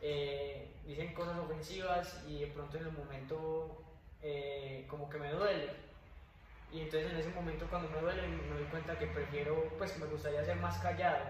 eh, 0.00 0.74
dicen 0.84 1.14
cosas 1.14 1.38
ofensivas 1.38 2.22
y 2.28 2.40
de 2.40 2.46
pronto 2.48 2.76
en 2.76 2.86
el 2.86 2.92
momento 2.92 3.84
eh, 4.22 4.86
como 4.88 5.08
que 5.08 5.18
me 5.18 5.30
duele. 5.30 5.70
Y 6.72 6.80
entonces 6.80 7.12
en 7.12 7.18
ese 7.18 7.30
momento 7.30 7.66
cuando 7.70 7.88
me 7.90 8.00
duele 8.00 8.26
me 8.26 8.54
doy 8.54 8.64
cuenta 8.70 8.98
que 8.98 9.06
prefiero, 9.06 9.72
pues 9.78 9.96
me 9.98 10.06
gustaría 10.06 10.44
ser 10.44 10.56
más 10.56 10.78
callado. 10.78 11.24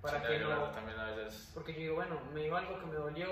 Para 0.00 0.20
Sí, 0.20 0.26
que 0.26 0.38
no, 0.40 0.70
también 0.70 0.98
a 0.98 1.12
veces 1.12 1.50
porque 1.54 1.72
yo 1.72 1.80
digo, 1.80 1.94
bueno, 1.94 2.20
me 2.32 2.42
dijo 2.42 2.56
algo 2.56 2.78
que 2.78 2.86
me 2.86 2.94
dolió 2.94 3.28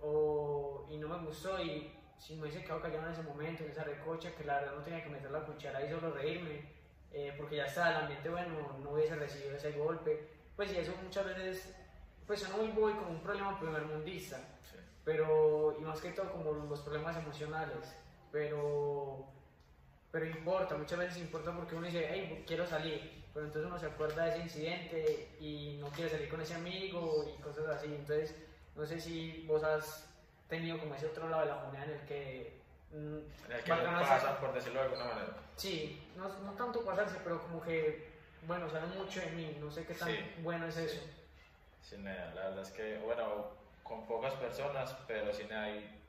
o, 0.00 0.86
y 0.88 0.96
no 0.96 1.08
me 1.08 1.26
gustó 1.26 1.60
y 1.60 1.90
si 2.18 2.34
me 2.36 2.42
hubiese 2.42 2.62
quedado 2.62 2.80
callado 2.80 3.06
en 3.06 3.12
ese 3.12 3.22
momento, 3.22 3.64
en 3.64 3.70
esa 3.70 3.84
recocha, 3.84 4.34
que 4.34 4.44
la 4.44 4.60
verdad 4.60 4.76
no 4.76 4.82
tenía 4.82 5.02
que 5.02 5.10
meter 5.10 5.30
la 5.30 5.40
cuchara 5.40 5.84
y 5.84 5.90
solo 5.90 6.12
reírme, 6.12 6.62
eh, 7.12 7.34
porque 7.36 7.56
ya 7.56 7.66
está, 7.66 7.90
el 7.90 7.96
ambiente 8.02 8.28
bueno, 8.30 8.78
no 8.82 8.90
hubiese 8.90 9.16
recibido 9.16 9.56
ese 9.56 9.72
golpe. 9.72 10.28
Pues 10.56 10.72
y 10.72 10.76
eso 10.78 10.92
muchas 11.02 11.26
veces, 11.26 11.76
pues 12.26 12.40
suena 12.40 12.56
muy 12.56 12.68
boy 12.68 12.92
como 12.94 13.10
un 13.10 13.20
problema 13.20 13.58
primermundista, 13.58 14.36
sí. 14.70 14.76
pero, 15.04 15.76
y 15.78 15.82
más 15.82 16.00
que 16.00 16.10
todo 16.10 16.30
como 16.32 16.52
los 16.52 16.80
problemas 16.80 17.16
emocionales, 17.16 17.94
pero, 18.32 19.26
pero 20.10 20.26
importa, 20.26 20.76
muchas 20.76 20.98
veces 20.98 21.18
importa 21.18 21.54
porque 21.54 21.74
uno 21.74 21.86
dice, 21.86 22.06
hey, 22.10 22.44
quiero 22.46 22.66
salir, 22.66 23.24
pero 23.32 23.46
entonces 23.46 23.68
uno 23.70 23.78
se 23.78 23.86
acuerda 23.86 24.24
de 24.24 24.30
ese 24.30 24.40
incidente 24.40 25.36
y 25.40 25.78
no 25.80 25.88
quiere 25.90 26.10
salir 26.10 26.28
con 26.28 26.40
ese 26.40 26.54
amigo 26.54 27.24
y 27.36 27.40
cosas 27.42 27.66
así, 27.68 27.86
entonces 27.86 28.34
no 28.76 28.84
sé 28.86 29.00
si 29.00 29.44
vos 29.46 29.62
has 29.62 30.08
tenido 30.48 30.78
como 30.78 30.94
ese 30.94 31.06
otro 31.06 31.28
lado 31.28 31.42
de 31.42 31.48
la 31.50 31.56
moneda 31.64 31.84
en 31.84 31.90
el 31.90 32.00
que... 32.06 32.60
mm, 32.92 32.96
En 33.46 33.52
el 33.52 33.62
que 33.64 33.70
no 33.70 33.92
la 33.92 34.00
pasa, 34.00 34.38
por 34.40 34.52
decirlo 34.52 34.80
de 34.80 34.86
alguna 34.86 35.04
manera. 35.04 35.36
Sí, 35.56 36.02
no, 36.16 36.28
no 36.40 36.52
tanto 36.52 36.84
pasarse, 36.84 37.16
pero 37.22 37.40
como 37.42 37.60
que, 37.62 38.12
bueno, 38.46 38.68
sabe 38.70 38.86
mucho 38.98 39.20
de 39.20 39.30
mí, 39.32 39.56
no 39.60 39.70
sé 39.70 39.84
qué 39.86 39.94
tan 39.94 40.08
Sí. 40.08 40.16
bueno 40.42 40.66
es 40.66 40.76
eso. 40.76 41.00
Sí, 41.88 41.96
la 41.98 42.12
verdad 42.34 42.60
es 42.60 42.70
que, 42.70 42.98
bueno, 42.98 43.50
con 43.82 44.06
pocas 44.06 44.34
personas, 44.34 44.94
pero 45.06 45.32
sí, 45.32 45.42
hay, 45.52 46.00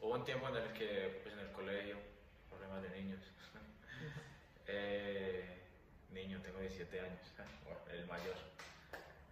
hubo 0.00 0.12
un 0.14 0.24
tiempo 0.24 0.48
en 0.48 0.56
el 0.56 0.72
que, 0.72 1.20
pues 1.22 1.34
en 1.34 1.40
el 1.40 1.52
colegio, 1.52 1.96
problemas 2.50 2.82
de 2.82 2.90
niños. 2.90 3.20
eh, 4.66 5.58
niño, 6.12 6.40
tengo 6.42 6.58
17 6.60 7.00
años, 7.00 7.18
bueno, 7.64 7.80
el 7.90 8.06
mayor. 8.06 8.34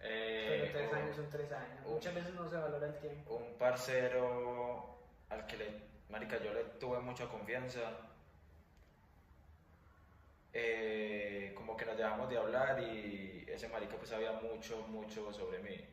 Eh, 0.01 0.59
Pero 0.61 0.71
tres 0.71 0.87
hubo 0.89 0.95
años 0.95 1.15
son 1.15 1.29
tres 1.29 1.51
años. 1.51 1.79
hubo- 1.85 1.93
Muchas 1.95 2.15
veces 2.15 2.33
no 2.33 2.49
se 2.49 2.55
valora 2.57 2.87
el 2.87 2.99
tiempo. 2.99 3.33
un 3.35 3.57
parcero 3.57 4.97
al 5.29 5.45
que 5.47 5.57
le, 5.57 5.67
marica, 6.09 6.37
yo 6.43 6.53
le 6.53 6.63
tuve 6.79 6.99
mucha 6.99 7.27
confianza. 7.27 7.81
Eh, 10.57 11.51
como 11.53 11.75
que 11.75 11.85
nos 11.85 11.97
dejamos 11.97 12.29
de 12.29 12.37
hablar 12.37 12.79
y 12.81 13.45
ese 13.45 13.67
marica 13.67 13.97
pues 13.97 14.09
sabía 14.09 14.31
mucho, 14.31 14.77
mucho 14.87 15.33
sobre 15.33 15.59
mí. 15.59 15.85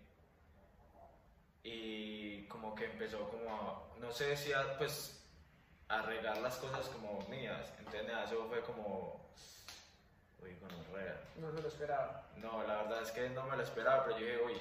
Y 1.65 2.47
como 2.47 2.73
que 2.77 2.85
empezó 2.85 3.29
como 3.29 3.51
a, 3.51 3.99
no 3.99 4.13
sé 4.13 4.37
si 4.37 4.53
a, 4.53 4.79
pues 4.79 5.21
a 5.89 6.03
regar 6.03 6.39
las 6.39 6.59
cosas 6.59 6.87
como 6.91 7.19
mías. 7.29 7.75
Entonces 7.81 8.07
nada, 8.07 8.23
eso 8.25 8.47
fue 8.49 8.61
como, 8.61 9.21
uy, 10.41 10.57
gonorrea. 10.61 11.21
No 11.39 11.51
se 11.51 11.61
lo 11.61 11.67
esperaba. 11.67 12.29
No, 12.37 12.63
la 12.63 12.83
verdad 12.83 13.03
es 13.03 13.11
que 13.11 13.31
no 13.31 13.45
me 13.47 13.57
lo 13.57 13.65
esperaba, 13.65 14.05
pero 14.05 14.19
yo 14.21 14.27
dije, 14.27 14.43
uy, 14.45 14.61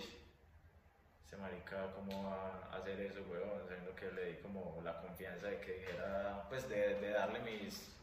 ese 1.24 1.38
marica, 1.38 1.92
¿cómo 1.94 2.24
va 2.24 2.70
a 2.72 2.78
hacer 2.78 3.00
eso, 3.02 3.22
weón? 3.30 3.68
Sabiendo 3.68 3.96
que 3.96 4.12
le 4.12 4.26
di 4.32 4.38
como 4.38 4.82
la 4.84 5.00
confianza 5.00 5.46
de 5.46 5.60
que 5.60 5.74
dijera, 5.74 6.44
pues 6.50 6.68
de, 6.68 6.96
de 6.96 7.12
darle 7.12 7.40
mis, 7.42 8.01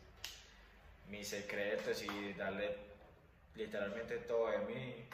mis 1.10 1.28
secretos 1.28 2.02
y 2.02 2.32
darle 2.34 2.76
literalmente 3.54 4.18
todo 4.18 4.50
de 4.50 4.58
mí. 4.58 5.08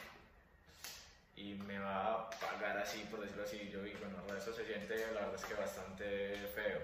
Y 1.37 1.53
me 1.55 1.79
va 1.79 2.13
a 2.13 2.29
pagar 2.29 2.77
así, 2.77 2.99
por 3.11 3.19
decirlo 3.19 3.43
así. 3.43 3.69
Yo 3.71 3.81
digo, 3.81 3.99
bueno, 3.99 4.37
eso 4.37 4.53
se 4.53 4.65
siente, 4.65 4.95
la 5.13 5.21
verdad 5.21 5.35
es 5.35 5.45
que 5.45 5.53
bastante 5.53 6.35
feo. 6.53 6.79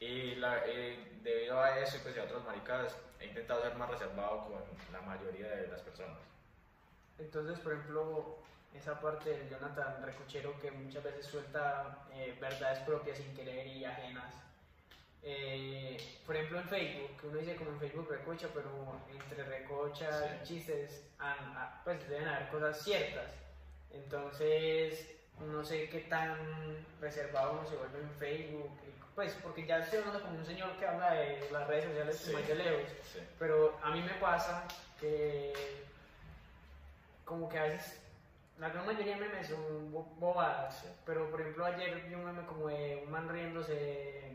Y, 0.00 0.36
la, 0.36 0.66
y 0.66 1.20
debido 1.22 1.60
a 1.60 1.78
eso 1.78 1.98
y 1.98 2.00
pues 2.00 2.16
a 2.16 2.22
otras 2.22 2.42
maricas, 2.44 2.96
he 3.20 3.26
intentado 3.26 3.62
ser 3.62 3.74
más 3.74 3.90
reservado 3.90 4.44
con 4.46 4.62
la 4.92 5.02
mayoría 5.02 5.48
de 5.48 5.68
las 5.68 5.82
personas. 5.82 6.16
Entonces, 7.18 7.58
por 7.58 7.74
ejemplo, 7.74 8.38
esa 8.74 8.98
parte 8.98 9.30
del 9.30 9.50
Jonathan 9.50 10.02
Recochero 10.02 10.58
que 10.60 10.70
muchas 10.70 11.04
veces 11.04 11.26
suelta 11.26 12.06
eh, 12.14 12.36
verdades 12.40 12.78
propias 12.80 13.18
sin 13.18 13.34
querer 13.34 13.66
y 13.66 13.84
ajenas. 13.84 14.32
Eh, 15.22 15.98
por 16.24 16.34
ejemplo, 16.34 16.60
en 16.60 16.68
Facebook, 16.68 17.20
que 17.20 17.26
uno 17.26 17.38
dice 17.38 17.56
como 17.56 17.70
en 17.70 17.78
Facebook 17.80 18.08
recocha, 18.10 18.48
pero 18.54 18.70
entre 19.10 19.44
recocha 19.44 20.10
Sí. 20.28 20.34
y 20.42 20.46
chistes, 20.46 21.02
han- 21.18 21.36
ah, 21.56 21.80
pues 21.84 22.08
deben 22.08 22.26
haber 22.28 22.48
cosas 22.48 22.82
ciertas. 22.82 23.30
Entonces, 23.92 25.06
no 25.40 25.64
sé 25.64 25.88
qué 25.88 26.00
tan 26.00 26.36
reservado 27.00 27.52
uno 27.60 27.68
se 27.68 27.76
vuelve 27.76 27.98
en 28.00 28.10
Facebook, 28.12 28.70
pues 29.14 29.34
porque 29.42 29.66
ya 29.66 29.78
estoy 29.78 29.98
hablando 29.98 30.22
como 30.22 30.38
un 30.38 30.46
señor 30.46 30.76
que 30.78 30.86
habla 30.86 31.12
de 31.12 31.50
las 31.50 31.66
redes 31.68 31.84
sociales 31.84 32.16
Sí. 32.18 32.32
como 32.32 32.46
de 32.46 32.54
lejos, 32.54 32.90
Sí. 33.12 33.20
pero 33.38 33.78
a 33.82 33.90
mí 33.90 34.00
me 34.00 34.14
pasa 34.14 34.66
que 34.98 35.52
como 37.24 37.48
que 37.48 37.58
a 37.58 37.64
veces 37.64 37.99
la 38.60 38.68
gran 38.68 38.86
mayoría 38.86 39.14
de 39.16 39.20
memes 39.20 39.46
son 39.48 39.90
bo- 39.90 40.14
bobadas, 40.18 40.76
Sí. 40.80 40.88
pero 41.04 41.30
por 41.30 41.40
ejemplo 41.40 41.64
ayer 41.64 42.02
vi 42.06 42.14
un 42.14 42.24
meme 42.26 42.44
como 42.46 42.68
de 42.68 43.02
un 43.04 43.10
man 43.10 43.28
riéndose 43.28 43.74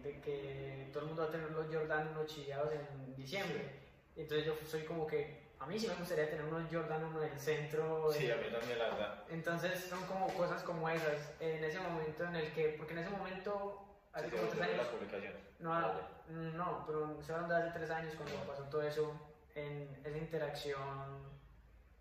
de 0.04 0.20
que 0.22 0.90
todo 0.92 1.04
el 1.04 1.08
mundo 1.10 1.22
va 1.24 1.28
a 1.30 1.32
tener 1.32 1.52
los 1.52 1.68
Jordan 1.74 2.08
unos 2.10 2.28
chillados 2.28 2.74
en 2.74 3.16
diciembre. 3.16 3.84
Y 4.16 4.22
entonces 4.22 4.46
yo 4.48 4.56
soy 4.66 4.84
como 4.84 5.06
que 5.06 5.46
a 5.60 5.66
mí 5.68 5.78
sí 5.80 5.88
me 5.88 5.96
gustaría 5.96 6.30
tener 6.30 6.46
unos 6.46 6.64
Jordan 6.72 7.04
uno 7.04 7.22
en 7.24 7.32
el 7.32 7.40
centro. 7.40 8.12
Sí, 8.12 8.30
a 8.32 8.36
mí 8.38 8.50
también 8.52 8.80
la 8.80 8.86
verdad. 8.86 9.24
entonces 9.30 9.80
son 9.84 10.04
como 10.06 10.28
cosas 10.34 10.64
como 10.64 10.90
esas, 10.90 11.34
en 11.40 11.64
ese 11.64 11.80
momento 11.80 12.24
en 12.26 12.36
el 12.36 12.52
que, 12.54 12.70
porque 12.78 12.94
en 12.94 13.00
ese 13.00 13.10
momento, 13.10 13.88
hace 14.12 14.30
Sí, 14.30 14.36
como 14.36 14.52
sí, 14.52 14.58
tres 14.58 14.70
sí, 14.70 14.74
años, 15.16 15.34
no, 15.60 15.74
ah, 15.74 15.94
no, 16.28 16.84
pero 16.86 17.22
se 17.22 17.32
hablando 17.32 17.56
de 17.56 17.62
hace 17.62 17.72
tres 17.80 17.90
años 17.92 18.14
cuando 18.16 18.36
pasó 18.46 18.64
todo 18.64 18.82
eso, 18.82 19.14
en 19.56 20.02
esa 20.04 20.18
interacción, 20.18 20.80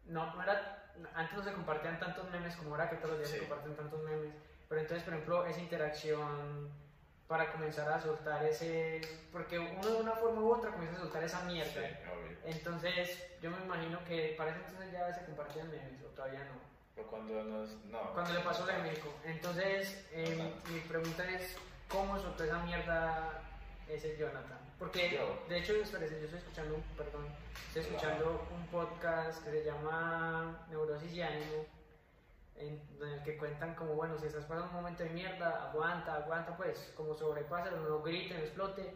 no, 0.06 0.34
no 0.34 0.42
era, 0.42 0.92
antes 1.14 1.36
no 1.36 1.42
se 1.42 1.52
compartían 1.52 1.98
tantos 1.98 2.30
memes 2.30 2.54
como 2.56 2.70
ahora 2.70 2.88
que 2.90 2.96
todos 2.96 3.10
los 3.10 3.18
días 3.18 3.30
Sí. 3.30 3.36
se 3.38 3.46
comparten 3.48 3.76
tantos 3.76 4.02
memes, 4.02 4.34
pero 4.68 4.80
entonces, 4.80 5.04
por 5.04 5.14
ejemplo, 5.14 5.46
esa 5.46 5.60
interacción 5.60 6.70
para 7.26 7.50
comenzar 7.52 7.88
a 7.90 8.00
soltar 8.00 8.44
ese, 8.44 9.00
porque 9.32 9.58
uno 9.58 9.88
de 9.88 9.96
una 10.00 10.12
forma 10.12 10.40
u 10.42 10.52
otra 10.54 10.70
comienza 10.72 10.98
a 10.98 11.00
soltar 11.00 11.24
esa 11.24 11.40
Sí, 11.40 11.46
mierda. 11.46 11.80
obvio. 12.12 12.36
Entonces, 12.44 13.26
yo 13.40 13.50
me 13.50 13.58
imagino 13.64 14.04
que 14.04 14.34
para 14.36 14.50
ese 14.50 14.60
entonces 14.60 14.92
ya 14.92 15.12
se 15.14 15.24
compartían 15.24 15.70
memes, 15.70 16.02
o 16.02 16.06
todavía 16.08 16.40
no. 16.44 16.60
Pero 16.94 17.08
cuando 17.08 17.42
nos. 17.42 17.70
No. 17.86 18.12
Cuando 18.12 18.34
le 18.34 18.40
pasó 18.40 18.66
la 18.66 18.76
de 18.76 18.82
México. 18.82 19.08
Entonces, 19.24 20.06
eh, 20.12 20.38
Ajá. 20.62 20.70
mi 20.72 20.80
pregunta 20.80 21.24
es, 21.30 21.56
¿cómo 21.88 22.18
soltó 22.20 22.44
esa 22.44 22.58
mierda 22.58 23.40
ese 23.88 24.16
Jonathan? 24.16 24.58
Porque, 24.78 25.10
Yo. 25.12 25.44
de 25.48 25.58
hecho, 25.58 25.72
yo 25.74 25.82
estoy 25.82 26.02
escuchando, 26.02 26.74
un, 26.74 26.82
perdón, 26.96 27.26
estoy 27.68 27.82
escuchando 27.82 28.46
un 28.50 28.66
podcast 28.66 29.42
que 29.44 29.50
se 29.50 29.64
llama 29.64 30.66
Neurosis 30.68 31.12
y 31.12 31.22
Ánimo, 31.22 31.66
en, 32.56 32.80
en 33.00 33.08
el 33.08 33.22
que 33.22 33.36
cuentan 33.36 33.74
como, 33.74 33.94
bueno, 33.94 34.18
si 34.18 34.26
estás 34.26 34.44
pasando 34.44 34.68
un 34.68 34.74
momento 34.74 35.04
de 35.04 35.10
mierda, 35.10 35.70
aguanta, 35.70 36.16
aguanta, 36.16 36.56
pues, 36.56 36.92
como 36.96 37.14
sobrepasa, 37.14 37.70
no 37.70 38.02
grite, 38.02 38.34
no 38.34 38.40
explote, 38.40 38.92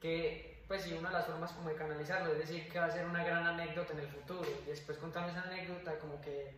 que, 0.00 0.64
pues, 0.66 0.82
sí, 0.82 0.94
una 0.94 1.08
de 1.08 1.14
las 1.14 1.26
formas 1.26 1.52
como 1.52 1.68
de 1.68 1.76
canalizarlo, 1.76 2.32
es 2.32 2.38
decir, 2.38 2.68
que 2.70 2.78
va 2.78 2.86
a 2.86 2.90
ser 2.90 3.06
una 3.06 3.22
gran 3.22 3.46
anécdota 3.46 3.92
en 3.92 4.00
el 4.00 4.08
futuro, 4.08 4.48
y 4.64 4.70
después 4.70 4.98
contando 4.98 5.30
esa 5.30 5.42
anécdota, 5.42 5.98
como 5.98 6.20
que 6.20 6.54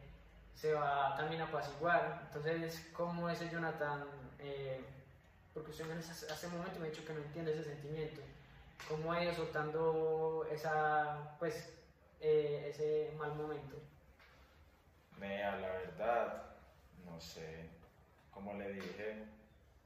se 0.55 0.75
va 0.75 1.17
también 1.17 1.41
a 1.41 1.47
apaciguar. 1.47 2.23
Entonces, 2.27 2.87
¿cómo 2.93 3.31
ese 3.31 3.49
Jonathan? 3.49 4.05
Eh, 4.39 4.85
porque 5.55 5.71
usted 5.71 5.91
hace 6.31 6.47
un 6.47 6.59
momento 6.59 6.79
me 6.79 6.87
ha 6.87 6.91
dicho 6.91 7.05
que 7.05 7.15
no 7.15 7.21
entiende 7.21 7.53
ese 7.53 7.65
sentimiento. 7.65 8.21
¿Cómo 8.89 9.13
ha 9.13 9.23
ido 9.23 9.33
soltando 9.35 10.47
esa, 10.51 11.37
pues, 11.39 11.73
eh, 12.21 12.67
ese 12.71 13.13
mal 13.17 13.35
momento? 13.35 13.77
Mea, 15.17 15.57
la 15.57 15.69
verdad, 15.69 16.43
no 17.05 17.21
sé. 17.21 17.69
Como 18.33 18.55
le 18.55 18.73
dije. 18.73 19.25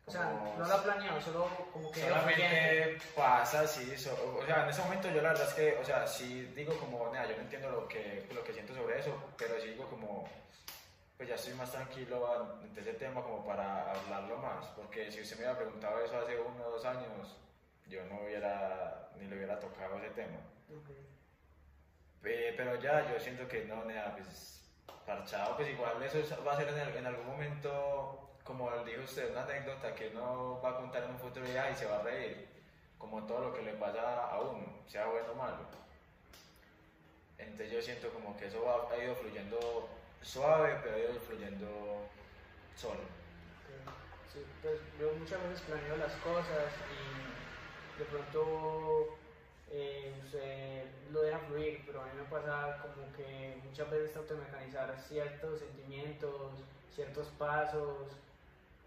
O 0.06 0.10
sea, 0.10 0.54
no 0.58 0.66
lo 0.66 0.74
ha 0.74 0.82
planeado, 0.82 1.20
solo 1.20 1.48
como 1.72 1.90
que... 1.90 2.02
Solamente 2.02 2.98
pasa, 3.16 3.66
sí. 3.66 3.96
so- 3.96 4.38
o 4.38 4.44
sea, 4.44 4.64
en 4.64 4.68
ese 4.68 4.82
momento 4.82 5.08
yo 5.08 5.22
la 5.22 5.30
verdad 5.30 5.48
es 5.48 5.54
que, 5.54 5.76
o 5.78 5.84
sea, 5.84 6.06
sí 6.06 6.42
digo 6.54 6.76
como, 6.78 7.10
nada, 7.10 7.26
yo 7.26 7.36
no 7.36 7.42
entiendo 7.42 7.70
lo 7.70 7.88
que, 7.88 8.26
lo 8.34 8.44
que 8.44 8.52
siento 8.52 8.74
sobre 8.74 8.98
eso, 9.00 9.14
pero 9.38 9.58
sí 9.60 9.68
digo 9.68 9.88
como, 9.88 10.28
pues 11.16 11.28
ya 11.30 11.36
estoy 11.36 11.54
más 11.54 11.72
tranquilo 11.72 12.30
ante 12.62 12.80
ese 12.82 12.92
tema 12.94 13.22
como 13.22 13.46
para 13.46 13.92
hablarlo 13.92 14.36
más, 14.36 14.66
porque 14.76 15.10
si 15.10 15.22
usted 15.22 15.36
me 15.36 15.44
hubiera 15.44 15.58
preguntado 15.58 16.04
eso 16.04 16.18
hace 16.18 16.38
uno 16.38 16.66
o 16.66 16.70
dos 16.72 16.84
años, 16.84 17.36
yo 17.88 18.04
no 18.06 18.20
hubiera, 18.22 19.10
ni 19.18 19.26
le 19.26 19.36
hubiera 19.36 19.58
tocado 19.60 19.98
ese 19.98 20.10
tema. 20.10 20.38
Ok. 20.70 20.90
Pe- 22.22 22.54
Pero 22.56 22.76
ya, 22.80 23.12
yo 23.12 23.20
siento 23.20 23.46
que 23.48 23.64
no, 23.64 23.84
nada, 23.84 24.14
pues 24.16 24.62
parchado, 25.06 25.56
pues 25.56 25.68
igual 25.68 26.02
eso 26.02 26.18
es- 26.18 26.46
va 26.46 26.52
a 26.52 26.56
ser 26.56 26.68
en, 26.68 26.78
el- 26.78 26.96
en 26.96 27.06
algún 27.06 27.26
momento, 27.26 28.30
como 28.42 28.70
dijo 28.84 29.02
usted, 29.02 29.30
una 29.32 29.42
anécdota 29.44 29.94
que 29.94 30.08
uno 30.08 30.60
va 30.62 30.70
a 30.70 30.76
contar 30.76 31.04
en 31.04 31.10
un 31.10 31.18
futuro 31.18 31.44
y, 31.46 31.74
se 31.76 31.86
va 31.86 31.98
a 31.98 32.02
reír, 32.02 32.48
como 32.98 33.26
todo 33.26 33.40
lo 33.40 33.54
que 33.54 33.62
le 33.62 33.74
pasa 33.74 34.24
a 34.30 34.40
uno, 34.40 34.82
sea 34.88 35.06
bueno 35.06 35.32
o 35.32 35.34
malo. 35.34 35.58
Entonces 37.36 37.70
yo 37.72 37.82
siento 37.82 38.08
como 38.10 38.36
que 38.38 38.46
eso 38.46 38.62
va- 38.64 38.88
ha 38.90 38.96
ido 38.96 39.14
fluyendo 39.16 39.88
suave, 40.22 40.78
pero 40.82 40.96
ha 40.96 40.98
ido 41.00 41.20
fluyendo 41.20 42.08
solo. 42.76 43.00
Ok. 43.00 43.92
Sí, 44.32 44.40
pues 44.62 44.80
yo 44.98 45.12
muchas 45.18 45.42
veces 45.42 45.60
planeo 45.62 45.96
las 45.96 46.12
cosas 46.14 46.72
y 46.90 47.33
de 47.98 48.04
pronto 48.06 49.16
eh, 49.70 50.14
usted 50.24 50.84
lo 51.12 51.22
deja 51.22 51.38
fluir, 51.40 51.82
pero 51.86 52.02
a 52.02 52.06
mí 52.06 52.10
me 52.16 52.24
pasa 52.24 52.78
como 52.82 53.12
que 53.16 53.58
muchas 53.64 53.90
veces 53.90 54.12
trato 54.12 54.34
de 54.34 54.40
mecanizar 54.40 54.96
ciertos 54.98 55.60
sentimientos, 55.60 56.52
ciertos 56.94 57.28
pasos 57.38 58.08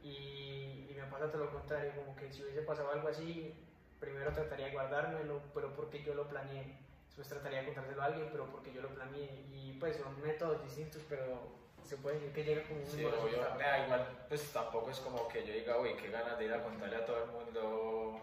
y, 0.03 0.87
y 0.89 0.93
me 0.95 1.03
pasa 1.11 1.31
todo 1.31 1.45
lo 1.45 1.51
contrario, 1.51 1.93
como 1.95 2.15
que 2.15 2.31
si 2.31 2.43
hubiese 2.43 2.61
pasado 2.61 2.91
algo 2.91 3.07
así, 3.07 3.53
primero 3.99 4.31
trataría 4.31 4.67
de 4.67 4.73
guardármelo, 4.73 5.41
pero 5.53 5.73
porque 5.73 6.03
yo 6.03 6.13
lo 6.13 6.27
planeé. 6.27 6.77
Después 7.07 7.27
trataría 7.29 7.61
de 7.61 7.65
contárselo 7.65 8.01
a 8.01 8.05
alguien, 8.05 8.29
pero 8.31 8.45
porque 8.45 8.71
yo 8.71 8.81
lo 8.81 8.89
planeé. 8.89 9.45
Y 9.51 9.75
pues 9.79 9.97
son 9.97 10.21
métodos 10.21 10.63
distintos, 10.63 11.01
pero 11.09 11.57
se 11.83 11.97
puede 11.97 12.19
decir 12.19 12.33
que 12.33 12.43
llega 12.43 12.63
como 12.67 12.81
un 12.81 12.85
Sí, 12.85 13.03
obvio, 13.03 13.37
nada, 13.57 13.85
igual, 13.85 14.25
pues 14.27 14.51
tampoco 14.51 14.91
es 14.91 14.99
como 14.99 15.27
que 15.27 15.45
yo 15.45 15.53
diga, 15.53 15.79
uy, 15.79 15.95
qué 15.95 16.09
ganas 16.09 16.37
de 16.37 16.45
ir 16.45 16.53
a 16.53 16.61
contarle 16.61 16.97
a 16.97 17.05
todo 17.05 17.23
el 17.23 17.31
mundo 17.31 18.21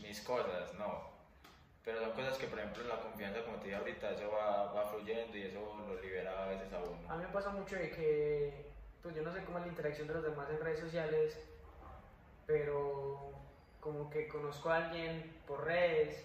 Mis 0.00 0.20
cosas, 0.20 0.74
no. 0.74 1.10
Pero 1.84 2.00
son 2.00 2.12
cosas 2.12 2.38
que, 2.38 2.46
por 2.46 2.58
ejemplo, 2.60 2.82
en 2.82 2.88
la 2.88 3.00
confianza, 3.00 3.42
como 3.44 3.56
te 3.58 3.64
dije 3.64 3.76
ahorita, 3.76 4.10
eso 4.12 4.30
va, 4.30 4.72
va 4.72 4.86
fluyendo 4.88 5.36
y 5.36 5.42
eso 5.42 5.58
lo 5.88 6.00
libera 6.00 6.44
a 6.44 6.48
veces 6.48 6.72
a 6.72 6.76
A 6.76 6.80
uno. 6.80 7.16
mí 7.16 7.24
me 7.26 7.32
pasa 7.32 7.50
mucho 7.50 7.74
de 7.76 7.90
que, 7.90 8.66
pues 9.02 9.14
yo 9.16 9.22
no 9.22 9.32
sé 9.32 9.42
cómo 9.44 9.58
es 9.58 9.64
la 9.64 9.70
interacción 9.70 10.06
de 10.06 10.14
los 10.14 10.22
demás 10.22 10.48
en 10.50 10.60
redes 10.60 10.80
sociales, 10.80 11.36
pero 12.46 13.32
como 13.80 14.08
que 14.10 14.28
conozco 14.28 14.70
a 14.70 14.76
alguien 14.76 15.40
por 15.46 15.64
redes 15.64 16.24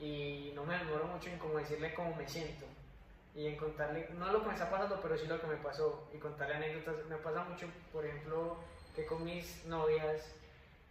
y 0.00 0.52
no 0.54 0.64
me 0.64 0.76
demoro 0.76 1.06
mucho 1.06 1.30
en 1.30 1.38
como 1.38 1.58
decirle 1.58 1.94
cómo 1.94 2.14
me 2.14 2.28
siento 2.28 2.66
y 3.34 3.46
en 3.46 3.56
contarle, 3.56 4.08
no 4.18 4.30
lo 4.30 4.42
que 4.42 4.48
me 4.48 4.52
está 4.52 4.70
pasando, 4.70 5.00
pero 5.00 5.16
sí 5.16 5.26
lo 5.26 5.40
que 5.40 5.46
me 5.46 5.56
pasó 5.56 6.08
y 6.12 6.18
contarle 6.18 6.54
anécdotas. 6.56 7.04
Me 7.06 7.16
pasa 7.16 7.42
mucho, 7.44 7.66
por 7.92 8.04
ejemplo, 8.04 8.58
que 8.94 9.06
con 9.06 9.24
mis 9.24 9.64
novias 9.64 10.30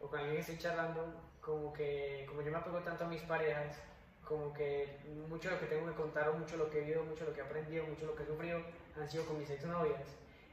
o 0.01 0.07
con 0.07 0.19
alguien 0.19 0.35
que 0.35 0.41
estoy 0.41 0.57
charlando, 0.57 1.13
como 1.43 1.73
que, 1.73 2.25
como 2.27 2.41
yo 2.41 2.51
me 2.51 2.57
apego 2.57 2.79
tanto 2.79 3.03
a 3.03 3.07
mis 3.07 3.21
parejas, 3.23 3.77
como 4.25 4.53
que 4.53 4.97
mucho 5.27 5.49
de 5.49 5.55
lo 5.55 5.59
que 5.61 5.67
tengo 5.67 5.85
que 5.87 5.93
contar 5.95 6.29
o 6.29 6.33
mucho 6.33 6.55
lo 6.57 6.69
que 6.69 6.77
he 6.77 6.81
vivido, 6.81 7.03
mucho 7.03 7.25
lo 7.25 7.33
que 7.33 7.41
he 7.41 7.43
aprendido, 7.43 7.85
mucho 7.85 8.05
lo 8.05 8.15
que 8.15 8.23
he 8.23 8.25
sufrido 8.25 8.61
han 8.99 9.09
sido 9.09 9.25
con 9.25 9.37
mis 9.37 9.49
exnovias. 9.49 10.01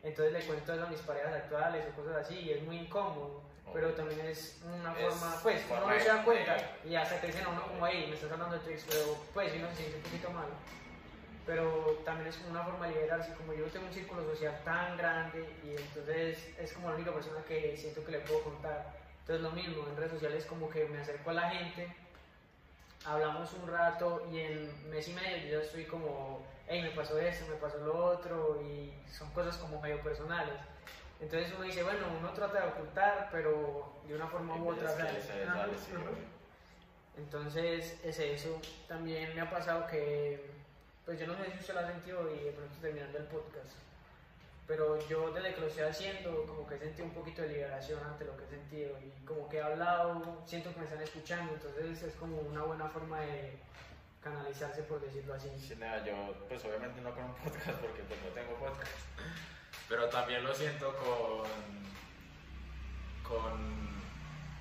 Entonces 0.02 0.32
le 0.32 0.40
cuento 0.46 0.72
eso 0.74 0.82
a 0.84 0.88
mis 0.88 1.00
parejas 1.00 1.32
actuales 1.34 1.84
o 1.92 1.96
cosas 2.02 2.16
así 2.16 2.34
y 2.40 2.50
es 2.52 2.62
muy 2.62 2.78
incómodo, 2.78 3.42
pero 3.72 3.86
Obvio. 3.88 3.96
también 3.96 4.20
es 4.26 4.60
una 4.64 4.98
Es 4.98 5.14
forma, 5.14 5.38
pues 5.42 5.62
uno 5.70 5.80
no 5.86 5.98
se 6.00 6.08
da 6.08 6.16
de- 6.16 6.24
cuenta 6.24 6.56
y 6.84 6.94
hasta 6.96 7.20
te 7.20 7.26
dicen 7.28 7.44
a 7.44 7.48
uno 7.50 7.62
como 7.68 7.84
ahí, 7.84 8.06
me 8.08 8.14
estás 8.14 8.32
hablando 8.32 8.56
de 8.56 8.64
tu 8.64 8.70
ex, 8.70 8.84
pero 8.88 9.16
pues 9.32 9.52
uno 9.54 9.68
se 9.70 9.76
siente 9.76 9.96
un 9.98 10.02
poquito 10.02 10.30
mal. 10.30 10.48
Pero 11.46 11.98
también 12.04 12.28
es 12.28 12.36
como 12.36 12.50
una 12.50 12.64
forma 12.64 12.86
de 12.88 12.94
liberarse, 12.94 13.32
como 13.34 13.52
yo 13.52 13.64
tengo 13.66 13.86
un 13.86 13.92
círculo 13.92 14.22
social 14.24 14.60
tan 14.64 14.96
grande 14.96 15.48
y 15.64 15.70
entonces 15.70 16.48
es 16.58 16.72
como 16.72 16.88
la 16.90 16.96
única 16.96 17.12
persona 17.12 17.42
que 17.46 17.76
siento 17.76 18.04
que 18.04 18.12
le 18.12 18.20
puedo 18.20 18.42
contar. 18.42 18.99
Entonces 19.20 19.42
lo 19.42 19.50
mismo, 19.52 19.86
en 19.88 19.96
redes 19.96 20.12
sociales 20.12 20.46
como 20.46 20.68
que 20.70 20.86
me 20.86 21.00
acerco 21.00 21.30
a 21.30 21.34
la 21.34 21.50
gente, 21.50 21.94
hablamos 23.04 23.52
un 23.54 23.68
rato 23.68 24.26
y 24.32 24.40
en 24.40 24.90
mes 24.90 25.08
y 25.08 25.12
medio 25.12 25.36
yo 25.38 25.58
ya 25.58 25.64
estoy 25.64 25.84
como, 25.84 26.44
hey, 26.66 26.82
me 26.82 26.90
pasó 26.90 27.18
esto, 27.18 27.46
me 27.48 27.56
pasó 27.56 27.78
lo 27.78 28.06
otro 28.06 28.60
y 28.62 28.92
son 29.10 29.30
cosas 29.32 29.56
como 29.56 29.80
medio 29.80 30.00
personales. 30.02 30.54
Entonces 31.20 31.52
uno 31.54 31.64
dice, 31.64 31.82
bueno, 31.82 32.06
uno 32.18 32.30
trata 32.30 32.60
de 32.60 32.68
ocultar, 32.68 33.28
pero 33.30 33.92
de 34.06 34.14
una 34.14 34.26
forma 34.26 34.56
u 34.56 34.70
otra 34.70 34.88
sale. 34.88 35.20
sale, 35.20 35.78
sí. 35.78 35.92
Entonces 37.18 38.00
es 38.02 38.18
eso. 38.18 38.60
También 38.88 39.34
me 39.34 39.42
ha 39.42 39.50
pasado 39.50 39.86
que, 39.86 40.50
pues 41.04 41.20
yo 41.20 41.26
no 41.26 41.36
sé 41.36 41.50
si 41.52 41.58
usted 41.58 41.74
lo 41.74 41.80
ha 41.80 41.86
sentido 41.86 42.34
y 42.34 42.44
de 42.44 42.52
pronto 42.52 42.74
terminando 42.80 43.18
el 43.18 43.24
podcast, 43.24 43.74
pero 44.70 44.96
yo 45.08 45.32
desde 45.32 45.52
que 45.52 45.60
lo 45.62 45.66
estoy 45.66 45.82
haciendo 45.82 46.46
como 46.46 46.64
que 46.64 46.76
he 46.76 46.78
sentido 46.78 47.06
un 47.06 47.12
poquito 47.12 47.42
de 47.42 47.48
liberación 47.48 47.98
ante 48.04 48.24
lo 48.24 48.36
que 48.36 48.44
he 48.44 48.46
sentido 48.46 48.96
y 49.00 49.10
como 49.26 49.48
que 49.48 49.56
he 49.56 49.62
hablado, 49.62 50.44
siento 50.46 50.72
que 50.72 50.78
me 50.78 50.84
están 50.84 51.02
escuchando, 51.02 51.54
entonces 51.54 52.00
es 52.04 52.14
como 52.14 52.38
una 52.38 52.62
buena 52.62 52.88
forma 52.88 53.20
de 53.20 53.58
canalizarse 54.22 54.84
por 54.84 55.00
decirlo 55.00 55.34
así. 55.34 55.48
Sí, 55.58 55.74
yo, 56.06 56.46
pues 56.48 56.64
obviamente 56.64 57.00
no 57.00 57.12
con 57.12 57.24
un 57.24 57.34
podcast 57.34 57.80
porque 57.80 58.02
pues 58.04 58.20
no 58.22 58.28
tengo 58.28 58.54
podcast, 58.60 58.92
pero 59.88 60.08
también 60.08 60.44
lo 60.44 60.54
siento 60.54 60.94
con, 60.98 61.48
con, 63.28 63.90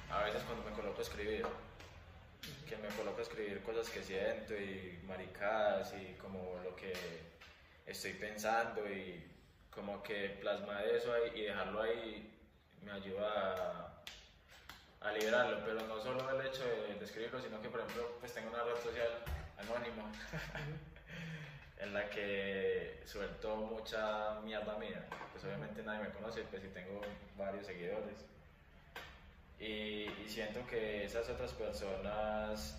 a 0.10 0.24
veces 0.24 0.42
cuando 0.42 0.68
me 0.68 0.76
coloco 0.76 0.98
a 0.98 1.04
escribir, 1.04 1.46
que 2.68 2.78
me 2.78 2.88
coloco 2.98 3.20
a 3.20 3.22
escribir 3.22 3.62
cosas 3.62 3.88
que 3.92 4.02
siento 4.02 4.56
y 4.56 5.04
maricadas 5.08 5.94
y 5.94 6.16
como 6.16 6.60
lo 6.64 6.76
que 6.76 6.94
estoy 7.86 8.14
pensando 8.14 8.90
y 8.90 9.30
como 9.72 10.02
que 10.04 10.38
plasmar 10.42 10.86
eso 10.88 11.14
ahí 11.14 11.32
y 11.36 11.42
dejarlo 11.44 11.82
ahí 11.82 12.34
me 12.84 12.92
ayuda 12.92 14.04
a, 15.02 15.12
liberarlo, 15.12 15.60
pero 15.66 15.82
no 15.88 16.00
solo 16.02 16.30
el 16.30 16.48
hecho 16.48 16.64
de, 16.64 16.96
de 16.96 17.06
escribirlo, 17.06 17.42
sino 17.42 17.62
que 17.62 17.70
por 17.70 17.80
ejemplo 17.82 18.18
pues 18.20 18.34
tengo 18.34 18.50
una 18.50 18.64
red 18.64 18.76
social 18.76 19.10
anónimo 19.58 20.10
en 21.80 21.94
la 21.94 22.10
que 22.10 23.02
suelto 23.06 23.56
mucha 23.56 24.40
mierda 24.42 24.78
mía, 24.78 25.08
pues 25.32 25.44
obviamente 25.46 25.82
nadie 25.84 26.04
me 26.08 26.14
conoce, 26.14 26.44
pues 26.44 26.62
sí 26.62 26.70
tengo 26.74 27.02
varios 27.38 27.66
seguidores. 27.66 28.26
Y, 29.60 30.10
y 30.24 30.26
siento 30.28 30.66
que 30.68 31.06
esas 31.06 31.30
otras 31.30 31.54
personas 31.54 32.78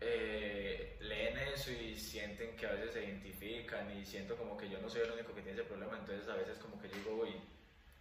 eh, 0.00 0.96
leen 1.00 1.38
eso 1.38 1.70
y 1.70 1.96
sienten 1.96 2.56
que 2.56 2.66
a 2.66 2.72
veces 2.72 2.92
se 2.92 3.04
identifican 3.04 3.90
y 3.96 4.04
siento 4.04 4.36
como 4.36 4.56
que 4.56 4.68
yo 4.68 4.78
no 4.80 4.88
soy 4.88 5.02
el 5.02 5.12
único 5.12 5.34
que 5.34 5.42
tiene 5.42 5.60
ese 5.60 5.68
problema, 5.68 5.98
entonces 5.98 6.28
a 6.28 6.36
veces 6.36 6.58
como 6.58 6.80
que 6.80 6.88
yo 6.88 6.94
digo, 6.96 7.22
uy, 7.22 7.40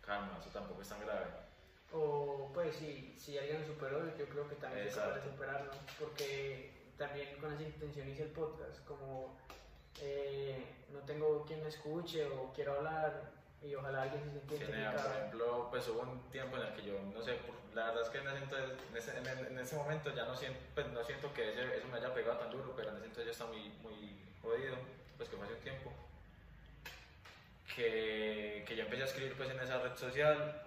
calma, 0.02 0.38
eso 0.40 0.50
tampoco 0.50 0.82
es 0.82 0.90
tan 0.90 1.02
grave. 1.02 1.26
O 1.94 2.52
pues 2.54 2.76
si, 2.76 3.16
si 3.18 3.38
alguien 3.38 3.62
lo 3.62 3.68
superó, 3.68 4.18
yo 4.18 4.26
creo 4.28 4.48
que 4.48 4.56
también 4.56 4.90
se 4.90 4.96
puede 4.96 5.08
Exacto. 5.12 5.32
superarlo, 5.32 5.72
porque 6.00 6.72
también 6.98 7.36
con 7.38 7.54
esa 7.54 7.64
intención 7.64 8.10
hice 8.10 8.24
el 8.24 8.32
podcast, 8.32 8.84
como 8.86 9.38
eh, 10.02 10.64
no 10.92 11.00
tengo 11.00 11.46
quien 11.46 11.62
me 11.62 11.70
escuche 11.70 12.26
o 12.26 12.52
quiero 12.54 12.74
hablar 12.78 13.35
y 13.66 13.76
ojalá 13.76 14.04
alguien 14.04 14.24
se 14.24 14.32
sienta 14.32 14.48
Tiene, 14.56 14.66
por 14.66 14.76
identificado. 14.76 15.14
ejemplo, 15.16 15.68
pues 15.72 15.88
hubo 15.90 16.02
un 16.02 16.32
tiempo 16.32 16.58
en 16.58 16.64
el 16.64 16.74
que 16.74 16.84
yo, 16.84 17.00
no 17.14 17.22
sé, 17.22 17.38
la 17.74 17.88
verdad 17.88 18.04
es 18.04 18.10
que 18.10 18.18
en 18.20 18.28
ese, 18.28 18.38
entonces, 18.38 18.70
en 18.92 18.98
ese, 18.98 19.18
en 19.18 19.28
en 19.48 19.60
ese 19.60 19.76
momento 19.76 20.14
ya 20.16 20.26
no 20.26 20.36
siento, 20.36 20.60
pues 20.74 20.88
no 20.90 21.04
siento 21.04 21.34
que 21.34 21.50
ese- 21.52 21.78
eso 21.78 21.88
me 21.88 21.98
haya 21.98 22.14
pegado 22.14 22.38
tan 22.40 22.52
duro, 22.52 22.74
pero 22.76 22.90
en 22.92 22.98
ese 22.98 23.06
entonces 23.08 23.26
yo 23.26 23.32
estaba 23.32 23.52
muy, 23.52 23.70
muy 23.82 24.20
jodido, 24.42 24.76
pues 25.18 25.30
que 25.30 25.36
fue 25.38 25.46
hace 25.46 25.56
un 25.56 25.62
tiempo, 25.62 25.92
que, 27.76 28.64
que 28.68 28.76
yo 28.76 28.84
empecé 28.84 29.04
a 29.04 29.06
escribir 29.06 29.36
pues 29.36 29.50
en 29.50 29.60
esa 29.60 29.80
red 29.80 29.96
social 29.98 30.62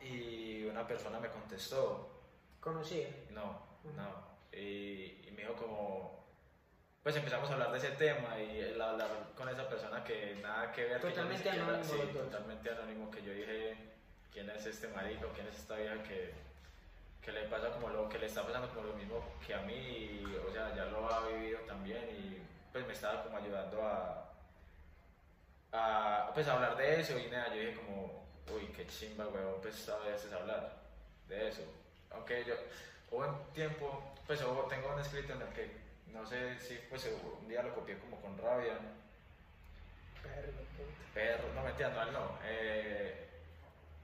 y 0.00 0.64
una 0.64 0.86
persona 0.86 1.20
me 1.20 1.28
contestó, 1.28 2.08
Conocía. 2.60 3.08
no, 3.30 3.62
Ujú. 3.84 3.94
no, 3.96 4.28
y, 4.52 5.24
y 5.28 5.32
me 5.36 5.42
dijo 5.42 5.54
como, 5.54 6.17
pues 7.02 7.16
empezamos 7.16 7.48
a 7.50 7.54
hablar 7.54 7.70
de 7.72 7.78
ese 7.78 7.90
tema 7.92 8.38
y 8.40 8.58
el 8.60 8.80
hablar 8.80 9.08
con 9.36 9.48
esa 9.48 9.68
persona 9.68 10.02
que 10.04 10.36
nada 10.42 10.70
que 10.72 10.84
ver, 10.84 11.00
que 11.00 11.08
Totalmente 11.08 11.44
siquiera- 11.44 11.64
anónimo 11.66 11.84
sí, 11.94 12.12
totalmente 12.12 12.70
anónimo, 12.70 13.10
que 13.10 13.22
yo 13.22 13.32
dije, 13.32 13.76
¿quién 14.32 14.50
es 14.50 14.66
este 14.66 14.88
marico? 14.88 15.28
¿Quién 15.34 15.46
es 15.46 15.56
esta 15.58 15.76
vieja 15.76 16.02
que, 16.02 16.34
que 17.22 17.32
le 17.32 17.42
pasa 17.48 17.70
como 17.70 17.88
lo 17.88 18.08
que 18.08 18.18
le 18.18 18.26
está 18.26 18.42
pasando 18.44 18.68
como 18.70 18.88
lo 18.88 18.94
mismo 18.94 19.24
que 19.46 19.54
a 19.54 19.60
mí? 19.62 19.74
Y, 19.74 20.36
o 20.48 20.52
sea, 20.52 20.74
ya 20.74 20.84
lo 20.86 21.08
ha 21.12 21.26
vivido 21.28 21.60
también 21.60 22.02
y 22.10 22.42
pues 22.72 22.86
me 22.86 22.92
estaba 22.92 23.22
como 23.22 23.38
ayudando 23.38 23.82
a, 23.86 24.24
a 25.72 26.30
pues 26.34 26.46
a 26.48 26.54
hablar 26.54 26.76
de 26.76 27.00
eso 27.00 27.18
y 27.18 27.26
nada, 27.28 27.48
yo 27.54 27.60
dije 27.60 27.74
como, 27.76 28.26
uy, 28.54 28.66
qué 28.76 28.86
chimba, 28.86 29.26
weón, 29.28 29.60
pues 29.62 29.88
a 29.88 29.98
veces 29.98 30.32
hablar 30.32 30.72
de 31.28 31.48
eso. 31.48 31.62
Aunque 32.10 32.44
yo, 32.44 32.54
hubo 33.10 33.26
un 33.26 33.52
tiempo, 33.54 34.14
pues 34.26 34.42
hubo- 34.42 34.66
tengo 34.68 34.92
un 34.92 35.00
escrito 35.00 35.32
en 35.34 35.42
el 35.42 35.48
que, 35.48 35.87
no 36.12 36.26
sé 36.26 36.58
si, 36.58 36.74
pues 36.88 37.08
un 37.40 37.48
día 37.48 37.62
lo 37.62 37.74
copié 37.74 37.98
como 37.98 38.20
con 38.20 38.36
rabia, 38.38 38.78
Perro, 40.22 40.52
perro, 41.14 41.54
no 41.54 41.62
mentira, 41.62 41.90
no, 41.90 42.10
no, 42.12 42.38
eh, 42.44 43.26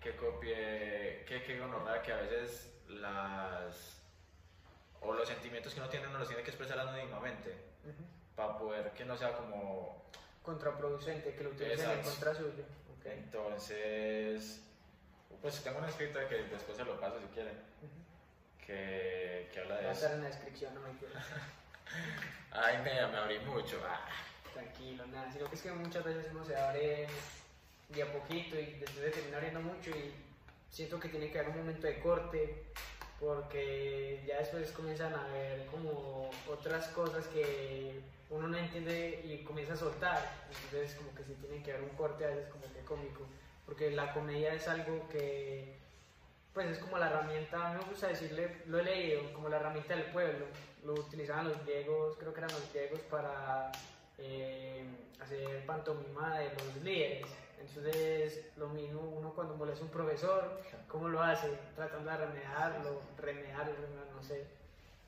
que 0.00 0.14
copié, 0.16 1.24
que, 1.26 1.42
que 1.44 1.58
gonorrea 1.58 2.02
que 2.02 2.12
a 2.12 2.16
veces 2.16 2.70
las, 2.88 4.00
o 5.00 5.12
los 5.12 5.28
sentimientos 5.28 5.74
que 5.74 5.80
uno 5.80 5.88
tiene 5.88 6.06
uno 6.08 6.18
los 6.18 6.28
tiene 6.28 6.42
que 6.42 6.50
expresar 6.50 6.78
anónimamente, 6.78 7.54
para 8.36 8.56
poder 8.58 8.90
que 8.92 9.04
no 9.04 9.16
sea 9.16 9.36
como 9.36 10.02
Contraproducente, 10.42 11.34
que 11.34 11.42
lo 11.44 11.50
utilicen 11.50 11.90
en 11.90 12.02
contra 12.02 12.34
suyo. 12.34 12.64
Entonces, 13.04 14.60
pues 15.40 15.62
tengo 15.62 15.78
un 15.78 15.84
escrito 15.86 16.18
que 16.28 16.36
después 16.44 16.76
se 16.76 16.84
lo 16.84 16.98
paso 17.00 17.18
si 17.20 17.26
quieren, 17.28 17.58
que, 18.64 19.50
que 19.52 19.60
habla 19.60 19.74
Va 19.76 19.80
de 19.80 19.88
a 19.88 19.92
eso. 19.92 20.00
estar 20.04 20.12
en 20.16 20.22
la 20.22 20.28
descripción, 20.28 20.74
no 20.74 20.80
me. 20.80 20.88
Ay, 22.52 22.78
me, 22.78 22.94
me 23.06 23.18
abrí 23.18 23.38
mucho. 23.40 23.80
Ah. 23.86 24.00
Tranquilo, 24.52 25.06
nada. 25.08 25.30
Sino 25.32 25.48
que 25.48 25.56
es 25.56 25.62
que 25.62 25.72
muchas 25.72 26.04
veces 26.04 26.26
uno 26.30 26.44
se 26.44 26.56
abre 26.56 27.06
de 27.88 28.02
a 28.02 28.12
poquito 28.12 28.58
y 28.58 28.66
después 28.66 29.04
se 29.04 29.10
termina 29.10 29.36
abriendo 29.36 29.60
mucho 29.60 29.90
y 29.90 30.12
siento 30.70 30.98
que 30.98 31.08
tiene 31.08 31.30
que 31.30 31.38
haber 31.38 31.50
un 31.50 31.58
momento 31.58 31.86
de 31.86 32.00
corte 32.00 32.64
porque 33.20 34.22
ya 34.26 34.38
después 34.38 34.70
comienzan 34.72 35.14
a 35.14 35.26
ver 35.28 35.66
como 35.66 36.30
otras 36.48 36.88
cosas 36.88 37.26
que 37.28 38.00
uno 38.30 38.48
no 38.48 38.56
entiende 38.56 39.22
y 39.24 39.44
comienza 39.44 39.74
a 39.74 39.76
soltar. 39.76 40.46
Entonces 40.64 40.94
como 40.96 41.14
que 41.14 41.24
sí 41.24 41.34
tiene 41.40 41.62
que 41.62 41.72
haber 41.72 41.84
un 41.84 41.96
corte 41.96 42.24
a 42.24 42.28
veces 42.28 42.48
como 42.48 42.64
que 42.72 42.80
cómico. 42.84 43.26
Porque 43.66 43.90
la 43.90 44.12
comedia 44.12 44.54
es 44.54 44.68
algo 44.68 45.08
que 45.08 45.78
pues 46.52 46.68
es 46.68 46.78
como 46.78 46.98
la 46.98 47.08
herramienta, 47.08 47.66
a 47.66 47.72
mí 47.72 47.80
me 47.82 47.90
gusta 47.90 48.06
decirle, 48.06 48.62
lo 48.66 48.78
he 48.78 48.84
leído, 48.84 49.32
como 49.32 49.48
la 49.48 49.56
herramienta 49.56 49.96
del 49.96 50.04
pueblo. 50.04 50.46
Lo 50.84 50.94
utilizaban 50.94 51.48
los 51.48 51.64
griegos, 51.64 52.16
creo 52.18 52.32
que 52.32 52.40
eran 52.40 52.52
los 52.52 52.72
griegos 52.72 53.00
para 53.10 53.72
eh, 54.18 54.84
hacer 55.20 55.64
pantomima 55.66 56.38
de 56.38 56.50
los 56.50 56.76
líderes. 56.82 57.26
Entonces, 57.58 58.52
lo 58.56 58.68
mismo 58.68 59.00
uno 59.00 59.32
cuando 59.32 59.56
molesta 59.56 59.82
a 59.82 59.86
un 59.86 59.92
profesor, 59.92 60.60
¿cómo 60.86 61.08
lo 61.08 61.22
hace? 61.22 61.48
Tratando 61.74 62.10
de 62.10 62.16
remediarlo, 62.18 63.00
remediarlo, 63.16 63.72
no 64.14 64.22
sé. 64.22 64.44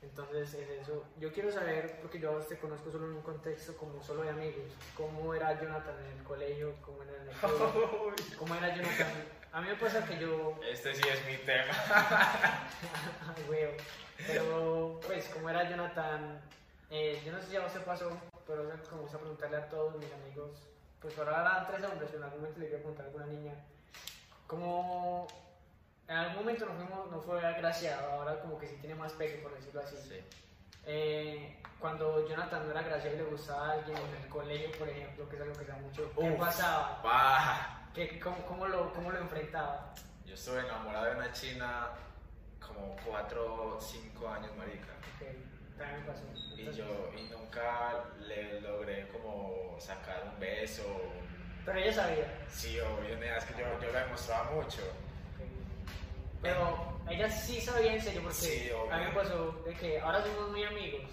Entonces, 0.01 0.53
es 0.53 0.69
eso. 0.81 1.05
Yo 1.19 1.31
quiero 1.31 1.51
saber, 1.51 1.99
porque 2.01 2.19
yo 2.19 2.31
te 2.39 2.57
conozco 2.57 2.91
solo 2.91 3.05
en 3.05 3.13
un 3.13 3.21
contexto 3.21 3.75
como 3.77 4.01
solo 4.01 4.23
de 4.23 4.29
amigos, 4.29 4.71
cómo 4.95 5.33
era 5.33 5.59
Jonathan 5.59 5.95
en 6.05 6.17
el 6.17 6.23
colegio, 6.23 6.75
cómo 6.81 7.03
era 7.03 7.21
en 7.21 7.29
el 7.29 7.35
pueblo, 7.35 8.13
cómo 8.39 8.55
era 8.55 8.75
Jonathan. 8.75 9.37
A 9.51 9.61
mí 9.61 9.69
me 9.69 9.75
pasa 9.75 10.05
que 10.05 10.19
yo 10.19 10.59
Este 10.69 10.93
sí 10.93 11.01
es 11.07 11.25
mi 11.25 11.37
tema. 11.45 11.73
Pero, 14.25 14.99
pues, 15.05 15.25
como 15.29 15.49
era 15.49 15.69
Jonathan, 15.69 16.41
eh, 16.89 17.21
yo 17.25 17.31
no 17.31 17.41
sé 17.41 17.47
si 17.47 17.55
a 17.55 17.61
vos 17.61 17.73
te 17.73 17.79
pasó, 17.81 18.09
pero 18.47 18.69
como 18.89 19.03
gusta 19.03 19.17
preguntarle 19.17 19.57
a 19.57 19.69
todos 19.69 19.97
mis 19.97 20.11
amigos, 20.13 20.57
pues 20.99 21.17
ahora 21.19 21.41
eran 21.41 21.67
tres 21.67 21.83
hombres, 21.83 22.09
pero 22.11 22.17
en 22.17 22.23
algún 22.23 22.41
momento 22.41 22.59
le 22.59 22.67
a 22.67 22.79
preguntar 22.79 23.05
a 23.05 23.07
alguna 23.07 23.25
niña, 23.27 23.53
como 24.47 25.27
en 26.07 26.15
algún 26.15 26.37
momento 26.37 26.65
no, 26.65 26.73
fuimos, 26.73 27.11
no 27.11 27.21
fue 27.21 27.45
agraciado, 27.45 28.11
ahora 28.11 28.39
como 28.39 28.57
que 28.57 28.67
sí 28.67 28.77
tiene 28.77 28.95
más 28.95 29.11
peso, 29.13 29.43
por 29.43 29.53
decirlo 29.53 29.81
así. 29.81 29.97
Sí. 29.97 30.23
Eh, 30.85 31.61
cuando 31.79 32.27
Jonathan 32.27 32.63
no 32.63 32.71
era 32.71 32.79
agraciado 32.79 33.15
y 33.15 33.19
le 33.19 33.25
gustaba 33.25 33.67
a 33.67 33.71
alguien 33.73 33.97
en 33.97 34.23
el 34.23 34.29
colegio, 34.29 34.71
por 34.79 34.87
ejemplo, 34.89 35.27
que 35.27 35.35
es 35.35 35.41
algo 35.41 35.53
que 35.53 35.65
se 35.65 35.71
da 35.71 35.77
mucho, 35.77 36.11
¿qué 36.17 36.31
Uf. 36.31 36.39
pasaba? 36.39 37.01
Bah. 37.03 37.89
¿Qué, 37.93 38.19
cómo, 38.19 38.37
cómo 38.45 38.67
lo, 38.67 38.93
¿Cómo 38.93 39.11
lo 39.11 39.19
enfrentaba? 39.19 39.93
Yo 40.25 40.33
estuve 40.33 40.61
enamorado 40.61 41.05
de 41.05 41.15
una 41.15 41.31
china 41.33 41.89
como 42.77 42.95
4 43.05 43.75
o 43.75 43.79
5 43.81 44.29
años, 44.29 44.51
marica. 44.57 44.93
Ok, 45.15 45.77
también 45.77 46.01
me 46.01 46.07
pasó. 46.07 46.23
Y 46.55 46.71
yo 46.75 47.11
y 47.17 47.29
nunca 47.29 48.03
le 48.19 48.61
logré 48.61 49.07
como 49.09 49.75
sacar 49.79 50.31
un 50.33 50.39
beso. 50.39 50.83
un- 50.87 51.27
Pero 51.65 51.79
ella 51.79 51.93
sabía. 51.93 52.45
Sí, 52.49 52.79
obvio, 52.79 53.15
es 53.17 53.45
que 53.45 53.59
yo, 53.61 53.67
yo 53.81 53.91
la 53.91 54.03
demostraba 54.05 54.51
mucho. 54.51 54.81
Pero 56.41 56.99
ella 57.09 57.29
sí 57.29 57.59
sabía 57.59 57.93
en 57.95 58.01
serio, 58.01 58.21
porque 58.21 58.35
Sí, 58.35 58.69
a 58.91 58.97
mí 58.97 59.05
me 59.05 59.11
pasó 59.11 59.51
de 59.65 59.73
que 59.73 59.99
ahora 59.99 60.21
somos 60.23 60.51
muy 60.51 60.63
amigos. 60.63 61.09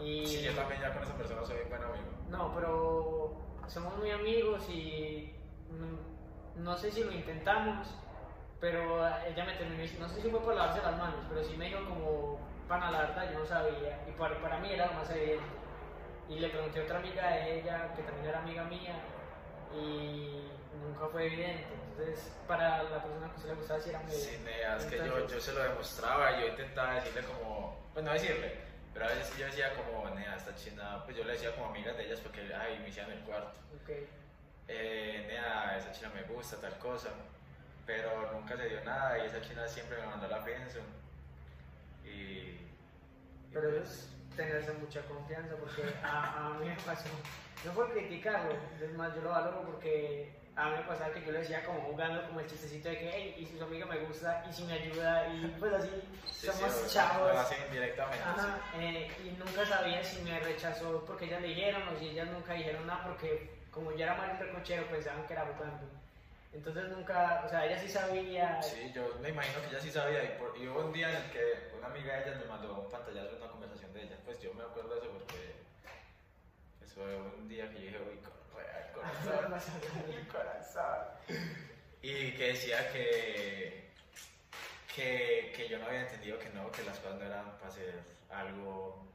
Y 0.00 0.26
Sí, 0.26 0.42
yo 0.42 0.52
también 0.54 0.80
ya 0.80 0.92
con 0.92 1.02
esa 1.02 1.16
persona 1.16 1.44
soy 1.44 1.56
buen 1.68 1.82
amigo. 1.82 2.08
no, 2.28 2.54
pero 2.54 3.36
somos 3.68 3.96
muy 3.96 4.10
amigos 4.10 4.68
y 4.68 5.34
no 6.56 6.76
sé 6.76 6.90
si 6.92 7.02
lo 7.04 7.12
intentamos, 7.12 7.88
pero 8.64 9.06
ella 9.26 9.44
me 9.44 9.56
terminó 9.56 9.82
diciendo, 9.82 10.08
no 10.08 10.14
sé 10.14 10.22
si 10.22 10.30
fue 10.30 10.40
por 10.40 10.54
lavarse 10.54 10.80
las 10.80 10.96
manos, 10.96 11.22
pero 11.28 11.44
sí 11.44 11.54
me 11.54 11.66
dijo 11.66 11.84
como, 11.84 12.40
pana, 12.66 12.90
la 12.90 12.98
verdad, 13.02 13.30
yo 13.30 13.40
no 13.40 13.44
sabía. 13.44 14.02
Y 14.08 14.12
para, 14.12 14.40
para 14.40 14.58
mí 14.60 14.72
era 14.72 14.86
lo 14.86 14.94
más 14.94 15.10
evidente. 15.10 15.44
Y 16.30 16.38
le 16.38 16.48
pregunté 16.48 16.80
a 16.80 16.84
otra 16.84 16.98
amiga 16.98 17.28
de 17.28 17.60
ella, 17.60 17.92
que 17.94 18.02
también 18.04 18.26
era 18.26 18.38
amiga 18.38 18.64
mía, 18.64 18.94
y 19.76 20.48
nunca 20.82 21.08
fue 21.08 21.26
evidente. 21.26 21.66
Entonces, 21.90 22.32
para 22.48 22.84
la 22.84 23.02
persona 23.02 23.30
que 23.34 23.40
se 23.42 23.48
le 23.48 23.54
gustaba, 23.54 23.80
sí 23.80 23.90
era 23.90 23.98
muy 23.98 24.12
Sí, 24.12 24.40
nea, 24.46 24.76
es 24.78 24.86
que 24.86 24.96
yo, 24.96 25.28
yo 25.28 25.40
se 25.42 25.52
lo 25.52 25.62
demostraba 25.62 26.40
yo 26.40 26.46
intentaba 26.46 26.94
decirle 26.94 27.20
como, 27.24 27.76
pues 27.92 28.02
no 28.02 28.14
decirle, 28.14 28.60
pero 28.94 29.04
a 29.04 29.08
veces 29.08 29.36
yo 29.36 29.44
decía 29.44 29.74
como, 29.74 30.08
nea, 30.14 30.36
esta 30.36 30.54
china, 30.54 31.02
pues 31.04 31.18
yo 31.18 31.24
le 31.24 31.34
decía 31.34 31.54
como 31.54 31.66
amigas 31.66 31.98
de 31.98 32.06
ellas 32.06 32.20
porque, 32.20 32.40
ay, 32.54 32.78
me 32.78 32.88
hacían 32.88 33.10
el 33.10 33.20
cuarto. 33.24 33.60
Ok. 33.82 33.90
eh, 34.68 35.24
nea, 35.28 35.76
esa 35.76 35.92
china 35.92 36.10
me 36.14 36.22
gusta, 36.22 36.56
tal 36.56 36.78
cosa, 36.78 37.10
pero 37.86 38.32
nunca 38.32 38.56
se 38.56 38.68
dio 38.68 38.84
nada 38.84 39.18
y 39.18 39.26
esa 39.26 39.40
china 39.42 39.66
siempre 39.68 39.98
me 40.00 40.06
mandó 40.06 40.28
la 40.28 40.44
pensión. 40.44 40.84
Y, 42.04 42.08
y 42.08 42.70
Pero 43.52 43.70
pues, 43.70 43.82
es 43.88 44.08
tenerse 44.36 44.72
mucha 44.74 45.02
confianza 45.02 45.54
porque 45.56 45.82
a, 46.02 46.46
a 46.46 46.58
mí 46.58 46.66
me 46.68 46.76
pasó, 46.76 47.08
no 47.64 47.72
por 47.72 47.92
criticarlo, 47.92 48.54
es 48.80 48.92
más, 48.94 49.14
yo 49.14 49.22
lo 49.22 49.30
valoro 49.30 49.62
porque 49.64 50.34
a 50.56 50.68
mí 50.70 50.76
me 50.76 50.82
pasaba 50.84 51.12
que 51.12 51.24
yo 51.24 51.32
le 51.32 51.40
decía 51.40 51.64
como 51.64 51.80
jugando 51.80 52.24
como 52.28 52.40
el 52.40 52.46
chistecito 52.46 52.88
de 52.88 52.98
que, 52.98 53.10
hey, 53.12 53.34
y 53.38 53.46
si 53.46 53.58
su 53.58 53.64
amiga 53.64 53.86
me 53.86 53.98
gusta, 54.00 54.44
y 54.48 54.52
si 54.52 54.62
me 54.64 54.74
ayuda, 54.74 55.28
y 55.28 55.56
pues 55.58 55.72
así, 55.72 55.90
sí, 56.30 56.46
somos 56.46 56.72
sí, 56.72 56.82
lo- 56.82 56.88
chavos. 56.88 57.32
Lo 57.32 57.40
hacen 57.40 57.58
indirectamente. 57.66 58.24
Ajá, 58.24 58.58
eh, 58.78 59.10
y 59.24 59.30
nunca 59.30 59.66
sabía 59.66 60.02
si 60.04 60.22
me 60.22 60.38
rechazó 60.40 61.04
porque 61.04 61.24
ellas 61.24 61.42
le 61.42 61.48
dijeron 61.48 61.82
o 61.88 61.98
si 61.98 62.10
ellas 62.10 62.28
nunca 62.30 62.52
dijeron 62.54 62.86
nada 62.86 63.02
porque 63.04 63.50
como 63.72 63.90
yo 63.92 64.04
era 64.04 64.14
más 64.14 64.38
recochero, 64.38 64.86
pensaban 64.88 65.26
que 65.26 65.32
era 65.32 65.46
jugando. 65.56 65.88
Entonces 66.54 66.84
nunca, 66.88 67.42
o 67.44 67.48
sea, 67.48 67.66
ella 67.66 67.78
sí 67.80 67.88
sabía. 67.88 68.62
Sí, 68.62 68.90
yo 68.94 69.14
me 69.20 69.30
imagino 69.30 69.60
que 69.62 69.68
ella 69.68 69.80
sí 69.80 69.90
sabía. 69.90 70.22
Y, 70.24 70.38
por- 70.38 70.56
y 70.56 70.68
hubo 70.68 70.80
un 70.86 70.92
día 70.92 71.10
en 71.10 71.16
el 71.16 71.30
que 71.30 71.70
una 71.76 71.88
amiga 71.88 72.14
de 72.14 72.22
ella 72.30 72.38
me 72.38 72.44
mandó 72.46 72.80
un 72.80 72.88
pantallazo 72.90 73.30
de 73.32 73.36
una 73.36 73.50
conversación 73.50 73.92
de 73.92 74.02
ella. 74.04 74.16
Pues 74.24 74.40
yo 74.40 74.54
me 74.54 74.62
acuerdo 74.62 74.94
de 74.94 75.00
eso 75.00 75.10
porque. 75.10 75.54
Eso 76.84 76.94
fue 76.94 77.16
un 77.16 77.48
día 77.48 77.68
que 77.70 77.74
yo 77.74 77.80
dije, 77.80 77.98
uy, 77.98 78.20
correa, 78.52 78.92
corazón, 78.92 79.76
mi 80.08 80.24
corazón. 80.26 81.06
Y 82.02 82.32
que 82.32 82.46
decía 82.48 82.92
que, 82.92 83.90
que, 84.94 85.52
que 85.56 85.68
yo 85.68 85.78
no 85.78 85.86
había 85.86 86.02
entendido 86.02 86.38
que 86.38 86.50
no, 86.50 86.70
que 86.70 86.82
las 86.84 86.98
cosas 87.00 87.18
no 87.18 87.26
eran 87.26 87.50
para 87.58 87.68
hacer 87.68 87.94
algo. 88.30 89.06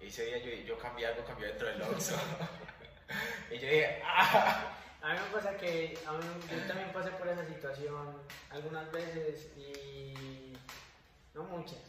Y 0.00 0.06
ese 0.06 0.24
día 0.26 0.38
yo, 0.38 0.50
yo 0.64 0.78
cambié 0.78 1.06
algo, 1.08 1.24
cambié 1.24 1.48
dentro 1.48 1.66
del 1.68 1.82
Oxxo. 1.82 2.14
y 3.50 3.58
yo 3.58 3.66
dije, 3.68 4.00
¡ah! 4.04 4.70
A 5.04 5.12
mí 5.12 5.18
me 5.20 5.34
pasa 5.36 5.54
que 5.58 5.98
a 6.06 6.12
mí, 6.12 6.24
yo 6.50 6.66
también 6.66 6.90
pasé 6.90 7.10
por 7.10 7.28
esa 7.28 7.44
situación 7.44 8.16
algunas 8.50 8.90
veces 8.90 9.52
y 9.54 10.54
no 11.34 11.42
muchas, 11.42 11.82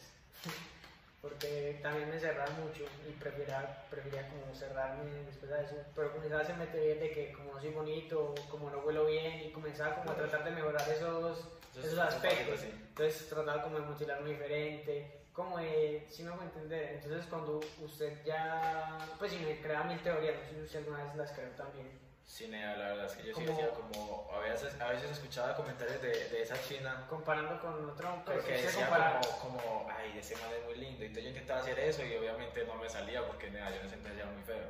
porque 1.21 1.79
también 1.81 2.09
me 2.09 2.19
cerraba 2.19 2.51
mucho 2.57 2.83
y 3.07 3.11
prefería, 3.13 3.85
prefería 3.89 4.27
como 4.27 4.53
cerrarme 4.53 5.09
después 5.27 5.49
de 5.49 5.63
eso, 5.63 5.75
pero 5.95 6.11
comenzaba 6.11 6.41
a 6.41 6.43
hacerme 6.43 6.67
teorías 6.67 6.99
de 6.99 7.11
que 7.11 7.31
como 7.31 7.53
no 7.53 7.61
soy 7.61 7.69
bonito, 7.69 8.35
como 8.51 8.69
no 8.69 8.79
huelo 8.79 9.05
bien 9.05 9.43
y 9.43 9.51
comenzaba 9.53 9.95
como 9.95 10.11
a 10.11 10.15
tratar 10.15 10.43
de 10.43 10.51
mejorar 10.51 10.89
esos, 10.89 11.39
Esos- 11.73 11.97
aspectos, 11.97 12.63
entonces 12.63 13.29
trataba 13.29 13.63
como 13.63 13.79
de 13.79 13.85
mutilarme 13.85 14.31
diferente, 14.31 15.21
como 15.31 15.57
de, 15.57 16.05
si 16.11 16.21
me 16.23 16.33
hago 16.33 16.41
entender, 16.43 16.95
entonces 16.95 17.25
cuando 17.29 17.61
usted 17.81 18.25
ya, 18.25 18.97
pues 19.19 19.31
si 19.31 19.37
me 19.39 19.61
crea 19.61 19.83
mil 19.83 20.01
teorías, 20.03 20.35
no 20.35 20.49
sé 20.49 20.55
si 20.55 20.61
usted 20.65 20.79
alguna 20.79 21.03
vez 21.05 21.15
las 21.15 21.31
creó 21.31 21.49
también. 21.51 22.04
Cine, 22.27 22.59
la 22.75 22.87
verdad 22.89 23.05
es 23.05 23.13
que 23.13 23.23
yo 23.23 23.35
sí 23.35 23.45
Como- 23.45 23.57
decía 23.57 23.69
como, 23.69 24.29
a 24.33 24.39
veces, 24.39 24.81
a 24.81 24.87
veces 24.89 25.11
escuchaba 25.11 25.55
comentarios 25.55 26.01
de, 26.01 26.09
de 26.29 26.41
esa 26.41 26.59
china 26.67 27.05
comparando 27.09 27.59
con 27.61 27.89
otro, 27.89 28.21
pues 28.25 28.37
porque 28.39 28.53
decía 28.53 28.89
como, 28.89 29.39
como, 29.59 29.87
ay, 29.91 30.17
ese 30.17 30.35
man 30.37 30.49
es 30.59 30.65
muy 30.65 30.75
lindo. 30.75 31.01
Entonces 31.03 31.23
yo 31.23 31.29
intentaba 31.29 31.61
hacer 31.61 31.79
eso 31.79 32.03
y 32.03 32.15
obviamente 32.15 32.65
no 32.65 32.75
me 32.75 32.89
salía 32.89 33.25
porque 33.25 33.49
nada, 33.51 33.69
yo 33.75 33.83
me 33.83 33.89
sentía 33.89 34.25
muy 34.25 34.43
feo. 34.43 34.65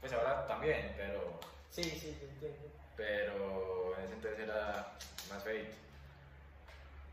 Pues 0.00 0.12
ahora 0.12 0.46
también, 0.46 0.94
pero, 0.96 1.38
Sí, 1.70 1.82
sí, 1.82 1.98
sí, 1.98 2.18
entiendo. 2.22 2.58
pero 2.96 3.98
en 3.98 4.04
ese 4.04 4.14
entonces 4.14 4.40
era 4.40 4.92
más 5.28 5.42
feito. 5.42 5.74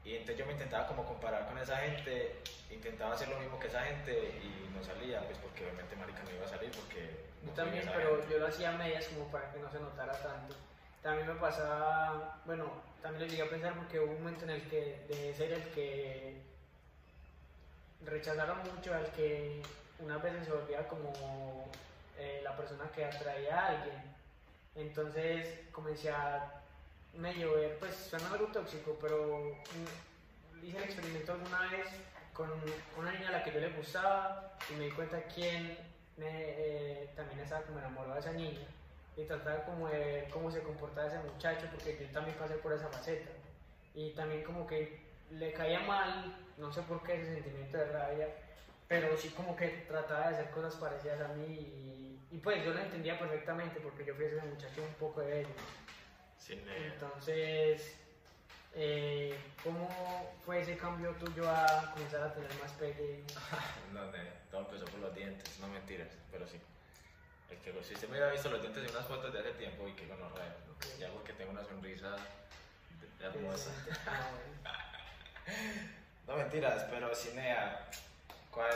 Y 0.06 0.12
entonces 0.14 0.38
yo 0.38 0.46
me 0.46 0.54
intentaba 0.54 0.86
como 0.88 1.04
comparar 1.06 1.48
con 1.48 1.58
esa 1.58 1.78
gente, 1.78 2.36
intentaba 2.70 3.16
hacer 3.16 3.28
lo 3.28 3.40
mismo 3.40 3.60
que 3.60 3.68
esa 3.68 3.82
gente 3.84 4.14
y 4.14 4.70
no 4.78 4.84
salía, 4.84 5.22
pues 5.26 5.38
porque 5.40 5.64
obviamente 5.66 5.96
marica 5.96 6.22
no 6.24 6.32
iba 6.32 6.46
a 6.46 6.50
salir 6.50 6.70
porque 6.72 7.10
Yo 7.46 7.52
también, 7.52 7.90
pero 7.94 8.28
yo 8.30 8.40
lo 8.40 8.48
hacía 8.48 8.74
a 8.74 8.78
medias 8.78 9.08
como 9.08 9.32
para 9.32 9.52
que 9.52 9.60
no 9.60 9.72
se 9.72 9.80
notara 9.80 10.14
tanto. 10.14 10.56
También 11.02 11.28
me 11.28 11.36
pasaba, 11.36 12.42
bueno, 12.46 12.66
también 13.02 13.24
lo 13.24 13.30
llegué 13.30 13.44
a 13.44 13.50
pensar 13.50 13.76
porque 13.76 14.00
hubo 14.00 14.12
un 14.14 14.24
momento 14.24 14.46
en 14.46 14.52
el 14.52 14.62
que 14.68 15.06
dejé 15.08 15.28
de 15.28 15.36
ser 15.36 15.54
el 15.54 15.64
que 15.70 16.42
rechazaron 18.04 18.58
mucho, 18.74 18.94
al 18.94 19.12
que 19.12 19.62
unas 20.00 20.22
veces 20.22 20.46
se 20.46 20.52
volvía 20.52 20.88
como 20.88 21.14
eh, 22.18 22.42
la 22.44 22.56
persona 22.58 22.90
que 22.96 23.06
atraía 23.06 23.60
a 23.60 23.68
alguien. 23.68 24.16
Entonces 24.76 25.60
comencé 25.72 26.10
a 26.10 26.62
medio 27.14 27.56
ver, 27.56 27.78
pues 27.80 27.96
suena 27.96 28.32
algo 28.32 28.48
tóxico, 28.48 28.98
pero 29.00 29.56
mm, 29.56 30.66
hice 30.66 30.78
el 30.78 30.84
experimento 30.84 31.34
alguna 31.34 31.60
vez 31.70 31.88
con 32.34 32.50
una 32.98 33.12
niña 33.12 33.30
a 33.30 33.32
la 33.32 33.44
que 33.44 33.52
yo 33.52 33.60
le 33.60 33.70
gustaba 33.70 34.54
y 34.70 34.74
me 34.74 34.86
di 34.86 34.92
cuenta 34.92 35.22
quién 35.34 35.78
me, 36.18 36.28
eh, 36.30 37.10
también 37.16 37.40
estaba 37.40 37.62
como 37.64 37.80
enamorado 37.80 38.14
de 38.16 38.20
esa 38.20 38.34
niña 38.34 38.68
y 39.18 39.24
trataba 39.24 39.66
como 39.66 39.88
de 39.88 39.98
ver 39.98 40.30
cómo 40.30 40.52
se 40.52 40.62
comportaba 40.62 41.08
ese 41.08 41.20
muchacho 41.20 41.68
porque 41.72 41.98
yo 42.00 42.12
también 42.12 42.38
pasé 42.38 42.56
por 42.56 42.74
esa 42.74 42.88
faceta 42.88 43.32
y 43.94 44.12
también 44.12 44.44
como 44.44 44.68
que 44.68 45.00
le 45.32 45.54
caía 45.54 45.80
mal, 45.82 46.36
no 46.58 46.72
sé 46.72 46.82
por 46.84 47.04
qué 47.04 47.16
ese 47.16 47.34
sentimiento 47.36 47.78
de 47.78 47.86
rabia, 47.86 48.28
pero 48.88 49.16
sí 49.18 49.30
como 49.30 49.56
que 49.56 49.68
trataba 49.88 50.30
de 50.30 50.36
hacer 50.36 50.52
cosas 50.52 50.76
parecidas 50.76 51.22
a 51.22 51.30
mí 51.30 51.46
y, 51.46 52.20
y 52.36 52.38
pues 52.40 52.64
yo 52.64 52.74
lo 52.74 52.80
entendía 52.80 53.18
perfectamente 53.18 53.80
porque 53.80 54.06
yo 54.06 54.14
fui 54.16 54.26
ese 54.26 54.42
muchacho 54.42 54.84
un 54.84 54.94
poco 54.96 55.22
de. 55.22 55.46
Cine. 56.38 56.88
Entonces, 56.94 57.98
eh, 58.76 59.38
¿cómo 59.64 59.90
fue 60.46 60.62
ese 60.62 60.78
cambio 60.78 61.12
tuyo 61.14 61.50
a 61.50 61.92
comenzar 61.94 62.24
a 62.24 62.34
tener 62.34 62.50
más 62.62 62.72
pegue? 62.74 63.24
No, 63.94 64.12
ne, 64.12 64.20
todo 64.52 64.62
empezó 64.62 64.86
por 64.86 65.00
los 65.00 65.16
dientes, 65.16 65.58
no 65.60 65.68
mentiras, 65.70 66.10
pero 66.32 66.46
sí. 66.48 66.60
Es 67.50 67.60
que 67.60 67.72
si 67.84 67.94
usted 67.94 68.10
me 68.10 68.18
hubiera 68.18 68.32
visto 68.32 68.50
los 68.50 68.62
dientes 68.62 68.84
en 68.84 68.90
unas 68.92 69.06
fotos 69.08 69.32
de 69.32 69.40
hace 69.40 69.52
tiempo 69.54 69.88
y 69.88 69.94
que 69.94 70.06
gonorrea, 70.08 70.54
Ok. 70.76 70.86
ya 71.00 71.10
porque 71.12 71.32
tengo 71.34 71.52
una 71.52 71.64
sonrisa 71.64 72.12
de- 73.00 73.26
hermosa. 73.26 73.72
No 76.28 76.36
mentiras, 76.38 76.86
pero 76.90 77.14
Cinea, 77.14 77.86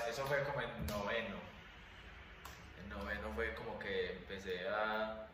eso 0.07 0.25
fue 0.27 0.43
como 0.43 0.61
en 0.61 0.85
noveno. 0.87 1.35
En 2.79 2.89
noveno 2.89 3.31
fue 3.33 3.53
como 3.55 3.79
que 3.79 4.11
empecé 4.11 4.69
a. 4.69 5.25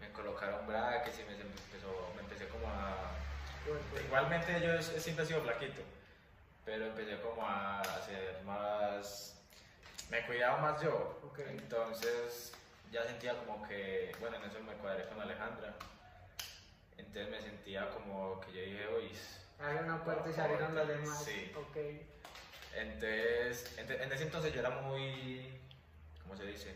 Me 0.00 0.08
colocaron 0.12 0.64
brackets 0.68 1.18
y 1.18 1.24
me 1.24 1.32
empezó, 1.32 2.12
me 2.14 2.22
empecé 2.22 2.46
como 2.48 2.68
a. 2.68 3.10
Igualmente 4.04 4.60
yo 4.60 4.80
siempre 4.82 5.24
he 5.24 5.28
sido 5.28 5.42
flaquito, 5.42 5.82
pero 6.64 6.86
empecé 6.86 7.20
como 7.20 7.46
a 7.46 7.80
hacer 7.80 8.42
más... 8.44 9.34
Me 10.10 10.24
cuidaba 10.26 10.58
más 10.58 10.82
yo, 10.82 11.20
Ok. 11.24 11.40
entonces 11.40 12.52
ya 12.90 13.04
sentía 13.04 13.36
como 13.44 13.66
que, 13.68 14.12
bueno, 14.20 14.36
en 14.36 14.44
eso 14.44 14.58
me 14.60 14.72
cuadré 14.74 15.06
con 15.08 15.20
Alejandra, 15.20 15.74
entonces 16.96 17.28
me 17.30 17.40
sentía 17.42 17.90
como 17.90 18.40
que 18.40 18.52
yo 18.52 18.62
dije, 18.62 18.88
uy, 18.96 19.12
Abre 19.60 19.82
una 19.82 20.02
puerta 20.04 20.30
y 20.30 20.32
se 20.32 20.40
abrieron 20.40 20.74
las 20.74 20.88
demás. 20.88 21.24
Sí. 21.24 21.52
Ok. 21.56 21.76
entonces, 22.74 23.76
ente- 23.76 24.02
en 24.02 24.12
ese 24.12 24.22
entonces 24.22 24.54
yo 24.54 24.60
era 24.60 24.70
muy, 24.70 25.52
¿cómo 26.22 26.36
se 26.36 26.44
dice? 26.46 26.74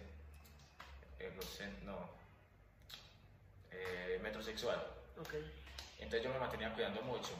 Egocent- 1.20 1.78
no, 1.84 2.10
eh, 3.70 4.18
metrosexual. 4.22 4.84
Ok. 5.18 5.34
Entonces 6.02 6.22
yo 6.24 6.32
me 6.32 6.38
mantenía 6.40 6.72
cuidando 6.74 7.00
mucho. 7.02 7.32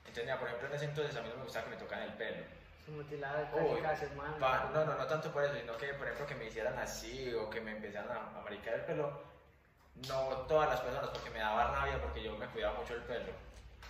Entonces, 0.00 0.24
mira, 0.24 0.38
por 0.38 0.48
ejemplo, 0.48 0.68
en 0.68 0.74
ese 0.74 0.84
entonces 0.86 1.16
a 1.16 1.22
mí 1.22 1.28
no 1.28 1.36
me 1.36 1.44
gustaba 1.44 1.64
que 1.66 1.70
me 1.70 1.76
tocaran 1.76 2.04
el 2.04 2.14
pelo. 2.14 2.44
Se 2.84 2.90
mutilaba 2.92 3.50
cada 3.50 3.96
semana. 3.96 4.36
Pa- 4.38 4.70
no, 4.72 4.84
no, 4.84 4.94
no 4.96 5.06
tanto 5.06 5.30
por 5.32 5.44
eso, 5.44 5.54
sino 5.54 5.76
que, 5.76 5.94
por 5.94 6.06
ejemplo, 6.06 6.26
que 6.26 6.34
me 6.34 6.46
hicieran 6.46 6.78
así 6.78 7.32
o 7.34 7.50
que 7.50 7.60
me 7.60 7.72
empezaran 7.72 8.10
a, 8.16 8.38
a 8.38 8.42
maricar 8.42 8.74
el 8.74 8.80
pelo. 8.82 9.20
No 10.08 10.22
todas 10.48 10.70
las 10.70 10.80
personas, 10.80 11.10
porque 11.10 11.30
me 11.30 11.40
daba 11.40 11.70
rabia, 11.72 12.00
porque 12.00 12.22
yo 12.22 12.36
me 12.36 12.46
cuidaba 12.46 12.78
mucho 12.78 12.94
el 12.94 13.02
pelo. 13.02 13.32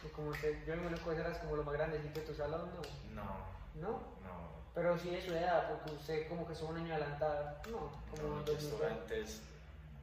Y 0.05 0.09
Como 0.09 0.33
que 0.33 0.63
yo 0.67 0.75
me 0.77 0.89
recuerdo 0.89 1.21
eras 1.21 1.39
como 1.39 1.57
lo 1.57 1.63
más 1.65 1.75
grandecito 1.75 2.21
de 2.21 2.27
tu 2.27 2.35
salón, 2.35 2.71
¿no? 3.15 3.23
No, 3.23 3.37
¿No? 3.75 3.91
no. 4.25 4.51
Pero 4.75 4.99
sí 4.99 5.11
de 5.11 5.23
su 5.23 5.33
edad, 5.35 5.69
porque 5.69 5.91
usted 5.95 6.29
como 6.29 6.47
que 6.47 6.55
es 6.55 6.61
un 6.63 6.77
año 6.77 6.95
adelantado. 6.95 7.57
No, 7.71 7.93
como 8.11 8.23
no 8.37 8.45
yo 8.47 8.53
estuve 8.53 8.71
2020. 8.89 9.01
antes, 9.15 9.43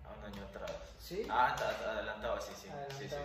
a 0.05 0.13
un 0.19 0.33
año 0.33 0.43
atrás. 0.45 0.71
¿Sí? 0.99 1.27
Ah, 1.29 1.55
ta- 1.57 1.77
ta- 1.77 1.91
adelantado, 1.91 2.39
sí, 2.41 2.53
sí. 2.55 2.69
sí, 2.97 3.09
sí. 3.09 3.15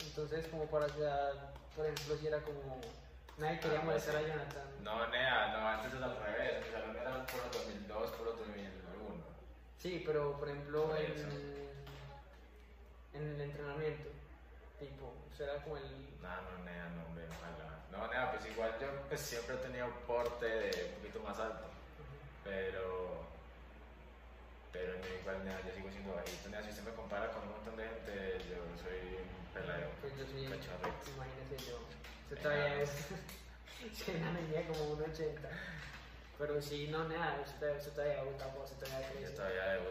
Entonces, 0.00 0.46
como 0.48 0.66
para 0.66 0.86
ya, 0.88 1.30
por 1.74 1.84
ejemplo, 1.86 2.16
si 2.16 2.26
era 2.26 2.40
como. 2.42 2.80
Nadie 3.38 3.60
quería 3.60 3.80
Ah, 3.80 3.84
molestar 3.84 4.14
sí. 4.14 4.24
a 4.24 4.28
Jonathan. 4.28 4.68
No, 4.82 5.08
Nea, 5.08 5.48
no, 5.52 5.68
antes 5.68 5.92
era 5.94 6.06
al 6.06 6.16
revés. 6.22 6.64
Salón 6.72 6.96
era 6.96 7.26
por 7.26 7.50
2002, 7.52 8.10
por 8.12 8.26
2001. 8.38 9.24
Sí, 9.78 10.02
pero 10.06 10.38
por 10.38 10.48
ejemplo 10.48 10.86
Por 10.86 10.96
en, 10.98 11.66
en 13.12 13.22
el 13.34 13.40
entrenamiento, 13.40 14.08
tipo, 14.80 15.12
era 15.38 15.62
como 15.62 15.76
el... 15.76 15.84
No, 16.22 16.28
no, 16.42 16.64
Nea, 16.64 16.88
no, 16.96 17.04
hombre, 17.06 17.24
ojalá. 17.28 17.84
No, 17.92 18.08
Nea, 18.10 18.32
pues 18.32 18.46
igual 18.50 18.72
yo 18.80 18.86
pues, 19.08 19.20
siempre 19.20 19.54
he 19.56 19.58
tenido 19.58 19.88
porte 20.06 20.46
de 20.46 20.84
un 20.94 20.94
poquito 21.00 21.20
más 21.20 21.38
alto. 21.38 21.66
Pero. 22.42 23.26
Pero 24.72 24.92
no, 24.98 25.06
igual, 25.20 25.44
Nea, 25.44 25.60
yo 25.66 25.74
sigo 25.74 25.90
siendo 25.90 26.14
bajito. 26.14 26.48
Nea, 26.48 26.62
si 26.62 26.70
usted 26.70 26.84
me 26.84 26.92
compara 26.92 27.30
con 27.32 27.42
un 27.42 27.50
montón 27.52 27.76
de 27.76 27.84
gente, 27.84 28.38
yo 28.48 28.56
soy 28.82 29.18
un 29.56 29.62
peladero. 29.62 29.90
Pues 30.00 30.12
yo 30.16 30.24
soy, 30.26 30.44
Cachorrito. 30.46 31.10
imagínese 31.16 31.70
yo, 31.70 31.78
usted 32.24 32.42
todavía 32.42 32.82
es, 32.82 32.90
sí, 33.92 34.12
una 34.20 34.32
niña 34.32 34.66
como 34.68 34.84
un 34.92 35.02
80. 35.02 35.48
Pero 36.38 36.60
sí, 36.60 36.88
no, 36.88 37.08
nada, 37.08 37.40
usted 37.44 37.78
todavía 37.94 38.22
gusta, 38.24 38.52
pues, 38.52 38.70
usted 38.72 38.86
todavía 38.86 39.08
Yo 39.08 39.16
crece. 39.16 39.32
todavía 39.36 39.64
debo. 39.72 39.90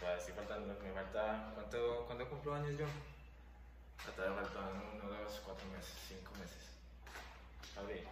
Todavía 0.00 0.20
estoy 0.20 0.34
faltando, 0.34 0.74
me 0.82 0.92
falta. 0.92 1.50
¿Cuánto, 1.54 2.04
¿Cuándo 2.06 2.28
cumplo 2.28 2.54
años 2.54 2.78
yo? 2.78 2.86
Ah, 4.06 4.10
Todavía 4.14 4.42
faltan 4.42 4.82
uno, 4.94 5.10
dos, 5.10 5.40
cuatro 5.44 5.66
meses, 5.68 5.94
cinco 6.08 6.30
meses. 6.38 6.62
Abril. 7.76 8.06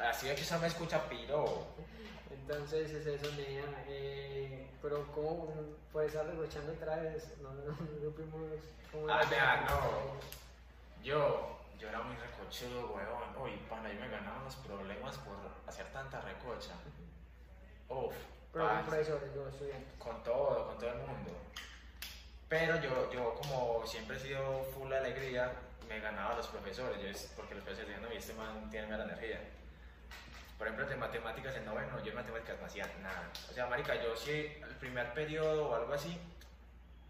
Así 0.00 0.28
es 0.28 0.50
que 0.50 0.58
me 0.58 0.66
escucha 0.66 1.08
piro. 1.08 1.66
Entonces 2.30 2.90
es 2.92 3.06
eso, 3.06 3.30
nea. 3.36 3.84
Eh, 3.88 4.70
pero 4.80 5.06
¿cómo 5.12 5.52
puede 5.92 6.06
estar 6.08 6.26
regochando 6.26 6.72
otra 6.72 6.96
vez? 6.96 7.36
No, 7.40 7.52
no, 7.52 7.64
no, 7.64 7.72
no 7.72 8.00
supimos 8.00 8.42
cómo 8.90 9.06
Ah, 9.08 9.66
no. 9.68 11.02
Yo, 11.04 11.58
yo 11.78 11.88
era 11.88 12.00
muy 12.02 12.16
recochudo, 12.16 12.94
weón. 12.94 13.36
Uy, 13.42 13.58
pana, 13.68 13.92
yo 13.92 14.00
me 14.00 14.08
ganaba 14.08 14.40
unos 14.40 14.56
problemas 14.56 15.18
por 15.18 15.36
hacer 15.66 15.86
tanta 15.92 16.20
recocha. 16.20 16.74
Uf, 17.88 18.14
Pero 18.52 18.68
con 18.68 18.84
profesores, 18.86 19.22
estudiantes. 19.52 19.92
con 19.98 20.22
todo, 20.22 20.68
con 20.68 20.78
todo 20.78 20.90
el 20.90 20.98
mundo. 20.98 21.30
Pero 22.48 22.76
yo, 22.80 23.10
yo 23.12 23.34
como 23.34 23.86
siempre 23.86 24.16
he 24.16 24.20
sido 24.20 24.62
full 24.74 24.88
de 24.90 24.98
alegría, 24.98 25.52
me 25.92 26.00
ganaba 26.00 26.32
a 26.32 26.36
los 26.36 26.46
profesores, 26.46 26.96
yo 26.96 27.28
porque 27.36 27.54
los 27.54 27.64
profesores 27.64 27.88
decían, 27.88 28.02
no, 28.02 28.08
este 28.16 28.32
man 28.34 28.70
tiene 28.70 28.86
mala 28.86 29.04
energía. 29.04 29.40
Por 30.56 30.66
ejemplo, 30.66 30.86
de 30.86 30.96
matemáticas 30.96 31.54
en 31.56 31.64
noveno, 31.64 32.02
yo 32.02 32.10
en 32.10 32.14
matemáticas 32.14 32.58
no 32.60 32.66
hacía 32.66 32.86
nada. 33.02 33.30
O 33.50 33.52
sea, 33.52 33.66
marica, 33.66 33.94
yo 34.02 34.16
sí, 34.16 34.56
el 34.62 34.76
primer 34.80 35.12
periodo 35.12 35.68
o 35.68 35.74
algo 35.74 35.92
así, 35.92 36.16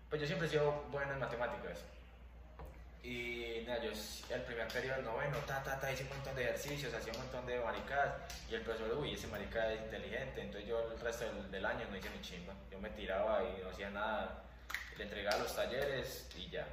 pues 0.08 0.20
yo 0.20 0.26
siempre 0.26 0.48
he 0.48 0.50
sido 0.50 0.72
bueno 0.90 1.12
en 1.12 1.20
matemáticas. 1.20 1.78
Y 3.04 3.62
nada, 3.66 3.82
yo 3.82 3.90
el 3.90 4.42
primer 4.42 4.68
periodo 4.68 4.96
del 4.96 5.04
noveno, 5.04 5.36
ta, 5.46 5.62
ta, 5.62 5.78
ta, 5.78 5.92
hice 5.92 6.04
un 6.04 6.10
montón 6.10 6.34
de 6.36 6.44
ejercicios, 6.44 6.94
hacía 6.94 7.12
un 7.12 7.18
montón 7.18 7.46
de 7.46 7.60
maricadas. 7.60 8.14
Y 8.50 8.54
el 8.54 8.62
profesor, 8.62 8.96
uy, 8.96 9.14
ese 9.14 9.26
marica 9.26 9.72
es 9.72 9.80
inteligente. 9.82 10.40
Entonces 10.40 10.68
yo 10.68 10.90
el 10.90 10.98
resto 11.00 11.24
del, 11.24 11.50
del 11.50 11.66
año 11.66 11.86
no 11.90 11.96
hice 11.96 12.10
ni 12.10 12.20
chimba. 12.20 12.54
Yo 12.70 12.78
me 12.80 12.90
tiraba 12.90 13.42
y 13.44 13.62
no 13.62 13.70
hacía 13.70 13.90
nada. 13.90 14.44
Le 14.96 15.04
entregaba 15.04 15.38
los 15.38 15.54
talleres 15.54 16.28
y 16.36 16.48
ya. 16.48 16.66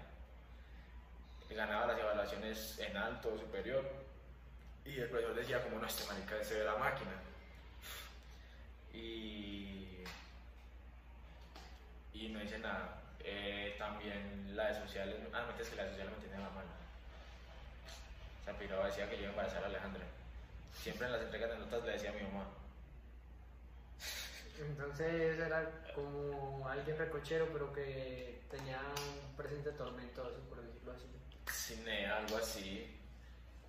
Ganaba 1.49 1.87
las 1.87 1.99
evaluaciones 1.99 2.79
en 2.79 2.95
alto, 2.95 3.37
superior. 3.37 3.83
Y 4.85 4.99
el 4.99 5.09
profesor 5.09 5.35
decía, 5.35 5.63
como 5.63 5.79
no, 5.79 5.87
este 5.87 6.05
marica 6.05 6.43
se 6.43 6.59
ve 6.59 6.65
la 6.65 6.77
máquina. 6.77 7.11
Y, 8.93 10.03
y 12.13 12.29
no 12.29 12.43
hice 12.43 12.59
nada. 12.59 13.01
Eh, 13.23 13.75
también 13.77 14.55
la 14.55 14.67
de 14.67 14.79
sociales, 14.79 15.15
ah, 15.33 15.45
no, 15.45 15.61
es 15.61 15.69
que 15.69 15.75
la 15.75 15.83
de 15.83 15.89
sociales 15.89 16.13
me 16.17 16.23
tenía 16.25 16.39
la 16.39 16.49
mano. 16.49 16.69
O 18.41 18.45
sea, 18.45 18.57
Piraba 18.57 18.85
decía 18.87 19.09
que 19.09 19.15
yo 19.15 19.23
iba 19.23 19.29
a 19.29 19.31
embarazar 19.31 19.63
a 19.63 19.67
Alejandra. 19.67 20.03
Siempre 20.73 21.07
en 21.07 21.13
las 21.13 21.21
entregas 21.21 21.49
de 21.49 21.57
notas 21.57 21.83
le 21.83 21.91
decía 21.91 22.11
a 22.11 22.13
mi 22.13 22.23
mamá. 22.23 22.45
Entonces 24.59 25.39
era 25.39 25.69
como 25.95 26.67
alguien 26.67 26.97
recochero, 26.97 27.47
pero 27.51 27.71
que 27.71 28.41
tenía 28.49 28.79
un 28.79 29.35
presente 29.35 29.71
tormentoso, 29.71 30.39
por 30.49 30.61
decirlo 30.61 30.91
así. 30.91 31.05
Cine, 31.69 32.07
algo 32.07 32.37
así. 32.37 32.95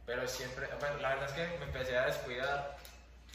Pero 0.07 0.27
siempre, 0.27 0.67
bueno, 0.81 0.97
la 0.99 1.11
verdad 1.11 1.27
es 1.29 1.33
que 1.33 1.59
me 1.59 1.65
empecé 1.67 1.99
a 1.99 2.07
descuidar. 2.07 2.77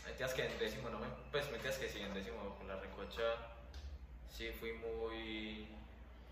Metías 0.07 0.33
que 0.33 0.45
en 0.45 0.57
décimo, 0.59 0.89
no 0.89 0.97
me, 0.99 1.05
pues 1.31 1.49
metías 1.51 1.77
que 1.77 1.87
sí, 1.87 1.99
en 2.01 2.13
décimo 2.13 2.55
con 2.57 2.67
la 2.67 2.75
recocha, 2.77 3.21
sí 4.29 4.51
fui 4.59 4.73
muy. 4.73 5.67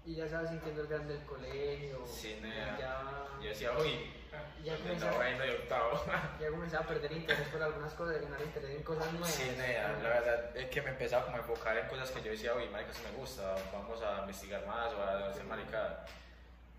Y 0.06 0.16
ya 0.16 0.26
estaba 0.26 0.48
sintiendo 0.48 0.82
el 0.82 0.88
grande 0.88 1.14
del 1.16 1.26
colegio. 1.26 2.04
Nea. 2.42 2.78
ya, 2.80 3.28
Yo 3.42 3.50
decía, 3.50 3.72
uy, 3.78 4.12
Ya 4.64 4.74
en 4.76 4.82
comenzaba- 4.82 5.12
noveno 5.14 5.46
y 5.46 5.50
octavo. 5.52 6.04
ya 6.42 6.50
comenzaba 6.50 6.84
a 6.84 6.88
perder 6.88 7.12
interés 7.14 7.48
por 7.50 7.62
algunas 7.64 7.94
cosas, 7.94 8.22
ganar 8.22 8.42
interés 8.42 8.72
en 8.78 8.84
cosas 8.84 9.12
nuevas. 9.14 9.32
Sí, 9.32 9.52
nea, 9.58 9.92
la 10.04 10.10
verdad 10.10 10.58
es 10.58 10.70
que 10.70 10.82
me 10.82 10.90
empezaba 10.90 11.26
como 11.26 11.38
a 11.38 11.40
enfocar 11.40 11.78
en 11.78 11.88
cosas 11.88 12.10
que 12.12 12.22
yo 12.24 12.32
decía, 12.32 12.54
uy, 12.56 12.68
marica, 12.70 12.92
eso 12.92 13.02
me 13.12 13.18
gusta, 13.18 13.56
vamos 13.72 14.02
a 14.02 14.20
investigar 14.22 14.66
más 14.66 14.92
o 14.94 15.02
a 15.04 15.30
hacer 15.30 15.44
maricada. 15.46 16.06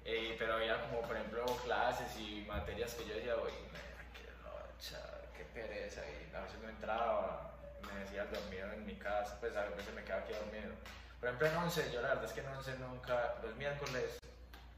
Eh, 0.04 0.36
pero 0.38 0.54
había 0.54 0.80
como, 0.82 1.00
por 1.02 1.16
ejemplo, 1.16 1.44
clases 1.64 2.14
y 2.18 2.44
materias 2.46 2.94
que 2.94 3.06
yo 3.06 3.14
decía, 3.14 3.34
nea, 3.36 4.10
qué 4.12 4.28
rocha, 4.42 5.00
qué 5.34 5.44
pereza, 5.44 6.02
y 6.02 6.34
a 6.34 6.40
veces 6.40 6.60
no 6.60 6.68
entraba, 6.68 7.52
me 7.82 8.00
decía 8.00 8.26
dormido 8.26 8.70
en 8.72 8.84
mi 8.84 8.96
casa, 8.96 9.38
pues 9.40 9.56
a 9.56 9.64
veces 9.70 9.94
me 9.94 10.04
quedaba 10.04 10.22
aquí 10.22 10.34
dormido. 10.34 10.74
Por 11.18 11.28
ejemplo, 11.28 11.48
en 11.48 11.56
11, 11.56 11.92
yo 11.92 12.02
la 12.02 12.08
verdad 12.08 12.24
es 12.24 12.32
que 12.32 12.40
en 12.40 12.48
11 12.48 12.78
nunca, 12.78 13.36
los 13.42 13.56
miércoles 13.56 14.18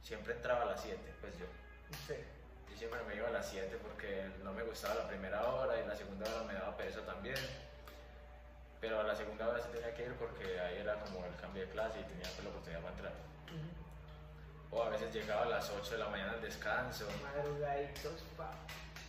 siempre 0.01 0.35
entraba 0.35 0.63
a 0.63 0.67
las 0.67 0.81
7, 0.81 1.01
pues 1.21 1.37
yo. 1.39 1.47
Sí. 2.07 2.15
Yo 2.71 2.77
siempre 2.77 3.03
me 3.09 3.17
iba 3.17 3.27
a 3.27 3.33
las 3.33 3.49
7 3.49 3.79
porque 3.83 4.31
no 4.45 4.53
me 4.53 4.63
gustaba 4.63 4.95
la 4.95 5.09
primera 5.09 5.43
hora 5.45 5.81
y 5.81 5.87
la 5.87 5.97
segunda 5.97 6.25
hora 6.31 6.45
me 6.45 6.55
daba 6.55 6.77
pereza 6.77 7.01
también. 7.01 7.39
Pero 8.81 9.01
a 9.01 9.03
la 9.03 9.17
segunda 9.17 9.49
hora 9.49 9.61
sí 9.61 9.69
tenía 9.73 9.93
que 9.95 10.05
ir 10.05 10.15
porque 10.15 10.61
ahí 10.61 10.79
era 10.79 11.01
como 11.01 11.25
el 11.25 11.35
cambio 11.41 11.63
de 11.67 11.71
clase 11.71 11.99
y 11.99 12.05
tenía 12.05 12.29
pues, 12.31 12.45
la 12.45 12.51
oportunidad 12.51 12.81
para 12.83 12.95
entrar. 12.95 13.13
O 14.77 14.83
a 14.83 14.91
veces 14.91 15.15
llegaba 15.15 15.43
a 15.43 15.49
las 15.49 15.71
8 15.71 15.93
de 15.93 15.99
la 15.99 16.09
mañana 16.09 16.33
al 16.33 16.43
descanso. 16.43 17.07
Madrugaditos, 17.23 18.23
pa. 18.37 18.51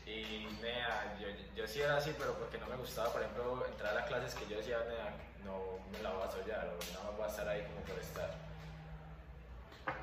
Y 0.06 0.48
nea, 0.62 1.18
yo, 1.20 1.28
yo 1.58 1.68
sí 1.68 1.82
era 1.82 1.98
así, 1.98 2.16
pero 2.18 2.34
porque 2.36 2.58
no 2.58 2.68
me 2.68 2.78
gustaba, 2.78 3.12
por 3.12 3.22
ejemplo, 3.22 3.66
entrar 3.68 3.98
a 3.98 4.06
clases 4.06 4.34
que 4.36 4.48
yo 4.48 4.58
decía, 4.58 4.78
nea, 4.88 5.14
no 5.44 5.80
me 5.92 6.02
la 6.02 6.12
voy 6.12 6.26
a 6.26 6.32
sollar 6.32 6.68
o 6.68 7.04
no 7.04 7.12
voy 7.18 7.26
a 7.26 7.28
estar 7.28 7.46
ahí 7.50 7.64
como 7.64 7.82
por 7.82 8.00
estar. 8.00 8.32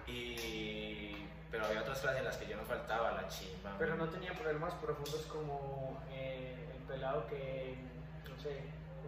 Y, 0.06 1.26
pero 1.50 1.64
había 1.64 1.80
otras 1.80 2.00
clases 2.00 2.18
en 2.18 2.24
las 2.26 2.36
que 2.36 2.46
yo 2.46 2.58
no 2.58 2.64
faltaba, 2.64 3.12
la 3.12 3.26
chimba. 3.28 3.74
Pero 3.78 3.96
no 3.96 4.10
tenía 4.10 4.34
problemas 4.34 4.74
profundos 4.74 5.22
como 5.32 5.98
eh, 6.10 6.68
el 6.76 6.82
pelado 6.82 7.26
que, 7.26 7.78
no 8.28 8.38
sé, 8.38 8.64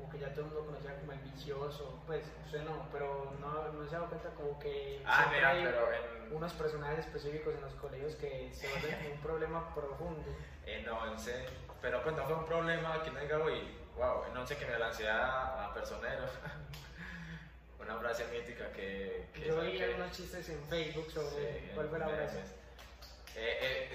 como 0.06 0.10
que 0.10 0.18
ya 0.18 0.32
todo 0.32 0.46
el 0.46 0.52
mundo 0.52 0.66
conocía 0.66 0.98
como 1.00 1.12
el 1.12 1.18
vicioso. 1.20 2.00
Pues, 2.06 2.24
usted 2.44 2.62
no, 2.62 2.86
pero 2.92 3.32
no, 3.40 3.72
no 3.72 3.88
se 3.88 3.96
ha 3.96 3.98
dado 3.98 4.10
cuenta 4.10 4.30
como 4.30 4.58
que 4.58 5.02
Ah, 5.04 5.28
mira, 5.32 5.50
hay 5.50 5.64
pero 5.64 5.88
en, 5.92 6.32
unos 6.36 6.52
personajes 6.52 7.00
específicos 7.00 7.54
en 7.54 7.60
los 7.62 7.74
colegios 7.74 8.14
que 8.16 8.50
se 8.52 8.68
vuelven 8.68 9.12
un 9.12 9.18
problema 9.20 9.74
profundo. 9.74 10.22
en 10.66 10.88
11, 10.88 11.46
pero 11.80 12.02
pues 12.02 12.16
no 12.16 12.24
fue 12.24 12.34
un 12.34 12.46
problema 12.46 13.02
que 13.02 13.10
no 13.10 13.20
diga, 13.20 13.38
uy, 13.38 13.76
wow, 13.96 14.24
en 14.30 14.36
11 14.36 14.56
que 14.56 14.66
me 14.66 14.78
lancé 14.78 15.08
a, 15.08 15.66
a 15.66 15.74
personeros. 15.74 16.30
Una 17.80 17.98
frase 17.98 18.26
mítica 18.26 18.72
que... 18.72 19.28
que 19.32 19.46
Yo 19.46 19.60
saqué. 19.60 19.94
unos 19.94 20.10
chistes 20.10 20.48
en 20.48 20.60
Facebook 20.64 21.08
sobre 21.10 21.60
Sí, 21.60 21.70
cuál 21.74 21.88
fue 21.88 21.98
la 22.00 22.08
frase. 22.08 22.40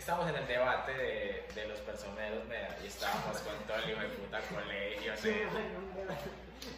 Estamos 0.02 0.28
en 0.30 0.36
el 0.36 0.48
debate 0.48 0.94
de, 0.94 1.46
de 1.54 1.68
los 1.68 1.78
personeros 1.82 2.44
mea, 2.48 2.76
y 2.84 2.88
estábamos 2.88 3.38
con 3.38 3.54
todo 3.68 3.78
el 3.78 3.92
hijo 3.92 4.02
de 4.02 4.08
puta 4.08 4.40
colegio. 4.42 5.14
Sí. 5.16 5.36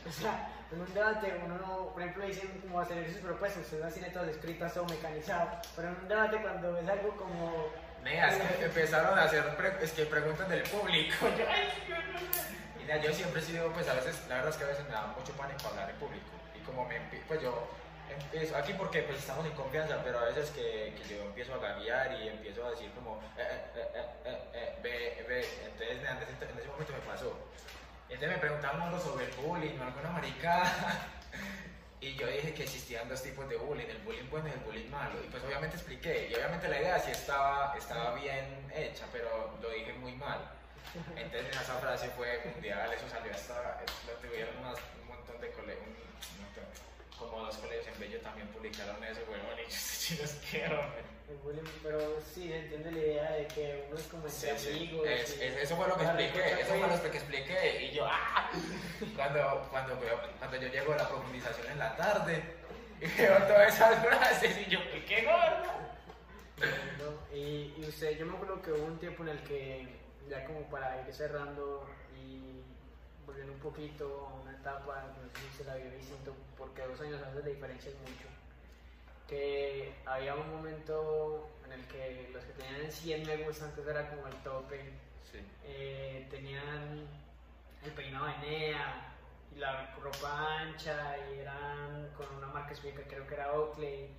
O 0.05 0.11
sea, 0.11 0.49
en 0.69 0.81
un 0.81 0.93
debate 0.93 1.33
uno 1.45 1.57
no, 1.57 1.93
por 1.93 2.01
ejemplo, 2.01 2.25
dicen 2.25 2.59
como 2.59 2.81
hacer 2.81 3.09
sus 3.09 3.21
propuestas, 3.21 3.63
usted 3.63 3.79
las 3.79 3.93
tiene 3.93 4.09
todas 4.09 4.27
escritas, 4.27 4.73
todo 4.73 4.83
mecanizado, 4.87 5.51
pero 5.73 5.87
en 5.87 5.95
un 5.95 6.07
debate 6.09 6.41
cuando 6.41 6.73
ves 6.73 6.89
algo 6.89 7.15
como... 7.15 7.69
Nea, 8.03 8.27
es 8.27 8.57
que 8.57 8.65
empezaron 8.65 9.17
a 9.17 9.23
hacer 9.23 9.45
es 9.81 9.91
que 9.93 10.05
preguntas 10.05 10.49
del 10.49 10.63
público. 10.63 11.15
Y 12.81 12.83
nea, 12.83 12.97
yo 12.97 13.13
siempre 13.13 13.39
he 13.39 13.45
sido, 13.45 13.71
pues 13.71 13.87
a 13.87 13.93
veces, 13.93 14.21
la 14.27 14.35
verdad 14.35 14.49
es 14.51 14.57
que 14.57 14.63
a 14.65 14.67
veces 14.67 14.83
me 14.83 14.91
da 14.91 15.07
mucho 15.17 15.31
pánico 15.31 15.65
hablar 15.69 15.89
en 15.89 15.95
público. 15.95 16.27
Y 16.53 16.59
como 16.65 16.85
me 16.89 16.99
pues 17.25 17.41
yo 17.41 17.69
empiezo, 18.09 18.55
aquí 18.57 18.73
porque 18.73 19.03
pues 19.03 19.19
estamos 19.19 19.45
en 19.45 19.51
confianza, 19.53 20.01
pero 20.03 20.19
a 20.19 20.25
veces 20.25 20.49
que, 20.51 20.93
que 20.97 21.15
yo 21.15 21.21
empiezo 21.23 21.53
a 21.55 21.57
gaguear 21.57 22.13
y 22.21 22.27
empiezo 22.29 22.65
a 22.65 22.71
decir 22.71 22.91
como, 22.93 23.21
eh, 23.37 23.41
eh, 23.41 23.61
eh, 23.75 23.87
eh, 23.95 24.07
eh, 24.25 24.39
eh, 24.53 24.79
ve, 24.83 25.25
ve. 25.27 25.47
Entonces 25.65 26.01
nea, 26.01 26.11
en 26.11 26.17
ese, 26.23 26.31
en 26.51 26.57
ese 26.59 26.67
momento 26.67 26.93
me 26.93 26.99
pasó. 26.99 27.37
Entonces 28.09 28.29
me 28.29 28.37
preguntaban 28.37 28.81
algo 28.81 28.99
sobre 28.99 29.25
el 29.25 29.31
bullying 29.33 29.79
alguna 29.79 30.09
maricada. 30.09 31.09
Y 32.03 32.15
yo 32.15 32.27
dije 32.27 32.53
que 32.53 32.63
existían 32.63 33.07
dos 33.07 33.23
tipos 33.23 33.47
de 33.47 33.55
bullying, 33.55 33.85
el 33.87 33.99
bullying 33.99 34.29
bueno 34.29 34.49
y 34.49 34.51
el 34.51 34.59
bullying 34.59 34.89
malo. 34.89 35.23
Y 35.23 35.27
pues 35.29 35.41
obviamente 35.41 35.77
expliqué, 35.77 36.27
y 36.29 36.35
obviamente 36.35 36.67
la 36.67 36.81
idea 36.81 36.99
sí 36.99 37.11
estaba, 37.11 37.73
estaba 37.77 38.13
bien 38.15 38.69
hecha, 38.75 39.05
pero 39.13 39.57
lo 39.61 39.69
dije 39.69 39.93
muy 39.93 40.11
mal. 40.11 40.37
Entonces 41.15 41.45
en 41.55 41.61
esa 41.61 41.75
frase 41.75 42.09
fue 42.09 42.41
mundial, 42.53 42.91
eso 42.91 43.07
salió 43.07 43.31
hasta, 43.31 43.79
lo 44.05 44.13
tuvieron 44.15 44.57
unas- 44.57 44.79
un 45.01 45.07
montón 45.07 45.39
de 45.39 45.49
colegios, 45.51 45.87
como 47.29 47.45
dos 47.45 47.57
colegios 47.57 47.87
en 47.87 47.99
Bello 47.99 48.19
también 48.21 48.47
publicaron 48.49 49.03
eso, 49.03 49.21
weón, 49.29 49.59
y 49.59 49.71
yo 50.57 50.81
el 51.29 51.37
bullying, 51.37 51.63
Pero 51.81 52.19
sí, 52.33 52.51
entiende 52.51 52.91
la 52.91 52.97
idea 52.99 53.31
de 53.31 53.47
que 53.47 53.85
uno 53.89 53.97
es 53.99 54.07
como 54.07 54.27
Sí, 54.29 54.47
entre 54.49 54.61
sí. 54.63 54.69
amigos. 54.77 55.07
Es- 55.07 55.37
y- 55.37 55.43
es- 55.43 55.55
eso 55.57 55.75
fue 55.77 55.87
lo 55.87 55.95
que 55.95 56.03
Claro, 56.03 56.19
expliqué, 56.19 56.51
eso 56.61 56.73
fue 56.75 56.87
lo 56.87 57.01
que 57.11 57.17
expliqué, 57.17 57.81
y 57.85 57.91
yo, 57.95 58.05
¡ah! 58.05 58.51
Cuando, 59.15 59.67
cuando, 59.71 59.99
cuando 60.39 60.57
yo 60.57 60.67
llego 60.67 60.93
a 60.93 60.97
la 60.97 61.07
profundización 61.09 61.71
en 61.71 61.79
la 61.79 61.95
tarde, 61.95 62.43
y 63.01 63.07
veo 63.21 63.37
todas 63.43 63.73
esas 63.73 64.05
frases, 64.05 64.67
y 64.67 64.69
yo, 64.69 64.79
¡qué 65.07 65.21
gordo! 65.23 65.71
No, 66.99 67.35
y, 67.35 67.73
y 67.77 67.85
usted, 67.87 68.17
yo 68.17 68.25
me 68.25 68.35
acuerdo 68.35 68.61
que 68.61 68.71
hubo 68.71 68.85
un 68.85 68.99
tiempo 68.99 69.23
en 69.23 69.29
el 69.29 69.39
que, 69.43 69.87
ya 70.29 70.45
como 70.45 70.69
para 70.69 71.01
ir 71.07 71.13
cerrando 71.13 71.87
y 72.15 72.61
volviendo 73.25 73.53
un 73.53 73.59
poquito 73.59 74.27
a 74.27 74.33
una 74.41 74.51
etapa, 74.51 75.03
no 75.21 75.29
sé 75.29 75.47
si 75.51 75.57
se 75.57 75.63
la 75.65 75.73
había 75.73 75.89
distinto, 75.91 76.33
porque 76.57 76.81
dos 76.85 76.99
años 77.01 77.21
antes 77.23 77.43
de 77.45 77.51
diferencia 77.53 77.89
es 77.91 77.97
mucho, 77.99 78.27
que 79.27 79.95
había 80.05 80.35
un 80.35 80.49
momento 80.51 81.49
en 81.65 81.73
el 81.73 81.87
que 81.87 82.29
los 82.33 82.43
que 82.43 82.53
tenían 82.53 82.91
100 82.91 83.25
me 83.25 83.37
gusta, 83.37 83.65
antes 83.65 83.87
era 83.87 84.09
como 84.09 84.27
el 84.27 84.35
tope, 84.43 84.93
Sí. 85.23 85.39
eh, 85.63 86.27
tenían 86.29 87.07
el 87.83 87.91
peinado 87.93 88.25
de 88.25 88.37
Nea 88.39 89.15
y 89.51 89.55
la 89.59 89.91
ropa 89.95 90.59
ancha 90.59 91.17
y 91.29 91.39
eran 91.39 92.09
con 92.17 92.27
una 92.35 92.47
marca 92.47 92.73
específica, 92.73 93.07
creo 93.07 93.25
que 93.27 93.33
era 93.35 93.51
Oakley. 93.53 94.09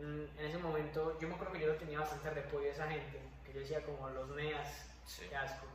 Mm, 0.00 0.38
En 0.38 0.46
ese 0.46 0.58
momento 0.58 1.18
yo 1.20 1.28
me 1.28 1.34
acuerdo 1.34 1.52
que 1.54 1.60
yo 1.60 1.66
lo 1.68 1.76
tenía 1.76 2.00
bastante 2.00 2.30
repollo 2.30 2.68
a 2.68 2.72
esa 2.72 2.88
gente, 2.88 3.20
que 3.44 3.52
yo 3.52 3.60
decía 3.60 3.82
como 3.84 4.08
los 4.10 4.28
Neas, 4.30 4.90
Sí. 5.06 5.26
qué 5.28 5.36
asco. 5.36 5.66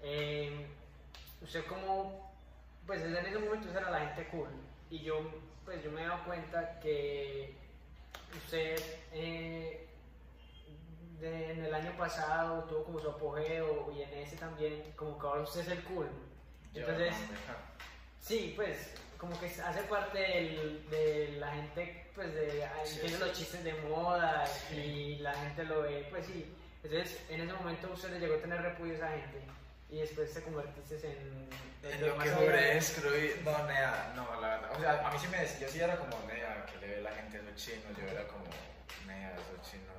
Eh, 0.00 0.66
usted 1.42 1.64
como, 1.66 2.32
pues 2.86 3.02
en 3.02 3.16
ese 3.16 3.38
momento 3.38 3.68
esa 3.68 3.80
era 3.80 3.90
la 3.90 4.00
gente 4.06 4.28
cool 4.28 4.48
y 4.90 5.00
yo, 5.00 5.20
pues 5.64 5.82
yo 5.82 5.90
me 5.90 6.02
he 6.02 6.06
dado 6.06 6.24
cuenta 6.24 6.78
que 6.80 7.56
usted 8.36 8.80
eh, 9.12 9.88
de- 11.20 11.52
en 11.52 11.64
el 11.64 11.74
año 11.74 11.92
pasado 11.96 12.64
tuvo 12.64 12.84
como 12.84 12.98
su 13.00 13.10
apogeo 13.10 13.92
y 13.96 14.02
en 14.02 14.12
ese 14.14 14.36
también 14.36 14.92
como 14.96 15.18
que 15.18 15.26
ahora 15.26 15.42
usted 15.42 15.60
es 15.62 15.68
el 15.68 15.84
cool. 15.84 16.08
Entonces, 16.74 17.14
sí, 18.20 18.52
pues 18.54 18.94
como 19.18 19.38
que 19.40 19.46
hace 19.46 19.82
parte 19.84 20.18
del, 20.18 20.90
de 20.90 21.36
la 21.38 21.52
gente, 21.54 22.06
pues 22.14 22.34
de, 22.34 22.68
Sí, 22.84 23.08
sí. 23.08 23.16
los 23.18 23.32
chistes 23.32 23.64
de 23.64 23.72
moda 23.88 24.44
y 24.74 25.16
la 25.16 25.32
gente 25.34 25.64
lo 25.64 25.82
ve, 25.82 26.06
pues 26.10 26.26
sí. 26.26 26.54
Entonces, 26.84 27.18
en 27.30 27.40
ese 27.40 27.52
momento 27.54 27.90
usted 27.92 28.10
le 28.10 28.20
llegó 28.20 28.34
a 28.34 28.40
tener 28.42 28.60
repudio 28.60 28.92
a 28.92 28.96
esa 28.96 29.08
gente 29.10 29.40
y 29.88 29.98
después 29.98 30.32
te 30.32 30.42
convertiste 30.42 30.96
en... 30.96 31.48
En 31.82 32.06
lo 32.06 32.18
que 32.18 32.30
sobre 32.30 32.76
escribir, 32.76 33.42
no, 33.44 33.64
nea, 33.66 34.12
no, 34.16 34.40
la 34.40 34.48
verdad, 34.48 34.72
o 34.76 34.80
sea, 34.80 35.06
a 35.06 35.12
mí 35.12 35.18
sí 35.20 35.28
me 35.28 35.38
decía, 35.38 35.68
yo 35.68 35.72
sí 35.72 35.80
era 35.80 35.96
como, 35.96 36.18
nea, 36.26 36.66
que 36.66 36.78
le 36.78 36.96
ve 36.96 37.02
la 37.02 37.12
gente 37.12 37.36
a 37.36 37.40
esos 37.42 37.54
chinos, 37.54 37.96
yo 37.96 38.08
era 38.08 38.26
como, 38.26 38.44
nea, 39.06 39.34
esos 39.34 39.70
chinos, 39.70 39.94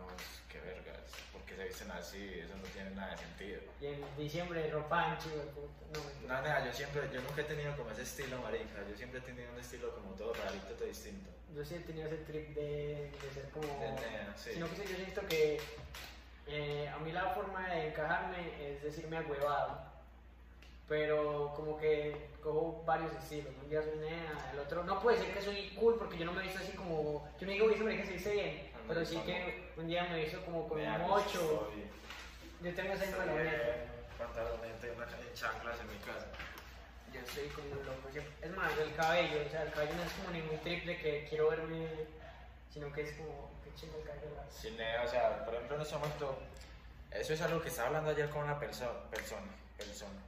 qué 0.51 0.59
vergas, 0.59 0.99
porque 1.31 1.55
se 1.55 1.63
visten 1.63 1.91
así, 1.91 2.39
eso 2.43 2.57
no 2.57 2.63
tiene 2.63 2.89
nada 2.91 3.11
de 3.11 3.17
sentido. 3.19 3.61
Y 3.79 3.85
en 3.85 4.17
diciembre 4.17 4.69
ropa 4.69 5.17
puta. 5.17 6.19
No. 6.27 6.27
No, 6.27 6.41
nea, 6.41 6.65
yo 6.65 6.73
siempre, 6.73 7.03
yo 7.13 7.21
nunca 7.21 7.41
he 7.41 7.45
tenido 7.45 7.73
como 7.77 7.91
ese 7.91 8.01
estilo, 8.01 8.41
marica, 8.41 8.83
yo 8.89 8.97
siempre 8.97 9.19
he 9.19 9.23
tenido 9.23 9.49
un 9.53 9.59
estilo 9.59 9.95
como 9.95 10.11
todo 10.15 10.33
rarito, 10.33 10.73
todo 10.73 10.89
distinto. 10.89 11.29
Yo 11.55 11.63
sí 11.63 11.75
he 11.75 11.79
tenido 11.79 12.07
ese 12.07 12.17
trip 12.17 12.49
de, 12.53 13.11
de 13.11 13.31
ser 13.33 13.49
como... 13.51 13.65
De 13.65 13.91
nea, 13.93 14.33
sí. 14.35 14.51
Sino 14.55 14.69
que 14.69 14.75
sí, 14.75 14.83
yo 14.89 14.95
siento 14.97 15.25
que 15.27 15.61
eh, 16.47 16.89
a 16.93 16.97
mí 16.99 17.11
la 17.11 17.29
forma 17.31 17.67
de 17.69 17.89
encajarme 17.89 18.37
es 18.69 18.83
decirme 18.83 19.17
agüevado. 19.17 19.85
Pero 20.87 21.53
como 21.55 21.77
que 21.77 22.29
cojo 22.41 22.81
varios 22.85 23.11
estilos. 23.13 23.53
Un 23.61 23.69
día 23.69 23.81
soy 23.81 23.97
nea, 23.97 24.51
el 24.53 24.59
otro... 24.59 24.83
No 24.85 25.01
puede 25.01 25.17
ser 25.17 25.33
que 25.33 25.41
soy 25.41 25.69
cool 25.77 25.95
porque 25.97 26.17
yo 26.17 26.25
no 26.25 26.31
me 26.31 26.39
he 26.39 26.43
visto 26.43 26.59
así 26.59 26.71
como... 26.71 27.27
Yo 27.39 27.45
no 27.45 27.51
digo 27.51 27.67
que 27.69 28.05
se 28.05 28.13
dice 28.13 28.31
bien. 28.33 28.71
Ah, 28.73 28.79
Pero 28.87 29.05
sí 29.05 29.17
que 29.25 29.71
un 29.75 29.87
día 29.87 30.05
me 30.05 30.23
hizo 30.23 30.41
como 30.45 30.67
con 30.67 30.79
un 30.79 31.09
pues, 31.09 31.33
Yo 31.33 32.73
tengo 32.73 32.93
ese 32.93 33.11
número 33.11 33.33
una 34.95 35.05
en 35.05 35.33
chanclas 35.33 35.79
en 35.79 35.87
mi 35.87 35.97
casa. 35.97 36.27
Yo 37.13 37.21
soy 37.33 37.47
como 37.49 37.79
un 37.79 37.85
loco. 37.85 38.09
siempre- 38.11 38.33
Es 38.41 38.55
más, 38.55 38.71
el 38.77 38.95
cabello, 38.95 39.39
o 39.45 39.49
sea, 39.49 39.63
el 39.63 39.71
cabello 39.71 39.93
no 39.95 40.03
es 40.03 40.11
como 40.13 40.29
ningún 40.31 40.57
triple 40.59 40.97
que 40.97 41.25
quiero 41.29 41.49
verme, 41.49 41.87
sino 42.71 42.91
que 42.91 43.01
es 43.01 43.11
como, 43.17 43.51
la- 43.85 44.51
Sí, 44.51 44.71
nea, 44.77 45.03
o 45.03 45.07
sea, 45.07 45.45
por 45.45 45.53
ejemplo, 45.53 45.75
en 45.75 45.81
este 45.83 45.95
momento, 45.95 46.37
eso 47.11 47.33
es 47.33 47.41
algo 47.41 47.61
que 47.61 47.69
estaba 47.69 47.87
hablando 47.89 48.09
ayer 48.11 48.29
con 48.29 48.43
una 48.43 48.59
perso- 48.59 49.09
persona, 49.11 49.51
persona, 49.77 50.19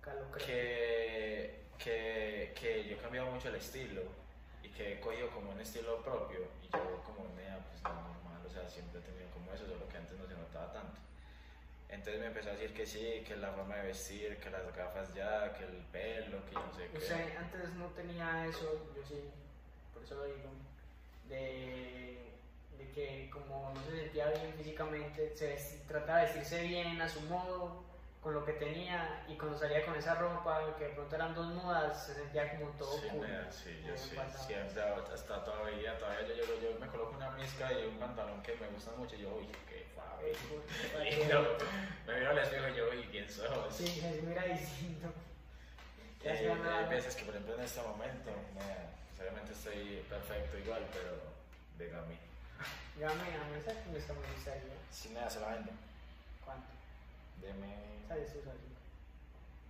creo. 0.00 0.32
que, 0.32 1.60
que, 1.78 2.52
que 2.58 2.84
yo 2.88 2.96
he 2.96 2.98
cambiado 2.98 3.30
mucho 3.30 3.48
el 3.48 3.56
estilo 3.56 4.02
y 4.62 4.68
que 4.70 4.94
he 4.94 5.00
cogido 5.00 5.28
como 5.30 5.50
un 5.50 5.60
estilo 5.60 6.02
propio 6.02 6.40
y 6.62 6.68
yo 6.72 7.02
como 7.04 7.28
nea, 7.36 7.58
pues 7.68 7.82
no, 7.82 7.90
normal, 7.90 8.46
o 8.46 8.50
sea, 8.50 8.68
siempre 8.68 9.00
he 9.00 9.02
tenido 9.02 9.28
como 9.30 9.52
eso, 9.52 9.66
solo 9.66 9.86
que 9.88 9.96
antes 9.98 10.18
no 10.18 10.26
se 10.26 10.34
notaba 10.34 10.72
tanto. 10.72 10.98
Entonces 11.90 12.20
me 12.20 12.26
empezó 12.28 12.50
a 12.50 12.52
decir 12.52 12.72
que 12.72 12.86
sí, 12.86 13.24
que 13.26 13.36
la 13.36 13.50
forma 13.52 13.76
de 13.76 13.88
vestir, 13.88 14.36
que 14.38 14.48
las 14.50 14.74
gafas 14.74 15.12
ya, 15.12 15.52
que 15.54 15.64
el 15.64 15.84
pelo, 15.92 16.44
que 16.46 16.52
yo 16.54 16.60
no 16.66 16.72
sé 16.74 16.88
qué. 16.92 16.98
O 16.98 17.00
sea, 17.00 17.36
antes 17.40 17.74
no 17.74 17.86
tenía 17.88 18.46
eso, 18.46 18.86
yo 18.96 19.02
sí, 19.06 19.28
por 19.92 20.02
eso 20.04 20.14
lo 20.14 20.24
digo, 20.24 20.50
de, 21.28 22.29
de 22.80 22.90
que 22.92 23.30
como 23.30 23.72
no 23.74 23.84
se 23.84 24.02
sentía 24.02 24.28
bien 24.28 24.54
físicamente, 24.56 25.36
se 25.36 25.56
trataba 25.86 26.20
de 26.20 26.24
vestirse 26.26 26.62
bien 26.62 27.00
a 27.00 27.08
su 27.08 27.20
modo, 27.22 27.84
con 28.22 28.34
lo 28.34 28.44
que 28.44 28.52
tenía, 28.52 29.24
y 29.28 29.36
cuando 29.36 29.58
salía 29.58 29.84
con 29.84 29.94
esa 29.96 30.14
ropa, 30.14 30.74
que 30.78 30.84
de 30.84 30.90
pronto 30.90 31.16
eran 31.16 31.34
dos 31.34 31.46
mudas, 31.46 32.06
se 32.06 32.14
sentía 32.14 32.50
como 32.50 32.70
todo 32.72 32.92
Sí, 33.00 33.08
cool. 33.10 33.26
sí, 33.50 33.80
yo 33.82 33.92
Me 33.92 33.98
sí, 33.98 34.16
siempre, 34.46 34.82
hasta 34.82 35.44
todavía, 35.44 35.98
todavía 35.98 36.28
yo, 36.28 36.34
llego, 36.34 36.60
yo 36.60 36.78
me 36.78 36.86
coloco 36.88 37.16
una 37.16 37.30
misca 37.30 37.72
y 37.72 37.86
un 37.86 37.98
pantalón 37.98 38.42
que 38.42 38.54
me 38.56 38.68
gusta 38.68 38.90
mucho 38.96 39.16
y 39.16 39.22
yo, 39.22 39.34
uy, 39.34 39.48
qué 39.68 39.86
Y 41.10 41.32
no, 41.32 41.40
me 42.06 42.18
miro 42.18 42.30
al 42.30 42.38
espejo 42.38 42.68
y 42.68 42.76
yo, 42.76 42.90
uy, 42.90 43.08
¿quién 43.10 43.30
sos? 43.30 43.74
Sí, 43.74 43.86
se 43.86 44.22
mira 44.22 44.42
distinto. 44.44 45.08
Ya 46.22 46.34
Eh, 46.40 46.52
hay 46.52 46.84
veces 46.90 47.16
que, 47.16 47.24
por 47.24 47.34
ejemplo, 47.34 47.54
en 47.54 47.62
este 47.62 47.80
momento, 47.80 48.30
obviamente 49.18 49.52
estoy 49.52 50.04
perfecto 50.10 50.58
igual, 50.58 50.86
pero 50.92 51.16
venga 51.78 52.00
a 52.00 52.06
mí. 52.06 52.18
Dígame, 52.96 53.22
a 53.22 53.44
mí 53.44 53.58
esa 53.58 53.72
me 53.90 53.98
está 53.98 54.12
muy 54.14 54.24
gustaría. 54.34 54.76
Si 54.90 55.08
nada, 55.10 55.30
se 55.30 55.40
la 55.40 55.48
vendo. 55.48 55.72
¿Cuánto? 56.44 56.68
Deme 57.40 57.90
¿Sabes 58.08 58.32
tú 58.32 58.40
solito? 58.42 58.80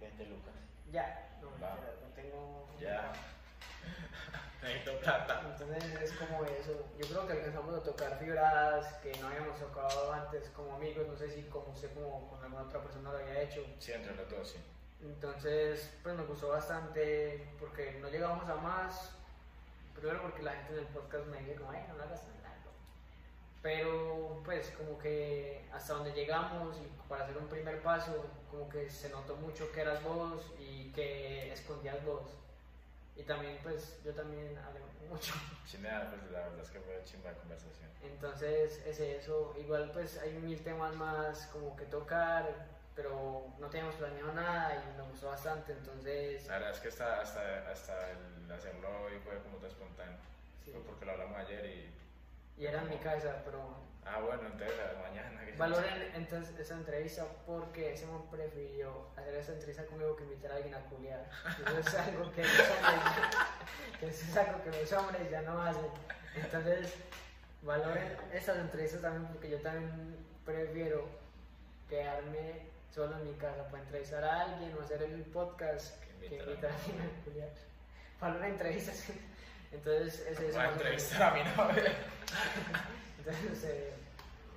20 0.00 0.24
lucas. 0.26 0.54
Ya, 0.90 1.28
no, 1.42 1.50
Va. 1.62 1.74
mentira, 1.74 1.92
no 2.02 2.08
tengo. 2.14 2.68
Ya. 2.80 3.12
Necesito 4.62 4.98
plata. 5.00 5.42
Entonces 5.44 5.84
es 6.02 6.12
como 6.12 6.44
eso. 6.44 6.86
Yo 6.98 7.06
creo 7.06 7.26
que 7.26 7.32
alcanzamos 7.34 7.74
a 7.74 7.82
tocar 7.82 8.18
fibras 8.18 8.94
que 9.02 9.12
no 9.18 9.28
habíamos 9.28 9.58
tocado 9.58 10.12
antes 10.12 10.48
como 10.50 10.74
amigos. 10.74 11.06
No 11.06 11.16
sé 11.16 11.30
si 11.30 11.42
como 11.44 11.72
usted 11.72 11.92
como 11.94 12.28
con 12.28 12.42
alguna 12.42 12.62
otra 12.64 12.80
persona 12.82 13.12
lo 13.12 13.18
había 13.18 13.42
hecho. 13.42 13.64
Sí, 13.78 13.92
entre 13.92 14.14
los 14.16 14.30
dos, 14.30 14.48
sí. 14.50 14.58
Entonces, 15.02 15.90
pues 16.02 16.14
me 16.14 16.24
gustó 16.24 16.48
bastante 16.48 17.46
porque 17.58 17.98
no 18.00 18.08
llegamos 18.08 18.48
a 18.48 18.56
más. 18.56 19.12
Primero 19.94 20.22
porque 20.22 20.42
la 20.42 20.52
gente 20.52 20.72
en 20.74 20.78
el 20.80 20.86
podcast 20.86 21.26
me 21.26 21.38
dice 21.40 21.54
como, 21.56 21.70
ay, 21.70 21.84
no 21.88 21.96
lo 21.96 22.04
hagas 22.04 22.22
tan 22.22 22.32
largo. 22.39 22.39
Pero 23.62 24.40
pues 24.44 24.70
como 24.70 24.98
que 24.98 25.68
hasta 25.72 25.94
donde 25.94 26.12
llegamos 26.12 26.76
y 26.78 27.08
para 27.08 27.24
hacer 27.24 27.36
un 27.36 27.48
primer 27.48 27.82
paso, 27.82 28.26
como 28.50 28.68
que 28.68 28.88
se 28.88 29.10
notó 29.10 29.36
mucho 29.36 29.70
que 29.72 29.82
eras 29.82 30.02
vos 30.02 30.52
y 30.58 30.90
que 30.92 31.52
escondías 31.52 32.02
vos. 32.04 32.30
Y 33.16 33.22
también 33.22 33.58
pues 33.62 34.02
yo 34.02 34.12
también 34.14 34.56
hablé 34.58 34.80
mucho. 35.08 35.34
Nada, 35.80 36.10
pues 36.10 36.30
la 36.30 36.40
verdad 36.40 36.60
es 36.60 36.70
que 36.70 36.80
fue 36.80 37.02
chimba 37.04 37.30
de 37.30 37.36
conversación. 37.36 37.90
Entonces 38.02 38.82
es 38.86 39.00
eso. 39.00 39.54
Igual 39.58 39.90
pues 39.92 40.18
hay 40.18 40.32
mil 40.32 40.62
temas 40.62 40.94
más 40.96 41.46
como 41.48 41.76
que 41.76 41.84
tocar, 41.84 42.66
pero 42.94 43.46
no 43.58 43.68
teníamos 43.68 43.94
planeado 43.96 44.32
nada 44.32 44.82
y 44.82 44.96
me 44.96 45.08
gustó 45.08 45.28
bastante. 45.28 45.72
Entonces... 45.72 46.46
La 46.46 46.54
verdad 46.54 46.70
es 46.70 46.80
que 46.80 46.88
hasta, 46.88 47.20
hasta, 47.20 47.70
hasta 47.70 48.10
el 48.10 48.50
hacerlo 48.50 48.88
hoy 49.04 49.18
fue 49.22 49.38
como 49.42 49.58
todo 49.58 49.68
espontáneo. 49.68 50.18
sí. 50.64 50.72
Fue 50.72 50.80
porque 50.82 51.04
lo 51.04 51.12
hablamos 51.12 51.36
ayer 51.38 51.64
y. 51.66 51.99
Y 52.60 52.66
era 52.66 52.82
en 52.82 52.90
mi 52.90 52.96
casa, 52.98 53.40
pero 53.44 53.74
Ah, 54.04 54.20
bueno, 54.20 54.42
entonces 54.46 54.76
a- 54.78 55.00
mañana. 55.00 55.44
que- 55.44 55.52
valoren 55.56 56.10
entonces 56.14 56.58
esa 56.58 56.74
entrevista 56.74 57.24
porque 57.46 57.94
ese 57.94 58.06
man 58.06 58.22
prefirió 58.30 59.08
hacer 59.16 59.34
esa 59.34 59.52
entrevista 59.52 59.86
conmigo 59.86 60.14
que 60.16 60.24
invitar 60.24 60.52
a 60.52 60.56
alguien 60.56 60.74
a 60.74 60.80
culiar. 60.90 61.28
Eso 61.66 61.78
es 61.80 61.94
algo 61.94 62.30
que 62.32 62.42
los 62.42 62.60
hombres, 62.60 63.04
eso 64.02 64.24
es 64.30 64.36
algo 64.36 64.62
que 64.62 64.70
los 64.80 64.92
hombres 64.92 65.30
ya 65.30 65.42
no 65.42 65.62
hacen. 65.62 65.86
Entonces, 66.36 66.94
valoren 67.62 68.16
esas 68.32 68.58
entrevistas 68.58 69.00
también 69.02 69.26
porque 69.32 69.50
yo 69.50 69.58
también 69.60 70.16
prefiero 70.44 71.08
quedarme 71.88 72.68
solo 72.94 73.16
en 73.18 73.24
mi 73.24 73.34
casa 73.34 73.64
para 73.70 73.82
entrevistar 73.82 74.24
a 74.24 74.42
alguien 74.42 74.74
o 74.76 74.82
hacer 74.82 75.02
el 75.02 75.22
podcast 75.24 76.02
Que 76.20 76.26
invitar 76.36 76.70
a 76.70 76.74
alguien 76.74 77.00
a 77.00 77.24
culiar. 77.24 77.48
Valoren 78.20 78.50
entrevistas. 78.52 79.06
Entonces, 79.72 80.26
ese 80.28 80.48
es 80.48 80.54
Voy 80.54 80.64
a 80.64 80.68
entrevistar 80.70 81.22
a 81.22 81.34
mi 81.34 81.42
novia. 81.44 81.92
Entonces, 83.18 83.64
eh, 83.64 83.94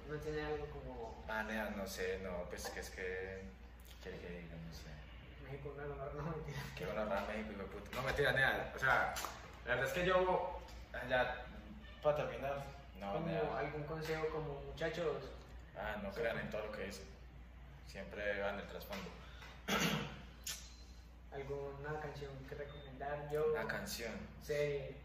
no 0.09 0.15
tiene 0.17 0.41
algo 0.43 0.65
como 0.67 1.23
Ah, 1.27 1.43
nea, 1.43 1.69
no 1.75 1.85
sé, 1.87 2.19
no, 2.23 2.43
pues 2.49 2.69
que 2.69 2.79
es 2.79 2.89
que. 2.89 3.41
¿Qué 4.03 4.09
quiere 4.09 4.17
que 4.19 4.29
diga? 4.29 4.55
No 4.55 4.73
sé. 4.73 4.89
México, 5.49 5.73
no, 5.77 5.87
no, 5.87 6.13
no, 6.13 6.31
mentira. 6.35 6.59
Quiero 6.75 6.91
hablar 6.99 7.27
México, 7.27 7.51
hijo 7.53 7.61
de 7.61 7.67
puta. 7.67 7.95
No, 7.95 8.01
mentira, 8.03 8.31
nea. 8.33 8.73
O 8.75 8.79
sea, 8.79 9.13
la 9.65 9.75
verdad 9.75 9.87
es 9.87 9.93
que 9.93 10.05
yo. 10.05 10.59
Ya, 11.09 11.45
para 12.01 12.15
terminar. 12.17 12.63
No, 12.99 13.13
Como 13.13 13.27
nea. 13.27 13.57
algún 13.57 13.83
consejo 13.83 14.27
como 14.29 14.61
muchachos, 14.61 15.29
Ah, 15.77 15.97
no 16.03 16.11
crean 16.11 16.37
en 16.39 16.49
todo 16.51 16.65
lo 16.67 16.71
que 16.71 16.85
dicen. 16.85 17.05
Siempre 17.87 18.39
van 18.41 18.59
el 18.59 18.67
trasfondo. 18.67 19.09
alguna 21.33 21.99
canción 21.99 22.31
que 22.47 22.55
recomendar, 22.55 23.29
yo, 23.31 23.51
Una 23.53 23.67
canción. 23.67 24.11
serie, 24.43 24.95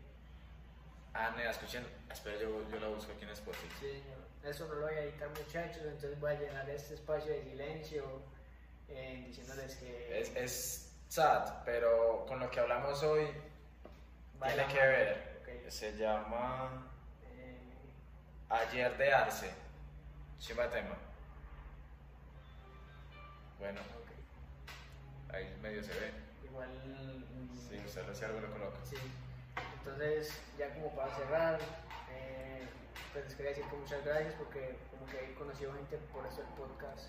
Ah, 1.21 1.35
nea, 1.37 1.51
escuchen. 1.51 1.85
Espera, 2.13 2.39
yo, 2.39 2.69
yo 2.71 2.79
la 2.79 2.87
busco 2.89 3.11
aquí 3.13 3.25
en 3.25 3.31
Spotify. 3.31 3.75
sí. 3.81 4.03
Eso 4.45 4.69
no 4.69 4.75
lo 4.75 4.83
voy 4.87 4.95
a 4.95 5.01
editar 5.03 5.29
muchachos, 5.31 5.83
entonces 5.83 6.19
voy 6.21 6.31
a 6.33 6.39
llenar 6.39 6.71
este 6.71 6.95
espacio 6.95 7.33
de 7.33 7.43
silencio 7.43 8.05
eh, 8.89 9.25
diciéndoles 9.27 9.75
que 9.75 10.21
Es, 10.21 10.35
es 10.37 10.93
sad, 11.09 11.65
pero 11.65 12.25
con 12.27 12.39
lo 12.39 12.49
que 12.49 12.61
hablamos 12.61 13.03
hoy 13.03 13.27
tiene 14.41 14.57
la 14.57 14.69
que 14.69 14.79
ver. 14.79 15.41
Ok. 15.43 15.71
Se 15.71 15.97
llama 15.97 16.87
Eh, 17.37 17.59
Ayer 18.49 18.97
de 18.97 19.13
Arce. 19.13 19.51
Chimba 20.39 20.71
tema. 20.71 20.97
Bueno, 23.59 23.81
ok. 23.81 25.35
ahí 25.35 25.59
medio 25.61 25.83
se 25.83 25.93
ve. 25.99 26.13
Igual. 26.45 26.69
mm, 26.69 27.59
Sí, 27.69 27.77
usted 27.85 28.07
lo 28.07 28.15
si 28.15 28.25
algo 28.25 28.41
lo 28.41 28.53
coloca. 28.53 28.77
Sí. 28.85 28.97
Entonces, 29.89 30.31
ya 30.59 30.69
como 30.75 30.95
para 30.95 31.15
cerrar, 31.17 31.59
eh, 32.13 32.69
pues 33.13 33.25
les 33.25 33.35
quería 33.35 33.51
decir 33.53 33.65
que 33.71 33.77
muchas 33.77 34.05
gracias 34.05 34.35
porque 34.35 34.77
como 34.91 35.07
que 35.07 35.25
he 35.25 35.35
conocido 35.35 35.73
gente 35.73 35.97
por 36.13 36.27
eso 36.27 36.43
el 36.43 36.49
podcast. 36.49 37.09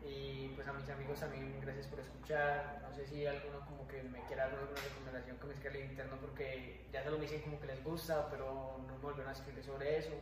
Y 0.00 0.48
pues 0.54 0.68
a 0.68 0.72
mis 0.74 0.88
amigos 0.88 1.18
también 1.18 1.60
gracias 1.60 1.88
por 1.88 1.98
escuchar. 1.98 2.78
No 2.82 2.94
sé 2.94 3.04
si 3.06 3.26
alguno 3.26 3.66
como 3.66 3.88
que 3.88 4.02
me 4.04 4.24
quiera 4.26 4.46
dar 4.46 4.60
alguna 4.60 4.80
recomendación 4.80 5.38
que 5.38 5.46
me 5.46 5.54
escriba 5.54 5.74
al 5.74 5.90
interno 5.90 6.16
porque 6.20 6.86
ya 6.92 7.02
solo 7.02 7.18
me 7.18 7.24
dicen 7.24 7.42
como 7.42 7.60
que 7.60 7.66
les 7.66 7.82
gusta, 7.82 8.30
pero 8.30 8.78
no 8.86 8.94
me 8.94 9.02
volvieron 9.02 9.30
a 9.30 9.32
escribir 9.32 9.64
sobre 9.64 9.98
eso. 9.98 10.12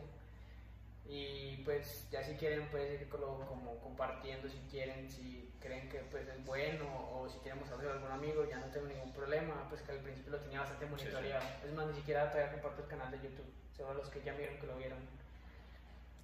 Y 1.05 1.57
pues 1.65 2.07
ya 2.09 2.23
si 2.23 2.33
quieren 2.35 2.67
pueden 2.69 2.93
irlo 2.93 3.45
como 3.47 3.77
compartiendo 3.79 4.47
si 4.49 4.57
quieren, 4.71 5.09
si 5.11 5.53
creen 5.59 5.89
que 5.89 5.99
pues 6.11 6.27
es 6.27 6.45
bueno 6.45 6.85
o 7.11 7.29
si 7.29 7.37
quieren 7.39 7.59
mostrarlo 7.59 7.89
a 7.89 7.93
algún 7.93 8.11
amigo, 8.11 8.45
ya 8.49 8.57
no 8.57 8.67
tengo 8.67 8.87
ningún 8.87 9.11
problema, 9.13 9.67
pues 9.69 9.81
que 9.81 9.91
al 9.91 9.99
principio 9.99 10.31
lo 10.33 10.39
tenía 10.39 10.61
bastante 10.61 10.85
monitoreado. 10.85 11.45
Es 11.65 11.73
más, 11.73 11.87
ni 11.87 11.95
siquiera 11.95 12.31
todavía 12.31 12.53
comparto 12.53 12.83
el 12.83 12.87
canal 12.87 13.11
de 13.11 13.17
YouTube, 13.17 13.53
solo 13.75 13.93
los 13.95 14.09
que 14.09 14.21
ya 14.23 14.33
vieron 14.33 14.57
que 14.59 14.67
lo 14.67 14.77
vieron. 14.77 14.99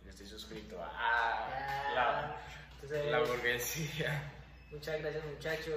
Yo 0.04 0.10
estoy 0.10 0.28
suscrito 0.28 0.82
a 0.82 1.92
la, 1.94 2.38
Entonces, 2.76 3.12
la 3.12 3.20
burguesía. 3.20 4.32
muchas 4.72 5.00
gracias 5.02 5.26
muchachos. 5.26 5.76